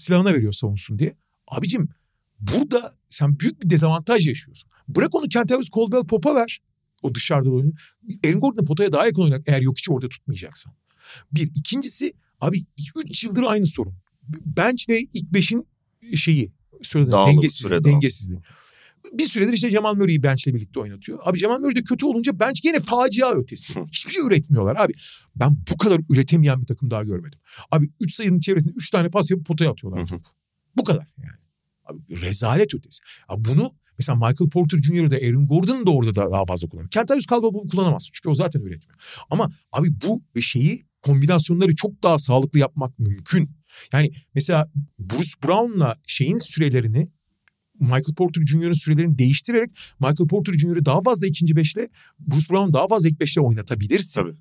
silahına 0.00 0.34
veriyor 0.34 0.52
savunsun 0.52 0.98
diye. 0.98 1.14
Abicim 1.48 1.88
burada 2.40 2.94
sen 3.08 3.38
büyük 3.40 3.62
bir 3.62 3.70
dezavantaj 3.70 4.28
yaşıyorsun. 4.28 4.70
Bırak 4.88 5.14
onu 5.14 5.28
Kentavius 5.28 5.68
Caldwell 5.76 6.06
Pop'a 6.06 6.34
ver. 6.34 6.60
O 7.02 7.14
dışarıda 7.14 7.50
oynuyor. 7.50 7.74
Aaron 8.24 8.40
Gordon 8.40 8.64
potaya 8.64 8.92
daha 8.92 9.06
yakın 9.06 9.22
oynar 9.22 9.42
eğer 9.46 9.60
yok 9.60 9.78
hiç 9.78 9.90
orada 9.90 10.08
tutmayacaksan. 10.08 10.72
Bir. 11.32 11.50
ikincisi 11.54 12.12
abi 12.40 12.64
3 12.96 13.24
yıldır 13.24 13.42
aynı 13.42 13.66
sorun. 13.66 13.94
Bench 14.28 14.88
ve 14.88 15.00
ilk 15.00 15.32
beşin 15.32 15.66
şeyi 16.16 16.52
sürede 16.82 17.10
Dağılımı, 17.10 17.42
dengesizliği. 17.84 18.40
Bir 19.12 19.24
süredir 19.24 19.52
işte 19.52 19.70
Cemal 19.70 19.94
Murray'i 19.94 20.22
bench'le 20.22 20.46
birlikte 20.46 20.80
oynatıyor. 20.80 21.18
Abi 21.22 21.38
Cemal 21.38 21.58
Murray 21.58 21.76
de 21.76 21.82
kötü 21.82 22.06
olunca 22.06 22.40
bench 22.40 22.62
gene 22.62 22.80
facia 22.80 23.32
ötesi. 23.32 23.74
Hiçbir 23.92 24.12
şey 24.12 24.22
üretmiyorlar 24.26 24.76
abi. 24.76 24.92
Ben 25.36 25.58
bu 25.72 25.76
kadar 25.76 26.00
üretemeyen 26.10 26.60
bir 26.60 26.66
takım 26.66 26.90
daha 26.90 27.02
görmedim. 27.02 27.40
Abi 27.70 27.90
3 28.00 28.14
sayının 28.14 28.40
çevresinde 28.40 28.72
3 28.76 28.90
tane 28.90 29.08
pas 29.10 29.30
yapıp 29.30 29.46
potaya 29.46 29.70
atıyorlar. 29.70 30.10
Bu 30.76 30.84
kadar 30.84 31.06
yani. 31.18 31.38
Abi 31.84 32.20
rezalet 32.20 32.74
ötesi. 32.74 33.00
Abi 33.28 33.44
bunu 33.44 33.74
mesela 34.00 34.16
Michael 34.16 34.50
Porter 34.50 34.82
Jr. 34.82 35.10
da 35.10 35.16
Aaron 35.16 35.46
Gordon 35.46 35.86
da 35.86 35.90
orada 35.90 36.14
da 36.14 36.30
daha 36.30 36.44
fazla 36.44 36.68
kullanıyor. 36.68 36.90
Kentavius 36.90 37.26
Caldwell 37.26 37.54
bunu 37.54 37.68
kullanamaz. 37.68 38.08
Çünkü 38.12 38.28
o 38.28 38.34
zaten 38.34 38.60
üretmiyor. 38.60 38.98
Ama 39.30 39.50
abi 39.72 39.88
bu 40.04 40.40
şeyi 40.40 40.82
kombinasyonları 41.02 41.74
çok 41.76 42.02
daha 42.02 42.18
sağlıklı 42.18 42.58
yapmak 42.58 42.98
mümkün. 42.98 43.50
Yani 43.92 44.10
mesela 44.34 44.70
Bruce 44.98 45.32
Brown'la 45.44 45.96
şeyin 46.06 46.38
sürelerini 46.38 47.10
Michael 47.80 48.14
Porter 48.16 48.46
Jr.'ın 48.46 48.72
sürelerini 48.72 49.18
değiştirerek 49.18 49.70
Michael 50.00 50.28
Porter 50.30 50.52
Jr.'ı 50.52 50.84
daha 50.84 51.02
fazla 51.02 51.26
ikinci 51.26 51.56
beşle 51.56 51.88
Bruce 52.18 52.46
Brown 52.50 52.72
daha 52.72 52.88
fazla 52.88 53.08
ilk 53.08 53.20
beşle 53.20 53.40
oynatabilirsin. 53.40 54.22
Tabii. 54.22 54.36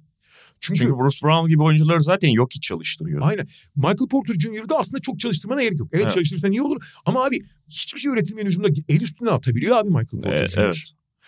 Çünkü, 0.61 0.79
Çünkü 0.79 0.93
Bruce 0.93 1.17
Brown 1.23 1.47
gibi 1.49 1.63
oyuncuları 1.63 2.03
zaten 2.03 2.29
yok 2.29 2.49
hiç 2.53 2.63
çalıştırıyor. 2.63 3.21
aynen 3.23 3.47
Michael 3.75 4.07
Porter 4.11 4.33
Jr.'da 4.39 4.77
aslında 4.79 5.01
çok 5.01 5.19
çalıştırmana 5.19 5.63
gerek 5.63 5.79
yok. 5.79 5.89
Evet, 5.91 6.03
Evet. 6.03 6.13
çalıştırırsan 6.13 6.51
iyi 6.51 6.61
olur 6.61 6.83
ama 7.05 7.25
abi 7.25 7.39
hiçbir 7.67 7.99
şey 7.99 8.11
üretilmeyen 8.11 8.47
hücumda 8.47 8.67
el 8.89 9.01
üstüne 9.01 9.29
atabiliyor 9.29 9.77
abi 9.77 9.89
Michael 9.89 10.05
Porter 10.21 10.43
Ee, 10.43 10.47
Jr. 10.47 10.59
evet. 10.61 10.75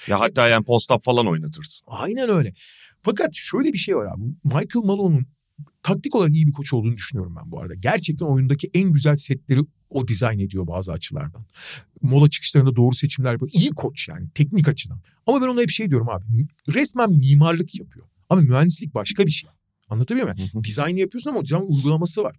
Ya 0.08 0.20
hatta 0.20 0.48
yani 0.48 0.66
post-up 0.66 1.04
falan 1.04 1.28
oynatırsın. 1.28 1.86
Aynen 1.88 2.30
öyle. 2.30 2.54
Fakat 3.02 3.30
şöyle 3.34 3.74
bir 3.74 3.78
şey 3.78 3.96
var 3.96 4.06
abi. 4.06 4.24
Michael 4.44 4.86
Malone'un 4.86 5.26
taktik 5.84 6.16
olarak 6.16 6.34
iyi 6.34 6.48
bir 6.48 6.52
koç 6.52 6.74
olduğunu 6.74 6.96
düşünüyorum 6.96 7.36
ben 7.44 7.52
bu 7.52 7.60
arada. 7.62 7.74
Gerçekten 7.76 8.26
oyundaki 8.26 8.70
en 8.74 8.92
güzel 8.92 9.16
setleri 9.16 9.60
o 9.90 10.08
dizayn 10.08 10.40
ediyor 10.40 10.68
bazı 10.68 10.92
açılardan. 10.92 11.46
Mola 12.02 12.30
çıkışlarında 12.30 12.76
doğru 12.76 12.96
seçimler 12.96 13.32
yapıyor. 13.32 13.52
İyi 13.54 13.70
koç 13.70 14.08
yani 14.08 14.30
teknik 14.36 14.68
açıdan. 14.68 15.00
Ama 15.28 15.42
ben 15.42 15.48
ona 15.48 15.62
hep 15.62 15.70
şey 15.70 15.90
diyorum 15.90 16.10
abi. 16.10 16.24
Resmen 16.74 17.12
mimarlık 17.12 17.80
yapıyor. 17.80 18.06
Ama 18.32 18.42
mühendislik 18.42 18.94
başka 18.94 19.26
bir 19.26 19.32
şey. 19.32 19.50
Anlatabiliyor 19.90 20.36
muyum? 20.36 20.64
Dizaynı 20.64 21.00
yapıyorsun 21.00 21.32
ama 21.32 21.46
dizayn 21.46 21.62
uygulaması 21.62 22.24
var. 22.24 22.36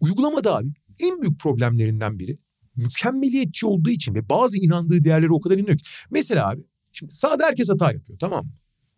Uygulamada 0.00 0.56
abi 0.56 0.68
en 1.00 1.22
büyük 1.22 1.40
problemlerinden 1.40 2.18
biri 2.18 2.38
mükemmeliyetçi 2.76 3.66
olduğu 3.66 3.90
için 3.90 4.14
ve 4.14 4.28
bazı 4.28 4.58
inandığı 4.58 5.04
değerlere 5.04 5.32
o 5.32 5.40
kadar 5.40 5.58
inanıyor 5.58 5.78
ki. 5.78 5.84
Mesela 6.10 6.50
abi 6.50 6.64
şimdi 6.92 7.12
sahada 7.12 7.46
herkes 7.46 7.68
hata 7.68 7.92
yapıyor 7.92 8.18
tamam 8.18 8.44
mı? 8.44 8.52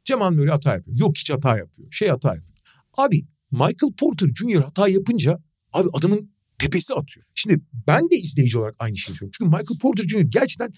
Cemal 0.05 0.31
Murray 0.31 0.49
hata 0.49 0.75
yapıyor. 0.75 0.99
Yok 0.99 1.17
hiç 1.17 1.31
hata 1.31 1.57
yapıyor. 1.57 1.89
Şey 1.93 2.09
hata 2.09 2.35
yapıyor. 2.35 2.59
Abi 2.99 3.27
Michael 3.51 3.93
Porter 3.99 4.29
Jr. 4.35 4.63
hata 4.63 4.89
yapınca 4.89 5.39
abi 5.73 5.89
adamın 5.93 6.31
tepesi 6.59 6.95
atıyor. 6.95 7.27
Şimdi 7.35 7.61
ben 7.87 8.11
de 8.11 8.17
izleyici 8.17 8.59
olarak 8.59 8.75
aynı 8.79 8.97
şeyi 8.97 9.17
söylüyorum. 9.17 9.35
Çünkü 9.39 9.51
Michael 9.51 9.79
Porter 9.81 10.09
Jr. 10.09 10.21
gerçekten 10.21 10.73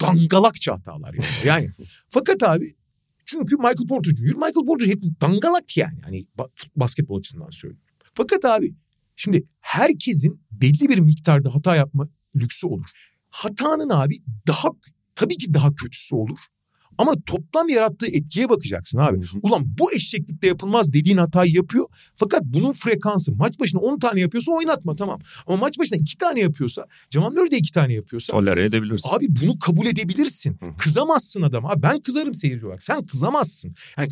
dangalakça 0.00 0.72
hatalar 0.72 1.14
yapıyor. 1.14 1.44
Yani 1.44 1.70
fakat 2.08 2.42
abi 2.42 2.74
çünkü 3.26 3.56
Michael 3.56 3.86
Porter 3.88 4.10
Jr. 4.10 4.34
Michael 4.34 4.66
Porter 4.66 4.86
hep 4.86 5.02
dangalak 5.20 5.76
yani. 5.76 6.00
Hani 6.04 6.26
ba- 6.38 6.68
basketbol 6.76 7.18
açısından 7.18 7.50
söylüyorum. 7.50 7.86
Fakat 8.14 8.44
abi 8.44 8.74
şimdi 9.16 9.44
herkesin 9.60 10.40
belli 10.52 10.88
bir 10.88 10.98
miktarda 10.98 11.54
hata 11.54 11.76
yapma 11.76 12.08
lüksü 12.36 12.66
olur. 12.66 12.86
Hatanın 13.30 13.88
abi 13.90 14.18
daha 14.46 14.68
tabii 15.14 15.36
ki 15.36 15.54
daha 15.54 15.74
kötüsü 15.74 16.14
olur. 16.14 16.38
Ama 16.98 17.12
toplam 17.26 17.68
yarattığı 17.68 18.06
etkiye 18.06 18.48
bakacaksın 18.48 18.98
abi. 18.98 19.20
Ulan 19.42 19.64
bu 19.78 19.92
eşeklikte 19.92 20.46
yapılmaz 20.46 20.92
dediğin 20.92 21.16
hatayı 21.16 21.52
yapıyor. 21.52 21.86
Fakat 22.16 22.42
bunun 22.44 22.72
frekansı 22.72 23.32
maç 23.32 23.60
başına 23.60 23.80
10 23.80 23.98
tane 23.98 24.20
yapıyorsa 24.20 24.52
oynatma 24.52 24.96
tamam. 24.96 25.20
Ama 25.46 25.56
maç 25.56 25.78
başına 25.78 25.98
2 25.98 26.18
tane 26.18 26.40
yapıyorsa 26.40 26.86
Cemal 27.10 27.30
Murray 27.30 27.50
de 27.50 27.56
2 27.56 27.72
tane 27.72 27.92
yapıyorsa 27.92 28.32
Tolere 28.32 28.64
edebilirsin. 28.64 29.10
Abi 29.14 29.26
bunu 29.42 29.58
kabul 29.58 29.86
edebilirsin. 29.86 30.58
Kızamazsın 30.78 31.42
adama. 31.42 31.70
Abi 31.70 31.82
ben 31.82 32.00
kızarım 32.00 32.34
seyirci 32.34 32.66
olarak. 32.66 32.82
Sen 32.82 33.06
kızamazsın. 33.06 33.74
Yani 33.98 34.08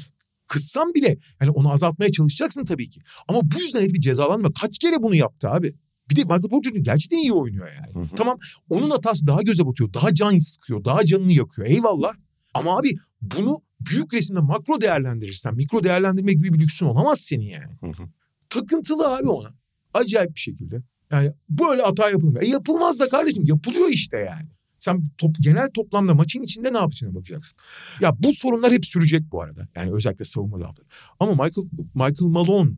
kızsan 0.47 0.95
bile 0.95 1.18
yani 1.41 1.51
onu 1.51 1.72
azaltmaya 1.72 2.12
çalışacaksın 2.12 2.64
tabii 2.64 2.91
ki. 2.91 3.01
Ama 3.28 3.41
bu 3.43 3.61
yüzden 3.61 3.83
hep 3.83 3.95
bir 3.95 4.01
cezalanma. 4.01 4.53
Kaç 4.61 4.78
kere 4.78 5.03
bunu 5.03 5.14
yaptı 5.14 5.51
abi? 5.51 5.74
Bir 6.11 6.16
de 6.16 6.22
Michael 6.22 6.43
Porter 6.43 6.70
gerçekten 6.70 7.16
iyi 7.16 7.33
oynuyor 7.33 7.68
yani. 7.68 7.95
Hı 7.95 8.12
hı. 8.12 8.16
Tamam 8.16 8.39
onun 8.70 8.91
hatası 8.91 9.26
daha 9.26 9.43
göze 9.43 9.66
batıyor. 9.66 9.93
Daha 9.95 10.14
can 10.14 10.39
sıkıyor. 10.39 10.85
Daha 10.85 11.05
canını 11.05 11.33
yakıyor. 11.33 11.68
Eyvallah. 11.68 12.14
Ama 12.55 12.78
abi 12.78 12.96
bunu 13.22 13.62
büyük 13.80 14.14
resimde 14.14 14.40
makro 14.40 14.80
değerlendirirsen 14.80 15.55
mikro 15.55 15.84
değerlendirme 15.84 16.32
gibi 16.32 16.55
bir 16.55 16.61
lüksün 16.61 16.86
olamaz 16.86 17.20
senin 17.20 17.44
yani. 17.46 17.76
Hı 17.80 17.86
hı. 17.86 18.09
Takıntılı 18.48 19.16
abi 19.16 19.28
ona. 19.28 19.55
Acayip 19.94 20.34
bir 20.34 20.40
şekilde. 20.40 20.82
Yani 21.12 21.32
böyle 21.48 21.82
hata 21.82 22.11
yapılmıyor. 22.11 22.42
E 22.42 22.46
yapılmaz 22.46 23.01
da 23.01 23.09
kardeşim 23.09 23.44
yapılıyor 23.46 23.88
işte 23.88 24.18
yani. 24.18 24.48
Sen 24.78 25.03
top, 25.18 25.36
genel 25.40 25.70
toplamda 25.70 26.14
maçın 26.14 26.42
içinde 26.42 26.72
ne 26.72 26.78
yapacağına 26.78 27.14
bakacaksın. 27.14 27.59
Ya 28.01 28.16
bu 28.18 28.32
sorunlar 28.32 28.72
hep 28.72 28.86
sürecek 28.86 29.22
bu 29.32 29.42
arada. 29.42 29.68
Yani 29.76 29.92
özellikle 29.92 30.24
savunma 30.24 30.61
dağılları. 30.61 30.86
Ama 31.20 31.32
Michael, 31.32 31.68
Michael 31.94 32.30
Malone 32.30 32.70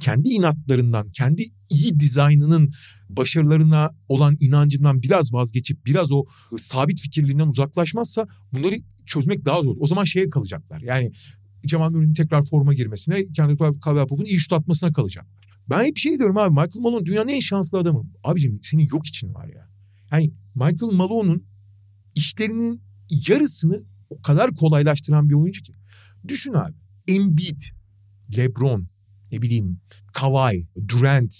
kendi 0.00 0.28
inatlarından, 0.28 1.10
kendi 1.10 1.44
iyi 1.70 2.00
dizaynının 2.00 2.72
başarılarına 3.08 3.90
olan 4.08 4.36
inancından 4.40 5.02
biraz 5.02 5.32
vazgeçip 5.32 5.86
biraz 5.86 6.12
o 6.12 6.24
sabit 6.58 7.00
fikirliğinden 7.00 7.46
uzaklaşmazsa 7.46 8.28
bunları 8.52 8.74
çözmek 9.10 9.44
daha 9.44 9.62
zor. 9.62 9.76
O 9.78 9.86
zaman 9.86 10.04
şeye 10.04 10.30
kalacaklar. 10.30 10.80
Yani 10.80 11.12
Cemal 11.66 11.90
Murray'nin 11.90 12.14
tekrar 12.14 12.42
forma 12.42 12.74
girmesine, 12.74 13.26
kendi 13.26 13.56
Pope'un 13.56 14.24
iyi 14.24 14.40
şut 14.40 14.52
atmasına 14.52 14.92
kalacaklar. 14.92 15.40
Ben 15.70 15.84
hep 15.84 15.96
şey 15.96 16.18
diyorum 16.18 16.38
abi 16.38 16.50
Michael 16.50 16.80
Malone 16.80 17.06
dünyanın 17.06 17.28
en 17.28 17.40
şanslı 17.40 17.78
adamı. 17.78 18.10
Abicim 18.24 18.58
senin 18.62 18.88
yok 18.92 19.06
için 19.06 19.34
var 19.34 19.48
ya. 19.48 19.68
Yani 20.12 20.32
Michael 20.54 20.92
Malone'un 20.92 21.44
işlerinin 22.14 22.82
yarısını 23.28 23.82
o 24.10 24.22
kadar 24.22 24.54
kolaylaştıran 24.54 25.28
bir 25.28 25.34
oyuncu 25.34 25.62
ki. 25.62 25.74
Düşün 26.28 26.52
abi. 26.52 26.74
Embiid, 27.08 27.60
LeBron, 28.36 28.88
ne 29.32 29.42
bileyim 29.42 29.80
Kawhi, 30.12 30.68
Durant. 30.88 31.34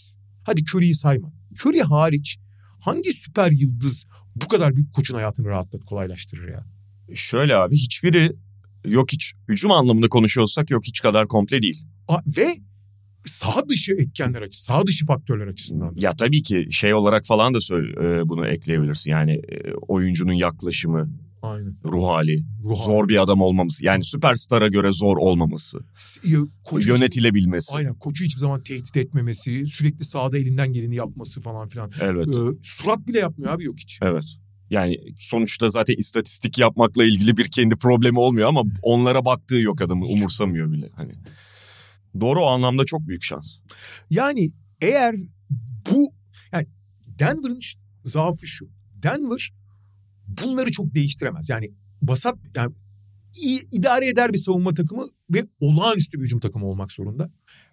Hadi 0.45 0.61
Curry'i 0.65 0.95
sayma. 0.95 1.33
Curry 1.61 1.83
hariç 1.83 2.39
hangi 2.81 3.13
süper 3.13 3.53
yıldız 3.53 4.07
bu 4.37 4.49
kadar 4.49 4.77
bir 4.77 4.91
koçun 4.91 5.15
hayatını 5.15 5.47
rahatlat 5.47 5.85
kolaylaştırır 5.85 6.49
ya? 6.49 6.67
Şöyle 7.15 7.57
abi 7.57 7.77
hiçbiri 7.77 8.33
yok 8.85 9.13
hiç 9.13 9.33
hücum 9.49 9.71
anlamında 9.71 10.09
konuşuyorsak 10.09 10.71
yok 10.71 10.85
hiç 10.87 11.01
kadar 11.01 11.29
komple 11.29 11.63
değil. 11.63 11.85
A- 12.09 12.23
ve 12.37 12.57
sağ 13.25 13.69
dışı 13.69 13.93
etkenler 13.93 14.43
açı, 14.43 14.65
sağ 14.65 14.87
dışı 14.87 15.07
faktörler 15.07 15.47
açısından. 15.47 15.89
da. 15.97 16.01
Ya 16.01 16.17
tabii 16.17 16.43
ki 16.43 16.69
şey 16.71 16.95
olarak 16.95 17.27
falan 17.27 17.55
da 17.55 17.61
söyle, 17.61 17.93
e, 18.21 18.29
bunu 18.29 18.47
ekleyebilirsin. 18.47 19.11
Yani 19.11 19.33
e, 19.33 19.75
oyuncunun 19.89 20.33
yaklaşımı, 20.33 21.11
Aynen. 21.43 21.77
ruh 21.85 22.07
hali, 22.07 22.45
Ruh 22.65 22.77
zor 22.77 23.09
bir 23.09 23.23
adam 23.23 23.41
olmaması. 23.41 23.85
Yani 23.85 24.05
süperstara 24.05 24.69
göre 24.69 24.93
zor 24.93 25.17
olmaması, 25.17 25.79
koçu 26.65 26.89
yönetilebilmesi. 26.89 27.77
Aynen 27.77 27.95
koçu 27.95 28.25
hiçbir 28.25 28.41
zaman 28.41 28.63
tehdit 28.63 28.97
etmemesi, 28.97 29.67
sürekli 29.69 30.05
sahada 30.05 30.39
elinden 30.39 30.73
geleni 30.73 30.95
yapması 30.95 31.41
falan 31.41 31.69
filan. 31.69 31.91
Evet. 32.01 32.27
Ee, 32.29 32.59
surat 32.63 33.07
bile 33.07 33.19
yapmıyor 33.19 33.53
abi 33.53 33.65
yok 33.65 33.79
hiç. 33.79 33.99
Evet. 34.03 34.25
Yani 34.71 34.99
sonuçta 35.17 35.69
zaten 35.69 35.95
istatistik 35.95 36.59
yapmakla 36.59 37.05
ilgili 37.05 37.37
bir 37.37 37.51
kendi 37.51 37.77
problemi 37.77 38.19
olmuyor 38.19 38.49
ama 38.49 38.63
onlara 38.83 39.25
baktığı 39.25 39.61
yok 39.61 39.83
adamı 39.83 40.05
umursamıyor 40.05 40.73
bile 40.73 40.91
hani. 40.97 41.13
Doğru 42.21 42.41
o 42.41 42.47
anlamda 42.47 42.85
çok 42.85 43.09
büyük 43.09 43.23
şans. 43.23 43.59
Yani 44.11 44.51
eğer 44.81 45.17
bu 45.91 46.13
yani 46.53 46.67
Denver'ın 47.07 47.61
zaafı 48.05 48.47
şu. 48.47 48.69
Denver 48.95 49.53
bunları 50.27 50.71
çok 50.71 50.95
değiştiremez. 50.95 51.51
Yani 51.51 51.71
vasat 52.03 52.39
yani 52.57 52.75
iyi, 53.43 53.61
idare 53.73 54.09
eder 54.09 54.33
bir 54.33 54.39
savunma 54.39 54.75
takımı 54.75 55.07
ve 55.31 55.45
olağanüstü 55.61 56.19
bir 56.19 56.25
hücum 56.25 56.41
takımı 56.41 56.67
olmak 56.67 56.93
zorunda. 56.93 57.31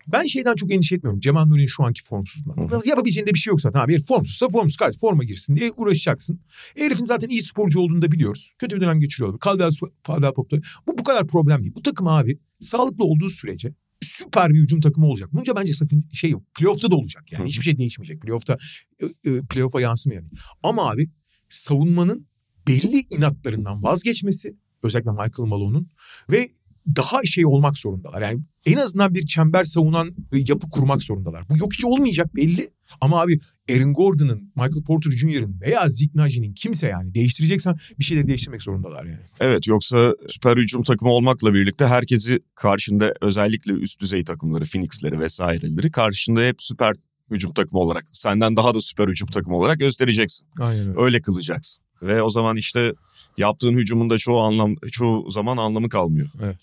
Ben 0.08 0.24
şeyden 0.24 0.56
çok 0.56 0.72
endişe 0.74 0.96
etmiyorum. 0.96 1.20
Cemal 1.20 1.46
Murray'in 1.46 1.68
şu 1.68 1.84
anki 1.84 2.04
formsuzluğundan. 2.04 2.80
Hı 2.80 2.90
Yapabileceğinde 2.90 3.34
bir 3.34 3.40
şey 3.40 3.52
yok 3.52 3.62
zaten. 3.62 3.80
Abi 3.80 4.04
formsuzsa 4.04 4.50
formsuz 4.50 4.78
kardeşim 4.78 5.00
forma 5.00 5.24
girsin 5.24 5.56
diye 5.56 5.72
uğraşacaksın. 5.78 6.40
Herifin 6.78 7.06
zaten 7.06 7.30
iyi 7.30 7.44
sporcu 7.44 7.80
olduğunu 7.80 8.02
da 8.02 8.12
biliyoruz. 8.12 8.52
Kötü 8.60 8.76
bir 8.76 8.82
dönem 8.82 9.00
geçiriyor. 9.00 9.40
Caldwell, 9.46 9.90
Caldwell 10.08 10.34
Pope'da. 10.34 10.62
Bu 10.88 10.98
bu 10.98 11.04
kadar 11.04 11.28
problem 11.28 11.64
değil. 11.64 11.74
Bu 11.76 11.82
takım 11.82 12.08
abi 12.08 12.40
sağlıklı 12.60 13.04
olduğu 13.04 13.30
sürece 13.30 13.74
süper 14.02 14.50
bir 14.50 14.60
hücum 14.60 14.82
takımı 14.82 15.08
olacak. 15.08 15.30
Bunca 15.34 15.56
bence 15.56 15.74
sakın 15.74 16.10
şey 16.14 16.30
yok. 16.30 16.44
Playoff'ta 16.56 16.92
da 16.92 16.96
olacak 16.96 17.32
yani. 17.32 17.44
Hı. 17.44 17.48
Hiçbir 17.48 17.64
şey 17.64 17.78
değişmeyecek. 17.78 18.22
Playoff'ta 18.22 18.58
e, 19.02 19.32
e, 19.32 19.42
playoff'a 19.42 19.82
yansımıyor. 19.82 20.22
Yani. 20.22 20.32
Ama 20.64 20.92
abi 20.92 21.10
savunmanın 21.50 22.28
belli 22.68 23.02
inatlarından 23.12 23.84
vazgeçmesi 23.84 24.56
özellikle 24.84 25.12
Michael 25.12 25.48
Malone'un 25.48 25.90
ve 26.32 26.50
daha 26.96 27.24
şey 27.24 27.46
olmak 27.46 27.78
zorundalar. 27.78 28.22
Yani 28.22 28.40
en 28.66 28.78
azından 28.78 29.14
bir 29.14 29.26
çember 29.26 29.64
savunan 29.64 30.08
e, 30.08 30.38
yapı 30.48 30.70
kurmak 30.70 31.04
zorundalar. 31.04 31.50
Bu 31.50 31.58
yok 31.58 31.74
hiç 31.74 31.86
olmayacak 31.86 32.36
belli. 32.36 32.70
Ama 33.02 33.22
abi 33.22 33.40
Aaron 33.72 33.94
Gordon'ın, 33.94 34.52
Michael 34.56 34.84
Porter 34.88 35.12
Jr.'ın 35.12 35.62
veya 35.62 35.90
Zeke 35.90 36.12
Naji'nin 36.16 36.54
kimse 36.54 36.88
yani 36.88 37.14
değiştireceksen 37.14 37.76
bir 38.00 38.04
şeyleri 38.04 38.28
değiştirmek 38.28 38.62
zorundalar 38.62 39.06
yani. 39.06 39.20
Evet 39.40 39.68
yoksa 39.68 40.16
süper 40.28 40.58
hücum 40.58 40.84
takımı 40.84 41.12
olmakla 41.12 41.54
birlikte 41.54 41.88
herkesi 41.88 42.40
karşında 42.56 43.14
özellikle 43.22 43.74
üst 43.74 44.02
düzey 44.02 44.24
takımları, 44.24 44.66
Phoenix'leri 44.66 45.20
vesaireleri 45.20 45.92
karşında 45.92 46.42
hep 46.42 46.62
süper 46.62 46.96
hücum 47.32 47.54
takımı 47.54 47.80
olarak 47.82 48.04
senden 48.12 48.56
daha 48.56 48.76
da 48.76 48.82
süper 48.82 49.08
hücum 49.08 49.28
takımı 49.28 49.58
olarak 49.58 49.80
göstereceksin. 49.80 50.48
Aynen 50.60 50.88
öyle. 50.90 51.02
Öyle 51.02 51.22
kılacaksın. 51.22 51.84
Ve 52.02 52.22
o 52.22 52.30
zaman 52.30 52.58
işte 52.58 52.94
yaptığın 53.38 53.78
hücumun 53.78 54.10
da 54.10 54.18
çoğu 54.18 54.40
anlam 54.40 54.76
çoğu 54.92 55.32
zaman 55.32 55.58
anlamı 55.58 55.90
kalmıyor. 55.90 56.28
Evet. 56.44 56.58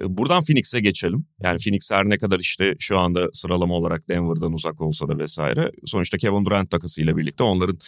E, 0.00 0.16
Buradan 0.18 0.42
Phoenix'e 0.42 0.80
geçelim. 0.80 1.26
Yani 1.42 1.58
Phoenix 1.58 1.90
her 1.90 2.04
ne 2.08 2.18
kadar 2.18 2.40
işte 2.40 2.74
şu 2.78 2.98
anda 2.98 3.28
sıralama 3.32 3.74
olarak 3.74 4.08
Denver'dan 4.08 4.52
uzak 4.52 4.80
olsa 4.80 5.08
da 5.08 5.18
vesaire. 5.18 5.72
Sonuçta 5.84 6.18
Kevin 6.18 6.44
Durant 6.44 6.70
takasıyla 6.70 7.16
birlikte 7.16 7.44
onların 7.44 7.78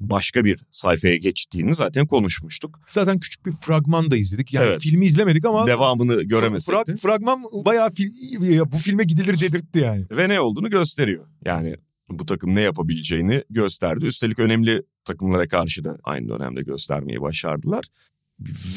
başka 0.00 0.44
bir 0.44 0.60
sayfaya 0.70 1.16
geçtiğini 1.16 1.74
zaten 1.74 2.06
konuşmuştuk. 2.06 2.80
Zaten 2.86 3.20
küçük 3.20 3.46
bir 3.46 3.52
fragman 3.52 4.10
da 4.10 4.16
izledik. 4.16 4.52
Yani 4.52 4.66
Evet. 4.66 4.80
filmi 4.80 5.06
izlemedik 5.06 5.44
ama 5.44 5.66
Devamını 5.66 6.22
göremesek 6.22 6.86
de. 6.86 6.96
fragman 6.96 7.42
bayağı 7.64 7.88
fil- 7.88 8.72
bu 8.72 8.76
filme 8.76 9.04
gidilir 9.04 9.40
dedirtti 9.40 9.78
yani. 9.78 10.06
Ve 10.10 10.28
ne 10.28 10.40
olduğunu 10.40 10.70
gösteriyor. 10.70 11.26
Yani 11.44 11.76
bu 12.10 12.26
takım 12.26 12.54
ne 12.54 12.60
yapabileceğini 12.60 13.44
gösterdi. 13.50 14.06
Üstelik 14.06 14.38
önemli 14.38 14.82
takımlara 15.04 15.48
karşı 15.48 15.84
da 15.84 15.98
aynı 16.04 16.28
dönemde 16.28 16.62
göstermeyi 16.62 17.20
başardılar. 17.20 17.84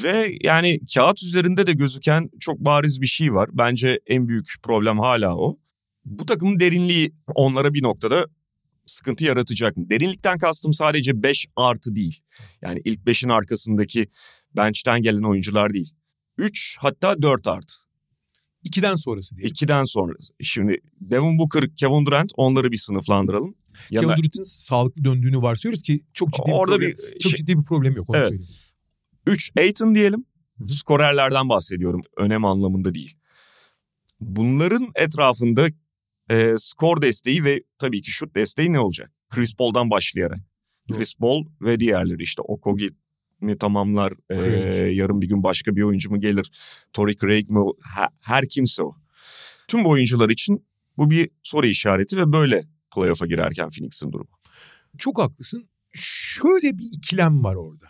Ve 0.03 0.37
yani 0.43 0.79
kağıt 0.93 1.23
üzerinde 1.23 1.67
de 1.67 1.73
gözüken 1.73 2.29
çok 2.39 2.59
bariz 2.59 3.01
bir 3.01 3.07
şey 3.07 3.33
var. 3.33 3.49
Bence 3.53 3.99
en 4.07 4.27
büyük 4.27 4.47
problem 4.63 4.99
hala 4.99 5.37
o. 5.37 5.57
Bu 6.05 6.25
takımın 6.25 6.59
derinliği 6.59 7.13
onlara 7.35 7.73
bir 7.73 7.83
noktada 7.83 8.25
sıkıntı 8.85 9.25
yaratacak 9.25 9.77
mı? 9.77 9.89
Derinlikten 9.89 10.37
kastım 10.37 10.73
sadece 10.73 11.23
5 11.23 11.47
artı 11.55 11.95
değil. 11.95 12.19
Yani 12.61 12.81
ilk 12.85 12.99
5'in 12.99 13.29
arkasındaki 13.29 14.07
bench'ten 14.55 15.01
gelen 15.01 15.23
oyuncular 15.23 15.73
değil. 15.73 15.91
3 16.37 16.77
hatta 16.79 17.21
4 17.21 17.47
artı. 17.47 17.73
2'den 18.65 18.95
sonrası 18.95 19.37
diye. 19.37 19.47
2'den 19.47 19.83
sonra. 19.83 20.13
Şimdi 20.41 20.77
Devin 21.01 21.37
Booker, 21.37 21.75
Kevin 21.75 22.05
Durant 22.05 22.31
onları 22.37 22.71
bir 22.71 22.77
sınıflandıralım. 22.77 23.55
Kevin 23.89 24.03
Durant'in 24.03 24.43
sağlıklı 24.43 25.03
döndüğünü 25.03 25.37
varsayıyoruz 25.37 25.81
ki 25.83 26.03
çok 26.13 26.33
ciddi 26.33 26.51
Orada 26.51 26.81
bir, 26.81 26.95
problem, 26.95 27.11
bir 27.13 27.19
çok 27.19 27.31
şey- 27.31 27.37
ciddi 27.37 27.59
bir 27.59 27.63
problem 27.63 27.95
yok 27.95 28.09
onu 28.09 28.17
Evet. 28.17 28.27
söyleyeyim. 28.27 28.49
3 29.25 29.51
Aiton 29.57 29.95
diyelim. 29.95 30.25
Skorerlerden 30.67 31.49
bahsediyorum. 31.49 32.01
Önem 32.17 32.45
anlamında 32.45 32.93
değil. 32.93 33.17
Bunların 34.19 34.87
etrafında 34.95 35.67
e, 36.29 36.53
skor 36.57 37.01
desteği 37.01 37.43
ve 37.43 37.63
tabii 37.79 38.01
ki 38.01 38.11
şut 38.11 38.35
desteği 38.35 38.73
ne 38.73 38.79
olacak? 38.79 39.11
Chris 39.29 39.55
Paul'dan 39.55 39.89
başlayarak. 39.89 40.39
Chris 40.91 41.15
Paul 41.15 41.45
ve 41.61 41.79
diğerleri 41.79 42.23
işte 42.23 42.41
Okogi 42.41 42.89
mi 43.41 43.57
tamamlar? 43.57 44.13
e, 44.29 44.35
yarın 44.93 45.21
bir 45.21 45.27
gün 45.27 45.43
başka 45.43 45.75
bir 45.75 45.81
oyuncu 45.81 46.09
mu 46.09 46.19
gelir? 46.19 46.51
Torrey 46.93 47.15
Craig 47.15 47.49
mi? 47.49 47.59
Her, 47.95 48.07
her 48.21 48.49
kimse 48.49 48.83
o. 48.83 48.95
Tüm 49.67 49.83
bu 49.83 49.89
oyuncular 49.89 50.29
için 50.29 50.65
bu 50.97 51.09
bir 51.09 51.29
soru 51.43 51.67
işareti 51.67 52.17
ve 52.17 52.31
böyle 52.31 52.63
playoff'a 52.95 53.25
girerken 53.25 53.69
Phoenix'in 53.69 54.11
durumu. 54.11 54.29
Çok 54.97 55.17
haklısın. 55.19 55.69
Şöyle 55.93 56.77
bir 56.77 56.85
ikilem 56.93 57.43
var 57.43 57.55
orada. 57.55 57.85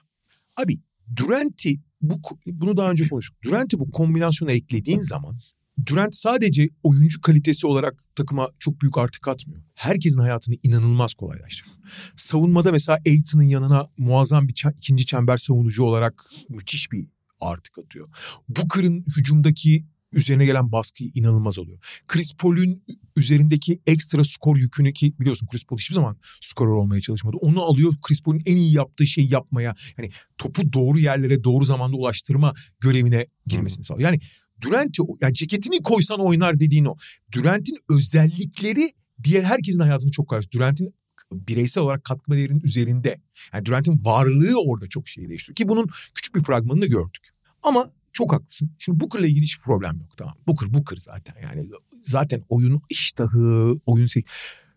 Abi 0.58 0.80
Durant'i 1.16 1.80
bu 2.02 2.20
bunu 2.46 2.78
daha 2.78 2.92
önce 2.92 3.08
konuştuk. 3.08 3.38
Durant'i 3.44 3.80
bu 3.80 3.92
kombinasyona 3.92 4.52
eklediğin 4.52 5.02
zaman 5.02 5.38
Durant 5.86 6.16
sadece 6.16 6.70
oyuncu 6.84 7.22
kalitesi 7.22 7.68
olarak 7.68 8.04
takıma 8.16 8.50
çok 8.60 8.82
büyük 8.82 8.98
artı 8.98 9.22
katmıyor. 9.22 9.62
Herkesin 9.74 10.20
hayatını 10.20 10.56
inanılmaz 10.64 11.14
kolaylaştırıyor. 11.14 11.78
Savunmada 12.16 12.72
mesela 12.72 13.00
Aiton'un 13.08 13.44
yanına 13.44 13.90
muazzam 13.98 14.48
bir 14.48 14.64
ikinci 14.78 15.06
çember 15.06 15.38
savunucu 15.38 15.84
olarak 15.84 16.26
müthiş 16.50 16.92
bir 16.92 17.08
artı 17.42 17.72
katıyor. 17.72 18.10
Booker'ın 18.50 19.06
hücumdaki 19.18 19.86
üzerine 20.16 20.46
gelen 20.46 20.72
baskıyı 20.72 21.12
inanılmaz 21.16 21.60
alıyor. 21.60 22.04
Chris 22.08 22.34
Paul'ün 22.34 22.84
üzerindeki 23.16 23.82
ekstra 23.88 24.24
skor 24.24 24.58
yükünü 24.58 24.94
ki 24.94 25.14
biliyorsun 25.20 25.48
Chris 25.48 25.66
Paul 25.66 25.78
hiçbir 25.78 25.96
zaman 25.96 26.18
skorer 26.42 26.72
olmaya 26.72 27.02
çalışmadı. 27.02 27.38
Onu 27.38 27.62
alıyor 27.62 27.94
Chris 28.02 28.22
Paul'ün 28.24 28.42
en 28.46 28.58
iyi 28.58 28.74
yaptığı 28.74 29.08
şeyi 29.08 29.34
yapmaya 29.34 29.76
yani 29.98 30.10
topu 30.38 30.74
doğru 30.74 31.00
yerlere 31.00 31.44
doğru 31.44 31.66
zamanda 31.66 31.98
ulaştırma 31.98 32.54
görevine 32.80 33.28
girmesini 33.46 33.84
sağlıyor. 33.86 34.10
Yani 34.10 34.20
Durant'i 34.62 35.02
yani 35.22 35.34
ceketini 35.34 35.84
koysan 35.84 36.20
oynar 36.20 36.60
dediğin 36.60 36.86
o. 36.86 36.96
Durant'in 37.34 37.78
özellikleri 37.90 38.92
diğer 39.24 39.44
herkesin 39.44 39.80
hayatını 39.80 40.12
çok 40.12 40.30
karşı. 40.30 40.52
Durant'in 40.52 40.96
bireysel 41.32 41.84
olarak 41.84 42.04
katma 42.04 42.36
değerinin 42.36 42.62
üzerinde. 42.64 43.22
Yani 43.54 43.66
Durant'in 43.66 44.06
varlığı 44.06 44.62
orada 44.66 44.90
çok 44.90 45.08
şey 45.08 45.30
değiştiriyor. 45.30 45.56
Ki 45.56 45.68
bunun 45.68 45.90
küçük 46.16 46.36
bir 46.36 46.44
fragmanını 46.44 46.86
gördük. 46.86 47.30
Ama 47.64 47.92
çok 48.16 48.34
haklısın. 48.34 48.72
Şimdi 48.78 49.00
Booker'la 49.00 49.28
ilgili 49.28 49.44
hiçbir 49.44 49.64
problem 49.64 50.00
yok 50.00 50.18
tamam. 50.18 50.36
Booker 50.48 50.74
Booker 50.74 50.98
zaten 50.98 51.36
yani 51.42 51.70
zaten 52.04 52.44
oyun 52.50 52.82
iştahı, 52.90 53.76
oyun 53.86 54.08
se- 54.08 54.26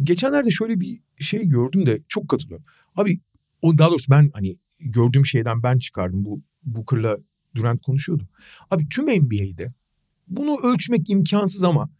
Geçenlerde 0.02 0.50
şöyle 0.50 0.80
bir 0.80 0.98
şey 1.20 1.46
gördüm 1.48 1.86
de 1.86 1.98
çok 2.08 2.28
katılıyorum. 2.28 2.66
Abi 2.96 3.20
o 3.62 3.78
daha 3.78 3.90
doğrusu 3.90 4.10
ben 4.12 4.30
hani 4.34 4.56
gördüğüm 4.80 5.26
şeyden 5.26 5.62
ben 5.62 5.78
çıkardım. 5.78 6.24
Bu 6.24 6.42
Booker'la 6.64 7.16
Durant 7.54 7.82
konuşuyordu. 7.82 8.28
Abi 8.70 8.88
tüm 8.88 9.04
NBA'de 9.06 9.72
bunu 10.28 10.56
ölçmek 10.62 11.10
imkansız 11.10 11.62
ama 11.64 11.90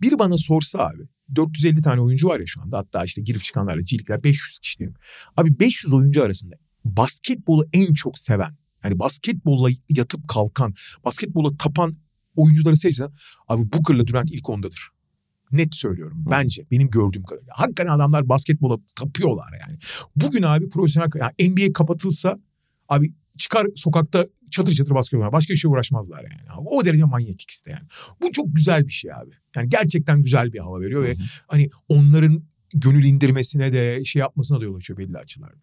biri 0.00 0.18
bana 0.18 0.38
sorsa 0.38 0.78
abi 0.78 1.02
450 1.34 1.82
tane 1.82 2.00
oyuncu 2.00 2.28
var 2.28 2.40
ya 2.40 2.46
şu 2.46 2.62
anda 2.62 2.78
hatta 2.78 3.04
işte 3.04 3.22
girip 3.22 3.42
çıkanlarla 3.42 3.82
G-League'ler 3.82 4.24
500 4.24 4.58
kişi 4.58 4.78
diyelim. 4.78 4.96
Abi 5.36 5.60
500 5.60 5.92
oyuncu 5.92 6.22
arasında 6.22 6.54
basketbolu 6.84 7.68
en 7.72 7.94
çok 7.94 8.18
seven 8.18 8.56
yani 8.84 8.98
basketbolla 8.98 9.70
yatıp 9.88 10.28
kalkan 10.28 10.74
basketbola 11.04 11.56
tapan 11.56 11.96
oyuncuları 12.36 12.76
seçsen 12.76 13.10
abi 13.48 13.72
Booker'la 13.72 14.06
Durant 14.06 14.32
ilk 14.32 14.48
ondadır. 14.48 14.88
Net 15.52 15.74
söylüyorum 15.74 16.24
bence 16.30 16.66
benim 16.70 16.90
gördüğüm 16.90 17.22
kadarıyla. 17.22 17.52
Hakikaten 17.56 17.92
adamlar 17.92 18.28
basketbola 18.28 18.78
tapıyorlar 18.96 19.48
yani. 19.60 19.78
Bugün 20.16 20.42
abi 20.42 20.68
profesyonel 20.68 21.10
yani 21.14 21.50
NBA 21.50 21.72
kapatılsa 21.72 22.38
abi 22.88 23.14
çıkar 23.38 23.66
sokakta 23.76 24.26
çatır 24.50 24.72
çatır 24.72 24.94
basket 24.94 25.18
oynar. 25.18 25.32
Başka 25.32 25.54
işe 25.54 25.68
uğraşmazlar 25.68 26.22
yani. 26.22 26.66
O 26.66 26.84
derece 26.84 27.04
manyetik 27.04 27.66
de 27.66 27.70
yani. 27.70 27.88
Bu 28.22 28.32
çok 28.32 28.46
güzel 28.56 28.86
bir 28.86 28.92
şey 28.92 29.12
abi. 29.12 29.30
Yani 29.56 29.68
gerçekten 29.68 30.22
güzel 30.22 30.52
bir 30.52 30.58
hava 30.58 30.80
veriyor 30.80 31.02
ve 31.02 31.14
hani 31.46 31.70
onların 31.88 32.42
gönül 32.74 33.04
indirmesine 33.04 33.72
de 33.72 34.04
şey 34.04 34.20
yapmasına 34.20 34.60
da 34.60 34.64
yol 34.64 34.76
açıyor 34.76 34.98
belli 34.98 35.18
açılardan. 35.18 35.62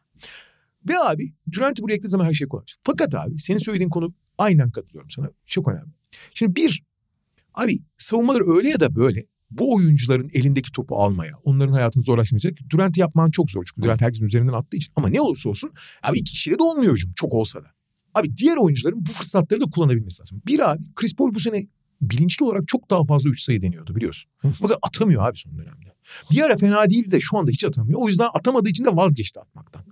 Ve 0.87 0.99
abi 0.99 1.33
Durant'i 1.51 1.83
buraya 1.83 1.93
eklediği 1.93 2.09
zaman 2.11 2.25
her 2.25 2.33
şey 2.33 2.47
kolay. 2.47 2.65
Fakat 2.81 3.15
abi 3.15 3.39
senin 3.39 3.57
söylediğin 3.57 3.89
konu 3.89 4.13
aynen 4.37 4.71
katılıyorum 4.71 5.09
sana. 5.09 5.29
Çok 5.45 5.67
önemli. 5.67 5.91
Şimdi 6.33 6.55
bir, 6.55 6.83
abi 7.53 7.79
savunmalar 7.97 8.57
öyle 8.57 8.69
ya 8.69 8.79
da 8.79 8.95
böyle 8.95 9.25
bu 9.51 9.75
oyuncuların 9.75 10.29
elindeki 10.33 10.71
topu 10.71 10.95
almaya, 10.95 11.33
onların 11.43 11.73
hayatını 11.73 12.03
zorlaştırmayacak. 12.03 12.57
Durant'i 12.69 12.99
yapman 12.99 13.31
çok 13.31 13.51
zor 13.51 13.63
çünkü 13.65 13.81
Durant 13.81 14.01
herkesin 14.01 14.25
üzerinden 14.25 14.53
attığı 14.53 14.77
için. 14.77 14.93
Ama 14.95 15.09
ne 15.09 15.21
olursa 15.21 15.49
olsun 15.49 15.71
abi 16.03 16.19
iki 16.19 16.31
kişiyle 16.31 16.59
de 16.59 16.63
olmuyor 16.63 16.93
hücum 16.93 17.11
çok 17.15 17.33
olsa 17.33 17.63
da. 17.63 17.67
Abi 18.15 18.37
diğer 18.37 18.57
oyuncuların 18.57 19.05
bu 19.05 19.11
fırsatları 19.11 19.61
da 19.61 19.65
kullanabilmesi 19.65 20.21
lazım. 20.21 20.41
Bir 20.47 20.71
abi 20.71 20.83
Chris 20.95 21.15
Paul 21.15 21.33
bu 21.33 21.39
sene 21.39 21.67
bilinçli 22.01 22.45
olarak 22.45 22.67
çok 22.67 22.89
daha 22.89 23.05
fazla 23.05 23.29
üç 23.29 23.41
sayı 23.41 23.61
deniyordu 23.61 23.95
biliyorsun. 23.95 24.31
Fakat 24.59 24.77
atamıyor 24.81 25.29
abi 25.29 25.37
son 25.37 25.57
dönemde. 25.57 25.90
Bir 26.31 26.41
ara 26.41 26.57
fena 26.57 26.89
değildi 26.89 27.11
de 27.11 27.19
şu 27.21 27.37
anda 27.37 27.51
hiç 27.51 27.63
atamıyor. 27.63 27.99
O 28.01 28.07
yüzden 28.07 28.29
atamadığı 28.33 28.69
için 28.69 28.85
de 28.85 28.89
vazgeçti 28.95 29.39
atmaktan. 29.39 29.85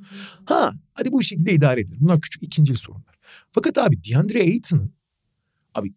Ha 0.46 0.74
hadi 0.94 1.12
bu 1.12 1.24
şekilde 1.24 1.54
idare 1.54 1.82
edilir. 1.82 1.98
Bunlar 2.00 2.22
küçük 2.22 2.44
ikincil 2.44 2.76
sorunlar. 2.76 3.16
Fakat 3.52 3.78
abi 3.78 4.04
DeAndre 4.04 4.42
Ayton'ın 4.42 4.94
abi 5.76 5.94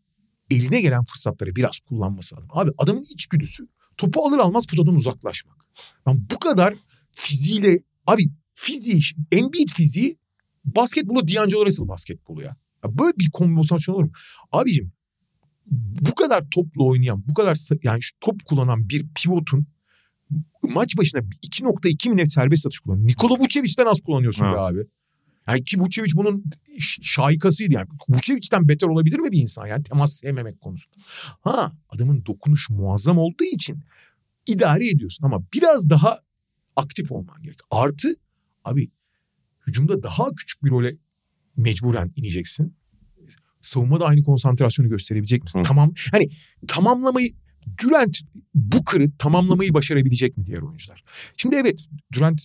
eline 0.50 0.80
gelen 0.80 1.04
fırsatları 1.04 1.56
biraz 1.56 1.78
kullanması 1.78 2.36
lazım. 2.36 2.48
Abi 2.52 2.70
adamın 2.78 3.02
içgüdüsü 3.02 3.68
topu 3.96 4.26
alır 4.26 4.38
almaz 4.38 4.66
potadan 4.66 4.94
uzaklaşmak. 4.94 5.66
Ben 6.06 6.26
bu 6.30 6.38
kadar 6.38 6.74
fiziğiyle 7.12 7.80
abi 8.06 8.24
fiziği 8.54 9.02
Embiid 9.32 9.68
fiziği 9.68 10.18
basketbolu 10.64 11.28
D'Angelo 11.28 11.66
Russell 11.66 11.88
basketbolu 11.88 12.42
ya. 12.42 12.56
ya. 12.84 12.98
Böyle 12.98 13.18
bir 13.18 13.30
kombinasyon 13.30 13.94
olur 13.94 14.04
mu? 14.04 14.12
Abicim 14.52 14.92
bu 16.00 16.14
kadar 16.14 16.44
topla 16.50 16.84
oynayan, 16.84 17.24
bu 17.28 17.34
kadar 17.34 17.58
yani 17.82 18.02
şu 18.02 18.12
top 18.20 18.44
kullanan 18.44 18.88
bir 18.88 19.06
pivotun 19.14 19.66
maç 20.62 20.96
başına 20.96 21.20
2.2 21.20 22.08
mi 22.10 22.16
net 22.16 22.32
serbest 22.32 22.66
atış 22.66 22.78
kullanıyor. 22.78 23.08
Nikola 23.08 23.38
Vucevic'den 23.38 23.86
az 23.86 24.00
kullanıyorsun 24.00 24.44
Ha. 24.46 24.52
be 24.52 24.58
abi. 24.58 24.86
Yani 25.48 25.64
ki 25.64 25.80
Vucevic 25.80 26.12
bunun 26.16 26.44
şahikasıydı 27.02 27.72
yani. 27.74 27.88
Vucevic'ten 28.08 28.68
beter 28.68 28.86
olabilir 28.86 29.18
mi 29.18 29.32
bir 29.32 29.42
insan 29.42 29.66
yani 29.66 29.82
temas 29.82 30.12
sevmemek 30.12 30.60
konusunda. 30.60 30.96
Ha 31.40 31.72
adamın 31.88 32.24
dokunuşu 32.26 32.74
muazzam 32.74 33.18
olduğu 33.18 33.44
için 33.54 33.78
idare 34.46 34.88
ediyorsun 34.88 35.26
ama 35.26 35.42
biraz 35.54 35.90
daha 35.90 36.20
aktif 36.76 37.12
olman 37.12 37.42
gerek. 37.42 37.58
Artı 37.70 38.16
abi 38.64 38.90
hücumda 39.66 40.02
daha 40.02 40.30
küçük 40.34 40.64
bir 40.64 40.70
role 40.70 40.96
mecburen 41.56 42.12
ineceksin. 42.16 42.76
Savunmada 43.62 44.04
aynı 44.04 44.22
konsantrasyonu 44.22 44.88
gösterebilecek 44.88 45.42
misin? 45.42 45.58
Hı. 45.58 45.62
Tamam. 45.62 45.94
Hani 46.12 46.28
tamamlamayı 46.68 47.30
Durant 47.82 48.18
Booker'ı 48.54 49.10
tamamlamayı 49.18 49.74
başarabilecek 49.74 50.36
mi 50.36 50.46
diğer 50.46 50.62
oyuncular? 50.62 51.04
Şimdi 51.36 51.56
evet 51.56 51.86
Durant 52.12 52.42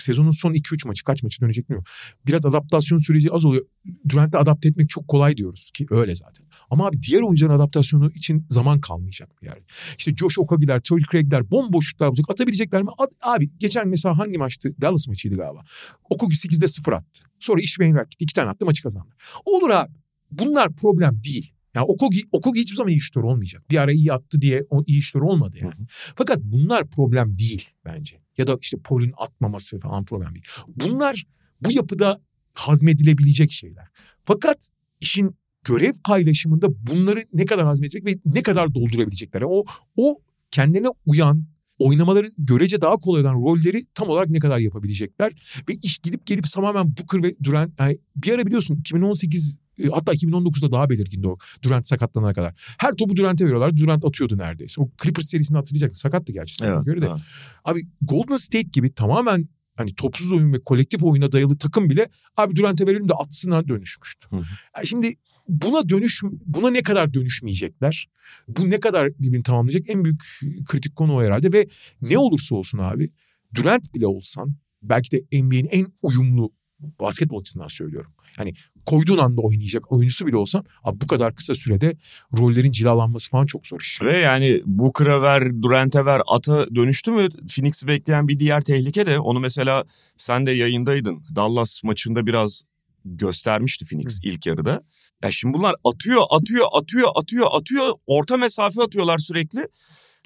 sezonun 0.00 0.30
son 0.30 0.54
2-3 0.54 0.88
maçı 0.88 1.04
kaç 1.04 1.22
maçı 1.22 1.40
dönecek 1.40 1.68
bilmiyorum. 1.68 1.86
Biraz 2.26 2.46
adaptasyon 2.46 2.98
süreci 2.98 3.32
az 3.32 3.44
oluyor. 3.44 3.64
Durant'ı 4.08 4.38
adapte 4.38 4.68
etmek 4.68 4.88
çok 4.88 5.08
kolay 5.08 5.36
diyoruz 5.36 5.70
ki 5.74 5.86
öyle 5.90 6.14
zaten. 6.14 6.46
Ama 6.70 6.86
abi 6.86 7.02
diğer 7.02 7.20
oyuncuların 7.20 7.54
adaptasyonu 7.54 8.10
için 8.10 8.46
zaman 8.48 8.80
kalmayacak 8.80 9.42
bir 9.42 9.46
yani. 9.46 9.60
İşte 9.98 10.16
Josh 10.16 10.38
Okagi'ler, 10.38 10.80
Torrey 10.80 11.04
Craig'ler 11.12 11.50
bomboşluklar 11.50 12.08
bulacak. 12.08 12.30
Atabilecekler 12.30 12.82
mi? 12.82 12.90
Abi 13.22 13.50
geçen 13.58 13.88
mesela 13.88 14.18
hangi 14.18 14.38
maçtı? 14.38 14.74
Dallas 14.80 15.08
maçıydı 15.08 15.36
galiba. 15.36 15.64
Okogi 16.10 16.36
8'de 16.36 16.68
0 16.68 16.92
attı. 16.92 17.24
Sonra 17.38 17.60
iş 17.60 17.70
Wainwright 17.70 18.10
gitti. 18.10 18.24
2 18.24 18.34
tane 18.34 18.50
attı 18.50 18.64
maçı 18.64 18.82
kazandı. 18.82 19.14
Olur 19.44 19.70
abi. 19.70 19.92
Bunlar 20.30 20.72
problem 20.72 21.22
değil. 21.24 21.52
Yani 21.74 21.84
Okogi, 21.84 22.22
Okogi 22.32 22.60
hiçbir 22.60 22.76
zaman 22.76 22.90
iyi 22.90 23.00
şutör 23.00 23.22
olmayacak. 23.22 23.70
Bir 23.70 23.76
ara 23.76 23.92
iyi 23.92 24.12
attı 24.12 24.40
diye 24.40 24.64
o 24.70 24.84
iyi 24.86 25.02
şutör 25.02 25.20
olmadı 25.20 25.56
yani. 25.60 25.86
Fakat 26.16 26.38
bunlar 26.42 26.90
problem 26.90 27.38
değil 27.38 27.68
bence. 27.84 28.20
Ya 28.38 28.46
da 28.46 28.56
işte 28.60 28.76
Paul'ün 28.84 29.12
atmaması 29.16 29.80
falan 29.80 30.04
problem 30.04 30.34
değil. 30.34 30.44
Bunlar 30.68 31.26
bu 31.60 31.72
yapıda 31.72 32.20
hazmedilebilecek 32.54 33.50
şeyler. 33.50 33.88
Fakat 34.24 34.68
işin 35.00 35.36
görev 35.64 35.92
paylaşımında 36.04 36.86
bunları 36.86 37.22
ne 37.32 37.44
kadar 37.44 37.66
hazmedecek 37.66 38.06
ve 38.06 38.18
ne 38.24 38.42
kadar 38.42 38.74
doldurabilecekler. 38.74 39.40
Yani 39.40 39.52
o 39.52 39.64
o 39.96 40.18
kendine 40.50 40.86
uyan 41.06 41.44
oynamaları 41.78 42.26
görece 42.38 42.80
daha 42.80 42.96
kolay 42.96 43.22
olan 43.22 43.34
rolleri 43.34 43.86
tam 43.94 44.08
olarak 44.08 44.28
ne 44.28 44.38
kadar 44.38 44.58
yapabilecekler 44.58 45.32
ve 45.68 45.72
iş 45.82 45.98
gidip 45.98 46.26
gelip 46.26 46.44
tamamen 46.54 46.96
Booker 46.96 47.22
ve 47.22 47.34
Durant 47.42 47.80
yani 47.80 47.98
bir 48.16 48.32
ara 48.32 48.46
biliyorsun 48.46 48.76
2018 48.76 49.58
E, 49.84 49.88
Hatta 49.88 50.12
2019'da 50.12 50.72
daha 50.72 50.90
belirgindi 50.90 51.28
o 51.28 51.38
Durant 51.62 51.86
sakatlanana 51.86 52.32
kadar. 52.32 52.54
Her 52.78 52.94
topu 52.94 53.16
Durant'e 53.16 53.44
veriyorlar. 53.44 53.76
Durant 53.76 54.04
atıyordu 54.04 54.38
neredeyse. 54.38 54.80
O 54.82 54.90
Clippers 55.02 55.26
serisini 55.26 55.56
hatırlayacaksın. 55.58 56.00
Sakattı 56.00 56.32
gerçi. 56.32 56.54
Steph'e 56.54 56.82
göre 56.84 57.02
de. 57.02 57.06
evet. 57.06 57.20
Abi 57.64 57.86
Golden 58.02 58.36
State 58.36 58.68
gibi 58.72 58.94
tamamen 58.94 59.48
hani 59.76 59.94
topsuz 59.94 60.32
oyun 60.32 60.52
ve 60.52 60.60
kolektif 60.60 61.04
oyuna 61.04 61.32
dayalı 61.32 61.58
takım 61.58 61.90
bile 61.90 62.08
abi 62.36 62.56
Durant'e 62.56 62.86
verelim 62.86 63.08
de 63.08 63.14
atsına 63.14 63.68
dönüşmüştü. 63.68 64.26
Hı 64.30 64.36
hı. 64.36 64.42
Yani 64.76 64.86
şimdi 64.86 65.14
buna 65.48 65.88
dönüş 65.88 66.22
buna 66.46 66.70
ne 66.70 66.82
kadar 66.82 67.14
dönüşmeyecekler? 67.14 68.08
Bu 68.48 68.70
ne 68.70 68.80
kadar 68.80 69.18
birbirini 69.18 69.42
tamamlayacak? 69.42 69.82
En 69.88 70.04
büyük 70.04 70.20
kritik 70.66 70.96
konu 70.96 71.16
o 71.16 71.22
herhalde 71.22 71.52
ve 71.52 71.68
ne 72.02 72.18
olursa 72.18 72.54
olsun 72.54 72.78
abi 72.78 73.10
Durant 73.54 73.94
bile 73.94 74.06
olsan 74.06 74.54
belki 74.82 75.10
de 75.10 75.42
NBA'nin 75.42 75.68
en 75.70 75.86
uyumlu 76.02 76.52
basketbol 77.00 77.40
açısından 77.40 77.68
söylüyorum. 77.68 78.12
Yani 78.40 78.52
koyduğun 78.86 79.18
anda 79.18 79.40
oynayacak 79.40 79.92
oyuncusu 79.92 80.26
bile 80.26 80.36
olsan 80.36 80.64
abi 80.84 81.00
bu 81.00 81.06
kadar 81.06 81.34
kısa 81.34 81.54
sürede 81.54 81.96
rollerin 82.38 82.72
cilalanması 82.72 83.30
falan 83.30 83.46
çok 83.46 83.66
zor 83.66 83.80
iş. 83.80 84.02
Ve 84.02 84.18
yani 84.18 84.62
Booker'a 84.66 85.22
ver, 85.22 85.62
Durant'e 85.62 86.04
ver, 86.04 86.22
Ata 86.26 86.74
dönüştü 86.74 87.10
mü 87.10 87.28
Phoenix'i 87.30 87.86
bekleyen 87.86 88.28
bir 88.28 88.38
diğer 88.38 88.60
tehlike 88.60 89.06
de 89.06 89.18
onu 89.18 89.40
mesela 89.40 89.84
sen 90.16 90.46
de 90.46 90.50
yayındaydın. 90.50 91.22
Dallas 91.36 91.84
maçında 91.84 92.26
biraz 92.26 92.62
göstermişti 93.04 93.84
Phoenix 93.84 94.20
ilk 94.24 94.46
yarıda. 94.46 94.82
Ya 95.22 95.30
şimdi 95.30 95.54
bunlar 95.54 95.74
atıyor, 95.84 96.22
atıyor, 96.30 96.66
atıyor, 96.72 97.08
atıyor, 97.14 97.46
atıyor. 97.52 97.92
Orta 98.06 98.36
mesafe 98.36 98.82
atıyorlar 98.82 99.18
sürekli. 99.18 99.68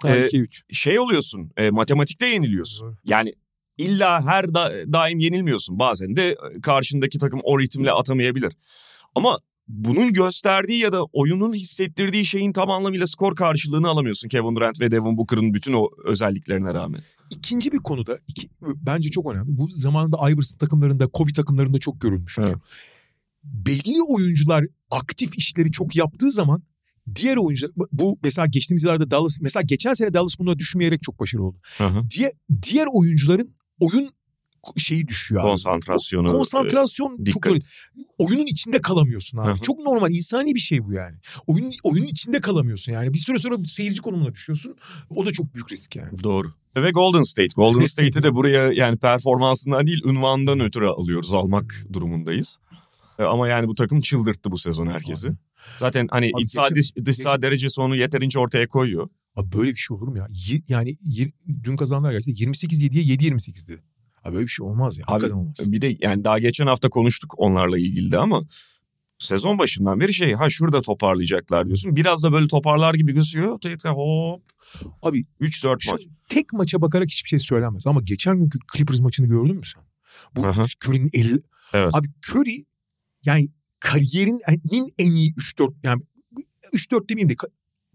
Ha, 0.03 0.17
Ee, 0.17 0.27
2-3. 0.27 0.63
Şey 0.73 0.99
oluyorsun, 0.99 1.51
e, 1.57 1.71
matematikte 1.71 2.27
yeniliyorsun. 2.27 2.89
Doğru. 2.89 2.97
Yani 3.05 3.35
illa 3.79 4.27
her 4.27 4.55
da- 4.55 4.93
daim 4.93 5.19
yenilmiyorsun. 5.19 5.79
Bazen 5.79 6.17
de 6.17 6.29
e, 6.31 6.61
karşındaki 6.61 7.19
takım 7.19 7.41
o 7.43 7.61
ritimle 7.61 7.93
atamayabilir. 7.93 8.53
Ama 9.15 9.39
bunun 9.69 10.13
gösterdiği 10.13 10.79
ya 10.79 10.93
da 10.93 11.05
oyunun 11.05 11.55
hissettirdiği 11.55 12.25
şeyin 12.25 12.53
tam 12.53 12.71
anlamıyla 12.71 13.07
skor 13.07 13.37
karşılığını 13.37 13.89
alamıyorsun 13.89 14.29
Kevin 14.29 14.57
Durant 14.57 14.81
ve 14.81 14.91
Devin 14.91 15.17
Booker'ın 15.17 15.55
bütün 15.55 15.73
o 15.73 15.89
özelliklerine 16.05 16.75
rağmen. 16.75 17.01
İkinci 17.31 17.73
bir 17.73 17.79
konuda 17.79 18.19
iki, 18.29 18.49
bence 18.63 19.11
çok 19.11 19.33
önemli. 19.33 19.59
Bu 19.59 19.69
zamanında 19.71 20.31
Iverson 20.31 20.59
takımlarında, 20.59 21.07
Kobe 21.07 21.33
takımlarında 21.33 21.79
çok 21.79 22.01
görülmüştür. 22.01 22.43
Evet. 22.43 22.57
Belli 23.45 24.03
oyuncular 24.09 24.65
aktif 24.91 25.39
işleri 25.39 25.73
çok 25.73 25.97
yaptığı 25.97 26.33
zaman 26.33 26.63
diğer 27.15 27.37
oyuncular 27.37 27.73
bu 27.93 28.19
mesela 28.23 28.47
geçtiğimiz 28.47 28.85
yıllarda 28.85 29.11
Dallas 29.11 29.41
mesela 29.41 29.63
geçen 29.63 29.95
sene 29.95 30.15
Dallas 30.15 30.39
buna 30.39 30.59
düşmeyerek 30.59 31.03
çok 31.03 31.21
başarılı 31.21 31.47
oldu. 31.47 31.59
Hı 31.79 31.87
hı. 31.87 32.03
Diğer 32.11 32.33
diğer 32.63 32.87
oyuncuların 32.93 33.55
oyun 33.81 34.11
şeyi 34.77 35.09
düşüyor 35.09 35.41
abi. 35.43 35.49
Konsantrasyonu. 35.49 36.31
Konsantrasyon 36.33 37.17
çok 37.17 37.27
dikkat. 37.27 37.53
öyle. 37.53 37.61
Oyunun 38.19 38.47
içinde 38.47 38.81
kalamıyorsun 38.81 39.39
abi. 39.39 39.61
Çok 39.61 39.79
normal 39.79 40.11
insani 40.11 40.55
bir 40.55 40.61
şey 40.61 40.85
bu 40.85 40.93
yani. 40.93 41.17
Oyun 41.47 41.73
oyunun 41.83 42.07
içinde 42.07 42.41
kalamıyorsun 42.41 42.93
yani. 42.93 43.13
Bir 43.13 43.19
süre 43.19 43.39
sonra 43.39 43.57
seyirci 43.65 44.03
konumuna 44.03 44.33
düşüyorsun. 44.35 44.77
O 45.11 45.27
da 45.27 45.33
çok 45.33 45.55
büyük 45.55 45.73
risk 45.73 45.97
yani. 45.97 46.15
e, 46.21 46.23
Doğru. 46.23 46.49
Ve 46.77 46.91
Golden 46.91 47.23
State. 47.23 47.49
Golden 47.57 47.87
State'i 47.87 48.23
de 48.23 48.35
buraya 48.35 48.73
yani 48.73 48.97
performansından 48.97 49.87
değil 49.87 50.01
ünvandan 50.05 50.61
ötürü 50.61 50.87
alıyoruz, 50.87 51.35
almak 51.35 51.75
durumundayız. 51.93 52.59
E, 53.19 53.23
Ama 53.23 53.49
yani 53.49 53.69
bu 53.69 53.75
takım 53.75 54.01
çıldırttı 54.01 54.51
bu 54.51 54.59
sezon 54.59 54.87
herkesi. 54.87 55.29
Zaten 55.77 56.07
hani 56.11 56.31
iç 56.41 56.51
saha 56.51 56.69
geçen- 56.69 56.77
dış, 56.77 57.07
dış 57.07 57.17
saha 57.17 57.43
derecesi 57.43 57.81
onu 57.81 57.97
yeterince 57.97 58.39
ortaya 58.39 58.69
koyuyor. 58.69 59.09
Abi 59.37 59.53
böyle 59.57 59.71
bir 59.71 59.77
şey 59.77 59.97
olur 59.97 60.09
mu 60.09 60.19
ya? 60.19 60.27
Y- 60.49 60.63
yani 60.69 60.99
yir- 61.05 61.33
dün 61.65 61.77
kazandılar 61.77 62.13
gerçekten 62.13 62.53
28-7'ye 62.53 63.03
7-28 63.17 63.69
dedi. 63.69 63.83
Abi 64.25 64.35
böyle 64.35 64.45
bir 64.47 64.51
şey 64.51 64.67
olmaz 64.67 64.99
ya. 64.99 65.05
Abi, 65.09 65.33
olmaz. 65.33 65.57
Bir 65.67 65.81
de 65.81 65.97
yani 66.01 66.25
daha 66.25 66.39
geçen 66.39 66.67
hafta 66.67 66.89
konuştuk 66.91 67.35
onlarla 67.37 67.79
ilgili 67.79 68.11
de 68.11 68.19
ama 68.19 68.43
sezon 69.19 69.59
başından 69.59 70.01
beri 70.01 70.15
şey 70.15 70.33
ha 70.33 70.51
şurada 70.51 70.83
toparlayacaklar 70.83 71.67
diyorsun. 71.67 71.97
Biraz 71.97 72.23
da 72.23 72.33
böyle 72.33 72.47
toparlar 72.49 72.95
gibi. 72.95 73.15
Tekrar 73.63 73.95
hop 73.95 74.43
Abi 75.03 75.25
3-4 75.41 75.81
şu- 75.81 75.91
maç. 75.93 76.03
tek 76.29 76.53
maça 76.53 76.81
bakarak 76.81 77.09
hiçbir 77.09 77.29
şey 77.29 77.41
söylenmez. 77.41 77.87
Ama 77.87 78.01
geçen 78.05 78.39
günkü 78.39 78.59
Clippers 78.77 79.01
maçını 79.01 79.27
gördün 79.27 79.57
mü 79.57 79.67
sen? 79.75 79.83
Bu 80.37 80.47
Aha. 80.47 80.67
Curry'nin 80.87 81.11
el... 81.13 81.41
Evet. 81.73 81.95
Abi 81.95 82.09
Curry 82.31 82.65
yani 83.25 83.49
kariyerinin 83.81 84.41
en 84.99 85.11
iyi 85.13 85.35
3-4 85.35 85.75
yani 85.83 86.03
3-4 86.73 87.09
demeyeyim 87.09 87.29
de 87.29 87.37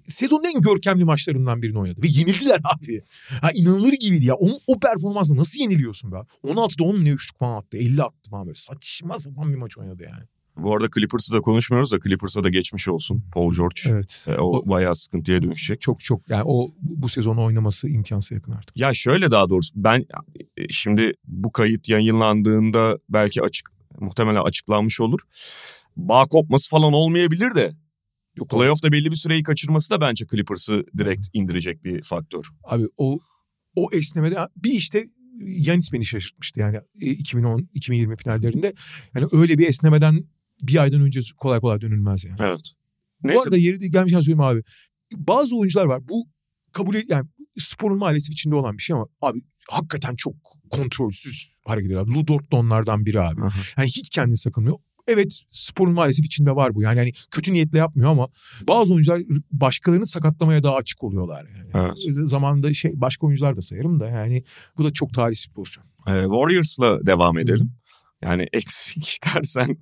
sezonun 0.10 0.43
en 0.55 0.62
görkemli 0.62 1.03
maçlarından 1.03 1.62
birini 1.62 1.80
oynadı. 1.80 2.01
Ve 2.03 2.07
yenildiler 2.07 2.60
abi. 2.76 3.01
Ha, 3.41 3.49
inanılır 3.55 3.93
gibiydi 3.93 4.26
ya. 4.26 4.36
O, 4.36 4.49
o 4.68 4.80
performansla 4.80 5.36
nasıl 5.36 5.60
yeniliyorsun 5.60 6.12
be? 6.12 6.18
abi? 6.18 6.28
16'da 6.43 6.84
10 6.84 7.05
ne 7.05 7.10
üçlük 7.10 7.39
falan 7.39 7.57
attı. 7.57 7.78
50 7.78 8.03
attı 8.03 8.30
falan 8.30 8.45
böyle. 8.45 8.55
Saçma 8.55 9.18
sapan 9.18 9.51
bir 9.53 9.57
maç 9.57 9.78
oynadı 9.78 10.03
yani. 10.03 10.24
Bu 10.57 10.76
arada 10.76 10.89
Clippers'ı 10.95 11.34
da 11.34 11.41
konuşmuyoruz 11.41 11.91
da 11.91 11.99
Clippers'a 11.99 12.43
da 12.43 12.49
geçmiş 12.49 12.88
olsun 12.88 13.24
Paul 13.34 13.53
George. 13.53 13.82
Evet. 13.86 14.26
E, 14.28 14.32
O, 14.34 14.70
bayağı 14.70 14.95
sıkıntıya 14.95 15.41
dönüşecek. 15.43 15.82
Çok 15.82 15.99
çok 15.99 16.30
yani 16.30 16.43
o 16.45 16.70
bu, 16.82 17.10
sezonu 17.10 17.43
oynaması 17.45 17.89
imkansız 17.89 18.32
yakın 18.32 18.51
artık. 18.51 18.78
Ya 18.78 18.93
şöyle 18.93 19.32
daha 19.32 19.49
doğrusu 19.49 19.74
ben 19.76 20.05
e, 20.57 20.70
şimdi 20.70 21.14
bu 21.28 21.51
kayıt 21.51 21.89
yayınlandığında 21.89 22.99
belki 23.10 23.41
açık 23.41 23.72
muhtemelen 23.99 24.41
açıklanmış 24.41 25.01
olur. 25.01 25.20
Bağ 25.97 26.26
kopması 26.26 26.70
falan 26.70 26.93
olmayabilir 26.93 27.55
de 27.55 27.72
Yok 28.40 28.50
playoff'ta 28.50 28.92
belli 28.92 29.12
bir 29.12 29.16
süreyi 29.16 29.44
kaçırması 29.44 29.90
da 29.90 30.02
bence 30.02 30.26
Clippers'ı 30.32 30.84
direkt 30.98 31.28
indirecek 31.34 31.84
bir 31.84 32.04
faktör. 32.04 32.44
Abi 32.64 32.86
o 32.98 33.20
o 33.76 33.90
esnemede 33.94 34.38
bir 34.56 34.72
işte 34.72 35.10
Yanis 35.40 35.94
beni 35.94 36.06
şaşırtmıştı 36.06 36.60
yani 36.60 36.78
e, 37.02 37.06
2010 37.06 37.70
2020 37.74 38.18
finallerinde. 38.18 38.74
Yani 39.16 39.28
öyle 39.32 39.58
bir 39.58 39.68
esnemeden 39.68 40.24
bir 40.62 40.82
aydan 40.82 41.02
önce 41.02 41.20
kolay 41.38 41.60
kolay 41.60 41.82
dönülmez 41.82 42.26
yani. 42.26 42.38
Evet. 42.42 42.74
Bu 43.24 43.28
Neyse 43.28 43.42
arada 43.44 43.58
yeri 43.58 43.92
gelmişken 43.92 44.20
söyleyeyim 44.20 44.42
abi. 44.42 44.64
Bazı 45.16 45.58
oyuncular 45.58 45.86
var. 45.86 46.08
Bu 46.10 46.28
kabul 46.72 46.96
et, 46.96 47.06
yani 47.10 47.28
sporun 47.58 47.98
maalesef 47.98 48.32
içinde 48.34 48.56
olan 48.56 48.78
bir 48.78 48.84
şey 48.84 48.94
ama 48.94 49.08
abi 49.22 49.42
hakikaten 49.70 50.16
çok 50.16 50.34
kontrolsüz 50.70 51.52
hareket 51.66 51.86
ediyorlar. 51.86 52.16
Ludort 52.16 52.52
da 52.52 52.56
onlardan 52.56 53.06
biri 53.06 53.22
abi. 53.22 53.42
Aha. 53.42 53.60
Yani 53.78 53.88
hiç 53.88 54.10
kendini 54.10 54.38
sakınmıyor. 54.38 54.78
Evet 55.08 55.41
sporun 55.52 55.93
maalesef 55.93 56.26
içinde 56.26 56.56
var 56.56 56.76
bu. 56.76 56.82
Yani 56.82 57.00
hani 57.00 57.12
kötü 57.32 57.54
niyetle 57.54 57.78
yapmıyor 57.78 58.10
ama 58.10 58.28
bazı 58.68 58.93
oyuncular 58.93 59.22
başkalarını 59.52 60.06
sakatlamaya 60.06 60.64
daha 60.64 60.76
açık 60.76 61.04
oluyorlar 61.04 61.45
yani. 61.58 61.70
Evet. 61.74 62.30
Zamanında 62.30 62.74
şey 62.74 62.91
başka 62.95 63.28
oyuncular 63.28 63.58
da 63.58 63.62
sayarım 63.62 64.00
da 64.00 64.08
yani 64.10 64.43
bu 64.78 64.84
da 64.86 64.93
çok 64.93 65.14
talihsiz 65.14 65.47
bir 65.47 65.54
pozisyon. 65.54 65.86
e, 66.08 66.22
Warriors'la 66.24 67.06
devam 67.06 67.38
edelim. 67.38 67.72
Yani 68.24 68.47
eksik 68.54 69.20
dersen 69.36 69.78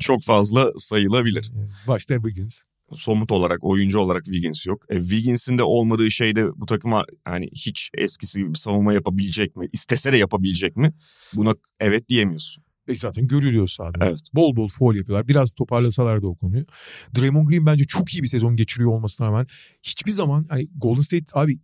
çok 0.00 0.22
fazla 0.22 0.72
sayılabilir. 0.78 1.52
Başta 1.88 2.14
Wiggins. 2.14 2.62
somut 2.92 3.32
olarak 3.32 3.64
oyuncu 3.64 3.98
olarak 3.98 4.24
Wiggins 4.24 4.66
yok. 4.66 4.82
E, 4.88 5.00
Wiggins'in 5.02 5.58
de 5.58 5.62
olmadığı 5.62 6.10
şeyde 6.10 6.46
bu 6.56 6.66
takıma 6.66 7.04
yani 7.26 7.48
hiç 7.52 7.90
eskisi 7.98 8.40
gibi 8.40 8.58
savunma 8.58 8.92
yapabilecek 8.92 9.56
mi? 9.56 9.68
İstese 9.72 10.12
de 10.12 10.16
yapabilecek 10.16 10.76
mi? 10.76 10.92
Buna 11.34 11.54
evet 11.80 12.08
diyemiyorsun. 12.08 12.64
E 12.90 12.94
zaten 12.94 13.26
görülüyor 13.26 13.68
sahada. 13.68 13.98
Evet. 14.06 14.20
Bol 14.34 14.56
bol 14.56 14.68
foul 14.68 14.94
yapıyorlar. 14.94 15.28
Biraz 15.28 15.52
toparlasalar 15.52 16.22
da 16.22 16.26
o 16.28 16.34
konuyu. 16.36 16.64
Draymond 17.18 17.48
Green 17.48 17.66
bence 17.66 17.84
çok 17.84 18.14
iyi 18.14 18.22
bir 18.22 18.28
sezon 18.28 18.56
geçiriyor 18.56 18.90
olmasına 18.90 19.26
rağmen 19.26 19.46
hiçbir 19.82 20.10
zaman 20.10 20.46
hani 20.48 20.68
Golden 20.76 21.00
State 21.00 21.26
abi 21.32 21.58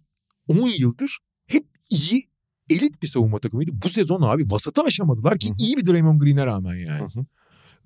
10 0.49 0.69
yıldır 0.79 1.19
hep 1.47 1.65
iyi 1.91 2.29
elit 2.71 3.03
bir 3.03 3.07
savunma 3.07 3.39
takımıydı. 3.39 3.71
Bu 3.85 3.89
sezon 3.89 4.23
abi 4.23 4.51
vasatı 4.51 4.83
aşamadılar 4.83 5.39
ki 5.39 5.49
Hı 5.49 5.53
hı. 5.53 5.57
iyi 5.59 5.77
bir 5.77 5.87
Draymond 5.87 6.21
Green'e 6.21 6.47
rağmen 6.47 6.75
yani. 6.75 7.01
Hı 7.01 7.21
hı. 7.21 7.27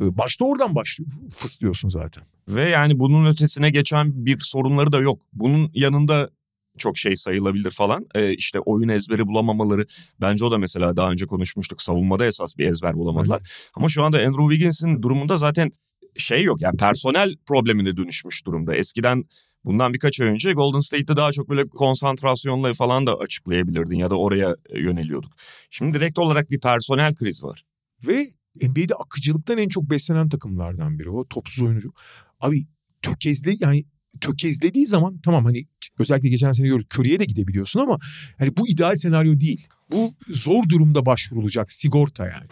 Ee, 0.00 0.18
Başta 0.18 0.44
oradan 0.44 0.74
başlıyor. 0.74 1.10
Fıslıyorsun 1.30 1.88
zaten. 1.88 2.24
Ve 2.48 2.62
yani 2.68 2.98
bunun 2.98 3.26
ötesine 3.26 3.70
geçen 3.70 4.26
bir 4.26 4.40
sorunları 4.40 4.92
da 4.92 5.00
yok. 5.00 5.22
Bunun 5.32 5.70
yanında 5.74 6.30
çok 6.80 6.98
şey 6.98 7.16
sayılabilir 7.16 7.70
falan. 7.70 8.06
E, 8.14 8.32
işte 8.32 8.60
oyun 8.60 8.88
ezberi 8.88 9.26
bulamamaları. 9.26 9.86
Bence 10.20 10.44
o 10.44 10.50
da 10.50 10.58
mesela 10.58 10.96
daha 10.96 11.10
önce 11.10 11.26
konuşmuştuk. 11.26 11.82
Savunmada 11.82 12.26
esas 12.26 12.58
bir 12.58 12.68
ezber 12.68 12.94
bulamadılar. 12.94 13.70
Ama 13.74 13.88
şu 13.88 14.02
anda 14.02 14.18
Andrew 14.18 14.42
Wiggins'in 14.42 15.02
durumunda 15.02 15.36
zaten 15.36 15.70
şey 16.16 16.42
yok. 16.42 16.60
Yani 16.60 16.76
personel 16.76 17.36
problemine 17.46 17.96
dönüşmüş 17.96 18.46
durumda. 18.46 18.74
Eskiden 18.74 19.24
bundan 19.64 19.94
birkaç 19.94 20.20
ay 20.20 20.28
önce 20.28 20.52
Golden 20.52 20.80
State'de 20.80 21.16
daha 21.16 21.32
çok 21.32 21.48
böyle 21.48 21.68
konsantrasyonla 21.68 22.74
falan 22.74 23.06
da 23.06 23.18
açıklayabilirdin 23.18 23.96
ya 23.96 24.10
da 24.10 24.18
oraya 24.18 24.56
yöneliyorduk. 24.74 25.32
Şimdi 25.70 25.98
direkt 25.98 26.18
olarak 26.18 26.50
bir 26.50 26.60
personel 26.60 27.14
kriz 27.14 27.44
var. 27.44 27.64
Ve 28.06 28.26
NBA'de 28.62 28.94
akıcılıktan 28.94 29.58
en 29.58 29.68
çok 29.68 29.90
beslenen 29.90 30.28
takımlardan 30.28 30.98
biri 30.98 31.10
o. 31.10 31.28
Topsuz 31.28 31.62
oyuncu. 31.62 31.92
Abi 32.40 32.66
tökezle 33.02 33.56
yani 33.60 33.84
tökezlediği 34.20 34.86
zaman 34.86 35.18
tamam 35.18 35.44
hani 35.44 35.64
özellikle 35.98 36.28
geçen 36.28 36.52
sene 36.52 36.68
gördük 36.68 36.98
Curry'e 36.98 37.20
de 37.20 37.24
gidebiliyorsun 37.24 37.80
ama 37.80 37.98
hani 38.38 38.56
bu 38.56 38.68
ideal 38.68 38.94
senaryo 38.94 39.40
değil. 39.40 39.68
Bu 39.92 40.14
zor 40.28 40.68
durumda 40.68 41.06
başvurulacak 41.06 41.72
sigorta 41.72 42.24
yani. 42.24 42.46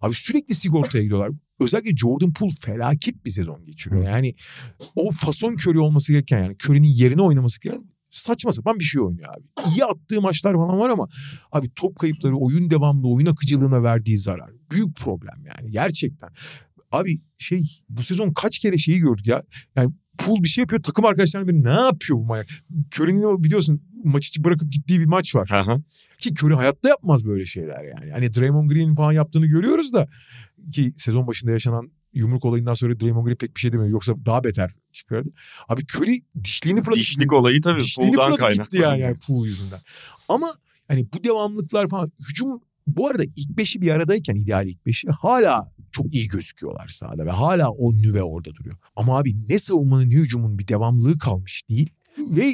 Abi 0.00 0.14
sürekli 0.14 0.54
sigortaya 0.54 1.02
gidiyorlar. 1.02 1.30
Özellikle 1.60 1.96
Jordan 1.96 2.32
Poole 2.32 2.54
felaket 2.60 3.24
bir 3.24 3.30
sezon 3.30 3.64
geçiriyor. 3.64 4.04
Yani 4.04 4.34
o 4.94 5.10
fason 5.10 5.52
Curry 5.54 5.78
olması 5.78 6.12
gereken 6.12 6.42
yani 6.42 6.56
Curry'nin 6.64 6.88
yerine 6.88 7.22
oynaması 7.22 7.60
gereken 7.60 7.94
saçma 8.14 8.52
sapan 8.52 8.78
bir 8.78 8.84
şey 8.84 9.02
oynuyor 9.02 9.34
abi. 9.34 9.70
İyi 9.70 9.84
attığı 9.84 10.20
maçlar 10.20 10.54
falan 10.54 10.78
var 10.78 10.90
ama 10.90 11.08
abi 11.52 11.70
top 11.76 11.98
kayıpları, 11.98 12.36
oyun 12.36 12.70
devamlı, 12.70 13.08
oyun 13.08 13.26
akıcılığına 13.26 13.82
verdiği 13.82 14.18
zarar. 14.18 14.50
Büyük 14.70 14.96
problem 14.96 15.44
yani 15.46 15.72
gerçekten. 15.72 16.28
Abi 16.92 17.18
şey 17.38 17.62
bu 17.88 18.02
sezon 18.02 18.32
kaç 18.32 18.58
kere 18.58 18.78
şeyi 18.78 18.98
gördük 18.98 19.26
ya. 19.26 19.42
Yani 19.76 19.92
Pool 20.18 20.42
bir 20.42 20.48
şey 20.48 20.62
yapıyor 20.62 20.82
takım 20.82 21.04
arkadaşlarına 21.04 21.48
bir 21.48 21.64
ne 21.64 21.80
yapıyor 21.80 22.18
bu 22.18 22.24
manyak? 22.24 22.46
Curry'nin 22.94 23.44
biliyorsun 23.44 23.82
maç 24.04 24.28
içi 24.28 24.44
bırakıp 24.44 24.72
gittiği 24.72 25.00
bir 25.00 25.06
maç 25.06 25.34
var. 25.34 25.50
Aha. 25.52 25.78
Ki 26.18 26.30
Curry 26.30 26.54
hayatta 26.54 26.88
yapmaz 26.88 27.26
böyle 27.26 27.46
şeyler 27.46 27.84
yani. 27.84 28.12
Hani 28.12 28.34
Draymond 28.34 28.70
Green 28.70 28.94
falan 28.94 29.12
yaptığını 29.12 29.46
görüyoruz 29.46 29.92
da 29.92 30.08
ki 30.72 30.92
sezon 30.96 31.26
başında 31.26 31.50
yaşanan 31.50 31.90
yumruk 32.12 32.44
olayından 32.44 32.74
sonra 32.74 33.00
Draymond 33.00 33.26
Green 33.26 33.36
pek 33.36 33.54
bir 33.56 33.60
şey 33.60 33.72
demiyor. 33.72 33.90
Yoksa 33.90 34.14
daha 34.26 34.44
beter 34.44 34.74
çıkardı. 34.92 35.28
Abi 35.68 35.82
Curry 35.82 36.22
dişliğini 36.44 36.82
fırlatıp 36.82 37.00
Dişlik 37.00 37.32
olayı 37.32 37.60
tabii 37.60 37.80
dişliğini 37.80 38.16
fırlatıp 38.16 38.52
gitti 38.52 38.78
yani, 38.78 39.00
yani 39.00 39.16
pool 39.26 39.46
yüzünden. 39.46 39.80
Ama 40.28 40.54
hani 40.88 41.06
bu 41.14 41.24
devamlıklar 41.24 41.88
falan 41.88 42.12
hücum 42.28 42.60
bu 42.86 43.08
arada 43.08 43.24
ilk 43.24 43.50
beşi 43.50 43.80
bir 43.80 43.88
aradayken 43.88 44.34
ideal 44.34 44.66
ilk 44.66 44.86
beşi 44.86 45.08
hala 45.08 45.73
çok 45.94 46.14
iyi 46.14 46.28
gözüküyorlar 46.28 46.88
sahada 46.88 47.26
ve 47.26 47.30
hala 47.30 47.70
o 47.70 47.94
nüve 47.94 48.22
orada 48.22 48.54
duruyor. 48.54 48.76
Ama 48.96 49.18
abi 49.18 49.48
ne 49.48 49.58
savunmanın 49.58 50.10
ne 50.10 50.14
hücumun 50.14 50.58
bir 50.58 50.68
devamlılığı 50.68 51.18
kalmış 51.18 51.62
değil. 51.68 51.90
Ve 52.18 52.52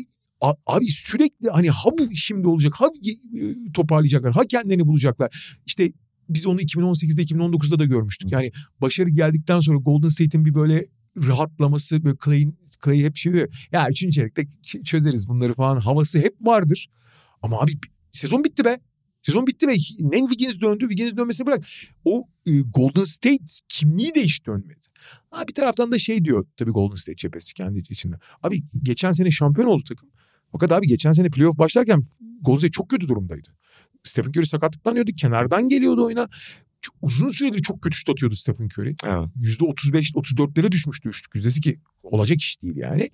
abi 0.66 0.86
sürekli 0.86 1.50
hani 1.50 1.70
ha 1.70 1.90
bu 1.98 2.14
şimdi 2.14 2.48
olacak 2.48 2.74
ha 2.74 2.86
e, 3.06 3.72
toparlayacaklar 3.72 4.32
ha 4.32 4.42
kendilerini 4.48 4.86
bulacaklar. 4.86 5.58
İşte 5.66 5.92
biz 6.28 6.46
onu 6.46 6.60
2018'de 6.60 7.22
2019'da 7.22 7.78
da 7.78 7.84
görmüştük. 7.84 8.32
Yani 8.32 8.52
başarı 8.80 9.08
geldikten 9.08 9.60
sonra 9.60 9.78
Golden 9.78 10.08
State'in 10.08 10.44
bir 10.44 10.54
böyle 10.54 10.86
rahatlaması 11.16 12.04
böyle 12.04 12.16
Clay'in 12.24 12.58
Clay 12.84 13.02
hep 13.02 13.16
şey 13.16 13.32
diyor. 13.32 13.68
Ya 13.72 13.88
üçüncü 13.90 14.14
çeyrekte 14.14 14.46
çözeriz 14.84 15.28
bunları 15.28 15.54
falan 15.54 15.80
havası 15.80 16.18
hep 16.18 16.34
vardır. 16.40 16.88
Ama 17.42 17.60
abi 17.60 17.72
sezon 18.12 18.44
bitti 18.44 18.64
be. 18.64 18.80
Sezon 19.22 19.46
bitti 19.46 19.68
ve 19.68 19.72
Nen 19.98 20.26
Wiggins 20.28 20.60
döndü. 20.60 20.80
Wiggins'in 20.80 21.16
dönmesini 21.16 21.46
bırak. 21.46 21.64
O 22.04 22.28
e, 22.46 22.60
Golden 22.60 23.04
State 23.04 23.44
kimliği 23.68 24.14
de 24.14 24.22
hiç 24.22 24.46
dönmedi. 24.46 24.80
Ha, 25.30 25.48
bir 25.48 25.54
taraftan 25.54 25.92
da 25.92 25.98
şey 25.98 26.24
diyor 26.24 26.46
tabii 26.56 26.70
Golden 26.70 26.94
State 26.96 27.16
cephesi 27.16 27.54
kendi 27.54 27.78
içinde. 27.78 28.16
Abi 28.42 28.62
geçen 28.82 29.12
sene 29.12 29.30
şampiyon 29.30 29.68
oldu 29.68 29.82
takım. 29.88 30.08
Fakat 30.52 30.72
abi 30.72 30.86
geçen 30.86 31.12
sene 31.12 31.28
playoff 31.28 31.58
başlarken 31.58 32.04
Golden 32.40 32.58
State 32.58 32.72
çok 32.72 32.88
kötü 32.90 33.08
durumdaydı. 33.08 33.48
Stephen 34.04 34.30
Curry 34.30 34.46
sakatlıktan 34.46 34.90
dönüyordu. 34.92 35.10
Kenardan 35.16 35.68
geliyordu 35.68 36.04
oyuna. 36.04 36.28
Çok- 36.82 36.96
uzun 37.02 37.28
süredir 37.28 37.62
çok 37.62 37.82
kötü 37.82 37.96
şut 37.96 38.08
atıyordu 38.10 38.34
Stephen 38.34 38.64
Curry. 38.64 38.96
Evet. 39.04 39.28
%35-34'lere 39.36 40.72
düşmüştü 40.72 41.08
üçlük 41.08 41.34
yüzdesi 41.34 41.60
ki 41.60 41.80
olacak 42.02 42.38
iş 42.38 42.62
değil 42.62 42.76
yani. 42.76 43.10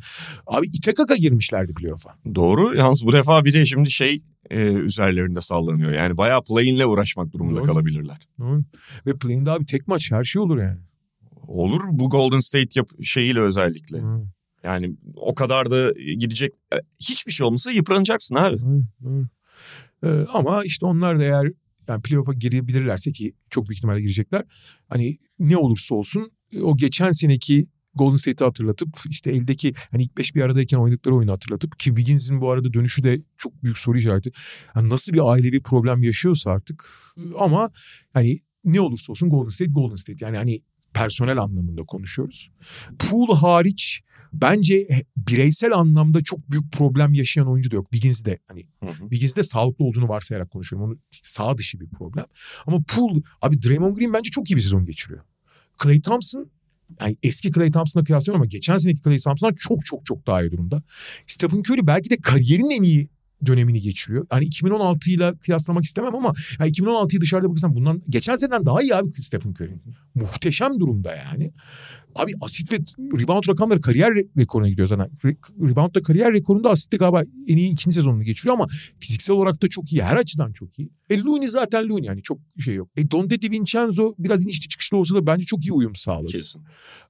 Abi 0.46 0.66
ite 0.66 0.94
kaka 0.94 1.16
girmişlerdi 1.16 1.74
playoff'a. 1.74 2.14
Doğru. 2.34 2.74
Yalnız 2.76 3.06
bu 3.06 3.12
defa 3.12 3.44
bir 3.44 3.54
de 3.54 3.66
şimdi 3.66 3.90
şey 3.90 4.22
e, 4.50 4.72
üzerlerinde 4.72 5.40
sallanıyor. 5.40 5.92
Yani 5.92 6.16
bayağı 6.16 6.44
play'inle 6.44 6.86
uğraşmak 6.86 7.32
durumunda 7.32 7.60
Doğru. 7.60 7.66
kalabilirler. 7.66 8.28
Hı. 8.40 8.64
Ve 9.06 9.18
play'inde 9.18 9.50
abi 9.50 9.66
tek 9.66 9.88
maç 9.88 10.12
her 10.12 10.24
şey 10.24 10.42
olur 10.42 10.58
yani. 10.58 10.78
Olur 11.48 11.82
bu 11.90 12.10
Golden 12.10 12.40
State 12.40 12.68
yap 12.74 12.90
şeyiyle 13.02 13.40
özellikle. 13.40 13.98
Hı. 13.98 14.26
Yani 14.64 14.96
o 15.16 15.34
kadar 15.34 15.70
da 15.70 15.92
gidecek 15.92 16.52
e, 16.72 16.76
hiçbir 17.00 17.32
şey 17.32 17.46
olmasa 17.46 17.70
yıpranacaksın 17.70 18.34
abi. 18.34 18.58
Hı, 18.58 18.82
hı. 19.02 19.28
Ee, 20.02 20.26
ama 20.32 20.64
işte 20.64 20.86
onlar 20.86 21.20
da 21.20 21.24
eğer 21.24 21.52
yani 21.88 22.02
playoff'a 22.02 22.32
girebilirlerse 22.32 23.12
ki 23.12 23.34
çok 23.50 23.68
büyük 23.68 23.78
ihtimalle 23.78 24.00
girecekler. 24.00 24.44
Hani 24.88 25.16
ne 25.38 25.56
olursa 25.56 25.94
olsun 25.94 26.30
e, 26.52 26.60
o 26.60 26.76
geçen 26.76 27.10
seneki 27.10 27.66
Golden 27.96 28.16
State'i 28.16 28.46
hatırlatıp 28.46 28.88
işte 29.10 29.30
eldeki 29.30 29.74
hani 29.90 30.02
ilk 30.02 30.18
beş 30.18 30.34
bir 30.34 30.42
aradayken 30.42 30.78
oynadıkları 30.78 31.16
oyunu 31.16 31.32
hatırlatıp 31.32 31.78
ki 31.78 31.84
Wiggins'in 31.84 32.40
bu 32.40 32.50
arada 32.50 32.72
dönüşü 32.72 33.02
de 33.02 33.22
çok 33.36 33.62
büyük 33.62 33.78
soru 33.78 33.98
işareti. 33.98 34.32
Yani 34.76 34.88
nasıl 34.88 35.12
bir 35.12 35.30
ailevi 35.30 35.62
problem 35.62 36.02
yaşıyorsa 36.02 36.50
artık 36.50 36.84
ama 37.38 37.70
hani 38.12 38.40
ne 38.64 38.80
olursa 38.80 39.12
olsun 39.12 39.30
Golden 39.30 39.50
State 39.50 39.70
Golden 39.70 39.96
State 39.96 40.24
yani 40.24 40.36
hani 40.36 40.60
personel 40.94 41.38
anlamında 41.38 41.82
konuşuyoruz. 41.82 42.50
Pool 42.98 43.36
hariç 43.36 44.02
bence 44.32 45.04
bireysel 45.16 45.72
anlamda 45.72 46.22
çok 46.22 46.50
büyük 46.50 46.72
problem 46.72 47.14
yaşayan 47.14 47.50
oyuncu 47.50 47.70
da 47.70 47.76
yok. 47.76 47.86
Wiggins 47.92 48.24
de 48.24 48.38
hani. 48.48 48.66
Wiggins'de 49.00 49.42
sağlıklı 49.42 49.84
olduğunu 49.84 50.08
varsayarak 50.08 50.50
konuşuyorum. 50.50 50.88
Onun 50.88 51.00
sağ 51.22 51.58
dışı 51.58 51.80
bir 51.80 51.88
problem. 51.88 52.24
Ama 52.66 52.78
Poole, 52.88 53.22
abi 53.42 53.62
Draymond 53.62 53.96
Green 53.96 54.12
bence 54.12 54.30
çok 54.30 54.50
iyi 54.50 54.56
bir 54.56 54.60
sezon 54.60 54.86
geçiriyor. 54.86 55.22
Clay 55.82 56.00
Thompson, 56.00 56.50
yani 57.00 57.16
eski 57.22 57.52
Clay 57.52 57.70
Thompson'la 57.70 58.04
kıyaslıyorum 58.04 58.40
ama 58.40 58.46
geçen 58.46 58.76
seneki 58.76 59.02
Clay 59.02 59.18
Thompson'dan 59.18 59.54
çok 59.54 59.86
çok 59.86 60.06
çok 60.06 60.26
daha 60.26 60.42
iyi 60.42 60.52
durumda. 60.52 60.82
Stephen 61.26 61.58
Curry 61.58 61.86
belki 61.86 62.10
de 62.10 62.16
kariyerinin 62.16 62.70
en 62.70 62.82
iyi 62.82 63.08
dönemini 63.46 63.80
geçiriyor. 63.80 64.26
Yani 64.32 64.44
2016 64.44 65.10
ile 65.10 65.34
kıyaslamak 65.38 65.84
istemem 65.84 66.14
ama 66.14 66.32
yani 66.60 66.70
2016'yı 66.70 67.20
dışarıda 67.20 67.46
bırakırsam 67.46 67.74
bundan 67.74 68.02
geçen 68.08 68.36
seneden 68.36 68.66
daha 68.66 68.82
iyi 68.82 68.94
abi 68.94 69.12
Stephen 69.12 69.50
Curry. 69.50 69.74
Muhteşem 70.14 70.80
durumda 70.80 71.14
yani. 71.14 71.52
Abi 72.14 72.32
asist 72.40 72.72
ve 72.72 72.76
rebound 73.18 73.48
rakamları 73.48 73.80
kariyer 73.80 74.10
re- 74.10 74.28
rekoruna 74.38 74.68
gidiyor 74.68 74.88
zaten. 74.88 75.08
Re- 75.24 75.68
reboundda 75.70 76.02
kariyer 76.02 76.32
rekorunda 76.32 76.70
asistte 76.70 76.96
galiba 76.96 77.22
en 77.48 77.56
iyi 77.56 77.72
ikinci 77.72 77.94
sezonunu 77.94 78.22
geçiriyor 78.22 78.54
ama 78.54 78.66
fiziksel 78.98 79.36
olarak 79.36 79.62
da 79.62 79.68
çok 79.68 79.92
iyi. 79.92 80.02
Her 80.02 80.16
açıdan 80.16 80.52
çok 80.52 80.78
iyi. 80.78 80.90
E 81.10 81.20
Looney 81.22 81.48
zaten 81.48 81.88
Looney 81.88 82.06
yani 82.06 82.22
çok 82.22 82.38
şey 82.64 82.74
yok. 82.74 82.88
E 82.96 83.10
Donte 83.10 83.42
DiVincenzo 83.42 84.14
biraz 84.18 84.44
inişli 84.44 84.68
çıkışlı 84.68 84.96
olsa 84.96 85.14
da 85.14 85.26
bence 85.26 85.46
çok 85.46 85.64
iyi 85.64 85.72
uyum 85.72 85.94
sağladı. 85.94 86.26
Kesin. 86.26 86.62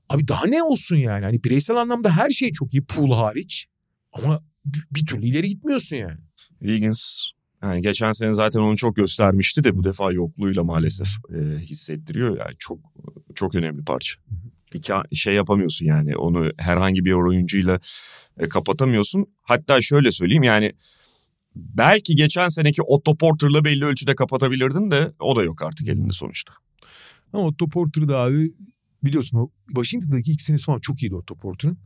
Abi 0.09 0.29
daha 0.29 0.47
ne 0.47 0.63
olsun 0.63 0.97
yani? 0.97 1.25
Hani 1.25 1.45
bireysel 1.45 1.77
anlamda 1.77 2.11
her 2.11 2.31
şey 2.31 2.53
çok 2.53 2.75
iyi 2.75 2.85
pool 2.85 3.13
hariç. 3.13 3.67
Ama 4.13 4.41
bir, 4.67 5.07
türlü 5.07 5.27
ileri 5.27 5.49
gitmiyorsun 5.49 5.97
yani. 5.97 6.21
Wiggins 6.59 7.31
yani 7.63 7.83
geçen 7.83 8.13
sene 8.13 8.35
zaten 8.35 8.61
onu 8.61 8.77
çok 8.77 8.97
göstermişti 8.97 9.65
de 9.65 9.77
bu 9.77 9.85
defa 9.85 10.13
yokluğuyla 10.13 10.65
maalesef 10.65 11.09
e, 11.09 11.59
hissettiriyor. 11.59 12.39
Yani 12.39 12.57
çok 12.59 12.79
çok 13.35 13.55
önemli 13.55 13.85
parça. 13.85 14.15
İki, 14.75 14.93
şey 15.13 15.35
yapamıyorsun 15.35 15.87
yani 15.87 16.17
onu 16.17 16.51
herhangi 16.59 17.05
bir 17.05 17.13
oyuncuyla 17.13 17.81
e, 18.39 18.49
kapatamıyorsun. 18.49 19.27
Hatta 19.43 19.83
şöyle 19.83 20.11
söyleyeyim 20.11 20.43
yani 20.43 20.73
belki 21.57 22.17
geçen 22.17 22.49
seneki 22.49 22.83
Otto 22.83 23.17
Porter'la 23.17 23.65
belli 23.65 23.85
ölçüde 23.85 24.15
kapatabilirdin 24.15 24.91
de 24.91 25.13
o 25.21 25.37
da 25.37 25.43
yok 25.43 25.63
artık 25.63 25.89
elinde 25.89 26.13
sonuçta. 26.13 26.53
Ama 27.33 27.47
Otto 27.47 27.69
Porter 27.69 28.09
da 28.09 28.19
abi 28.19 28.51
biliyorsun 29.05 29.39
o 29.39 29.51
Washington'daki 29.67 30.33
ilk 30.33 30.41
sene 30.41 30.59
sonra 30.59 30.81
çok 30.81 31.03
iyiydi 31.03 31.15
Otto 31.15 31.35
Porter'ın. 31.35 31.79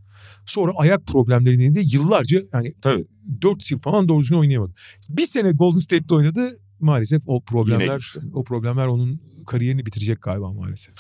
Sonra 0.47 0.73
ayak 0.77 1.07
problemlerinden 1.07 1.75
de 1.75 1.81
yıllarca 1.85 2.43
yani 2.53 2.75
Tabii 2.83 3.07
4 3.43 3.71
yıl 3.71 3.79
falan 3.81 4.09
doğru 4.09 4.21
düzgün 4.21 4.37
oynayamadı. 4.37 4.73
Bir 5.09 5.27
sene 5.27 5.53
Golden 5.53 5.79
State'de 5.79 6.15
oynadı. 6.15 6.51
Maalesef 6.81 7.23
o 7.27 7.41
problemler 7.41 8.13
o 8.33 8.45
problemler 8.45 8.87
onun 8.87 9.21
kariyerini 9.47 9.87
bitirecek 9.87 10.23
galiba 10.23 10.53
maalesef. 10.53 10.95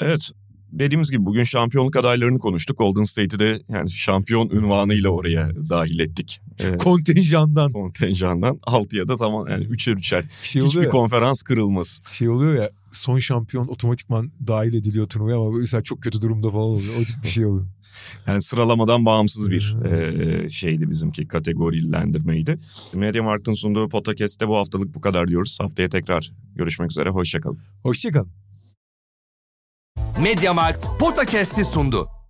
Evet 0.00 0.30
dediğimiz 0.74 1.10
gibi 1.10 1.24
bugün 1.24 1.42
şampiyonluk 1.42 1.96
adaylarını 1.96 2.38
konuştuk. 2.38 2.78
Golden 2.78 3.04
State'i 3.04 3.38
de 3.38 3.62
yani 3.68 3.90
şampiyon 3.90 4.50
unvanıyla 4.50 5.10
oraya 5.10 5.48
dahil 5.68 5.98
ettik. 5.98 6.40
E, 6.58 6.76
Kontenjandan 6.76 7.72
kontenjandan 7.72 8.56
6'ya 8.56 9.08
da 9.08 9.16
tamam 9.16 9.48
yani 9.48 9.64
üçer 9.64 9.92
üçer. 9.92 10.24
şey 10.42 10.62
Hiçbir 10.62 10.82
ya, 10.82 10.90
konferans 10.90 11.42
kırılmaz. 11.42 12.00
şey 12.12 12.28
oluyor 12.28 12.54
ya 12.54 12.70
son 12.92 13.18
şampiyon 13.18 13.68
otomatikman 13.68 14.32
dahil 14.46 14.74
ediliyor 14.74 15.08
turnuvaya 15.08 15.36
ama 15.36 15.50
mesela 15.50 15.82
çok 15.82 16.02
kötü 16.02 16.22
durumda 16.22 16.50
falan 16.50 16.62
oluyor. 16.64 16.94
O 16.96 17.22
bir 17.24 17.28
şey 17.28 17.46
oluyor. 17.46 17.66
Yani 18.26 18.42
sıralamadan 18.42 19.04
bağımsız 19.06 19.50
bir 19.50 19.76
eee, 19.84 20.50
şeydi 20.50 20.90
bizimki 20.90 21.28
kategorilendirmeydi. 21.28 22.58
Mediamarkt'ın 22.94 23.54
sunduğu 23.54 23.88
podcast'te 23.88 24.48
bu 24.48 24.56
haftalık 24.56 24.94
bu 24.94 25.00
kadar 25.00 25.28
diyoruz. 25.28 25.58
Haftaya 25.60 25.88
tekrar 25.88 26.32
görüşmek 26.54 26.90
üzere. 26.90 27.10
Hoşçakalın. 27.10 27.58
Hoşçakalın. 27.82 28.32
Mediamarkt 30.22 30.86
Podcast'i 30.98 31.64
sundu. 31.64 32.23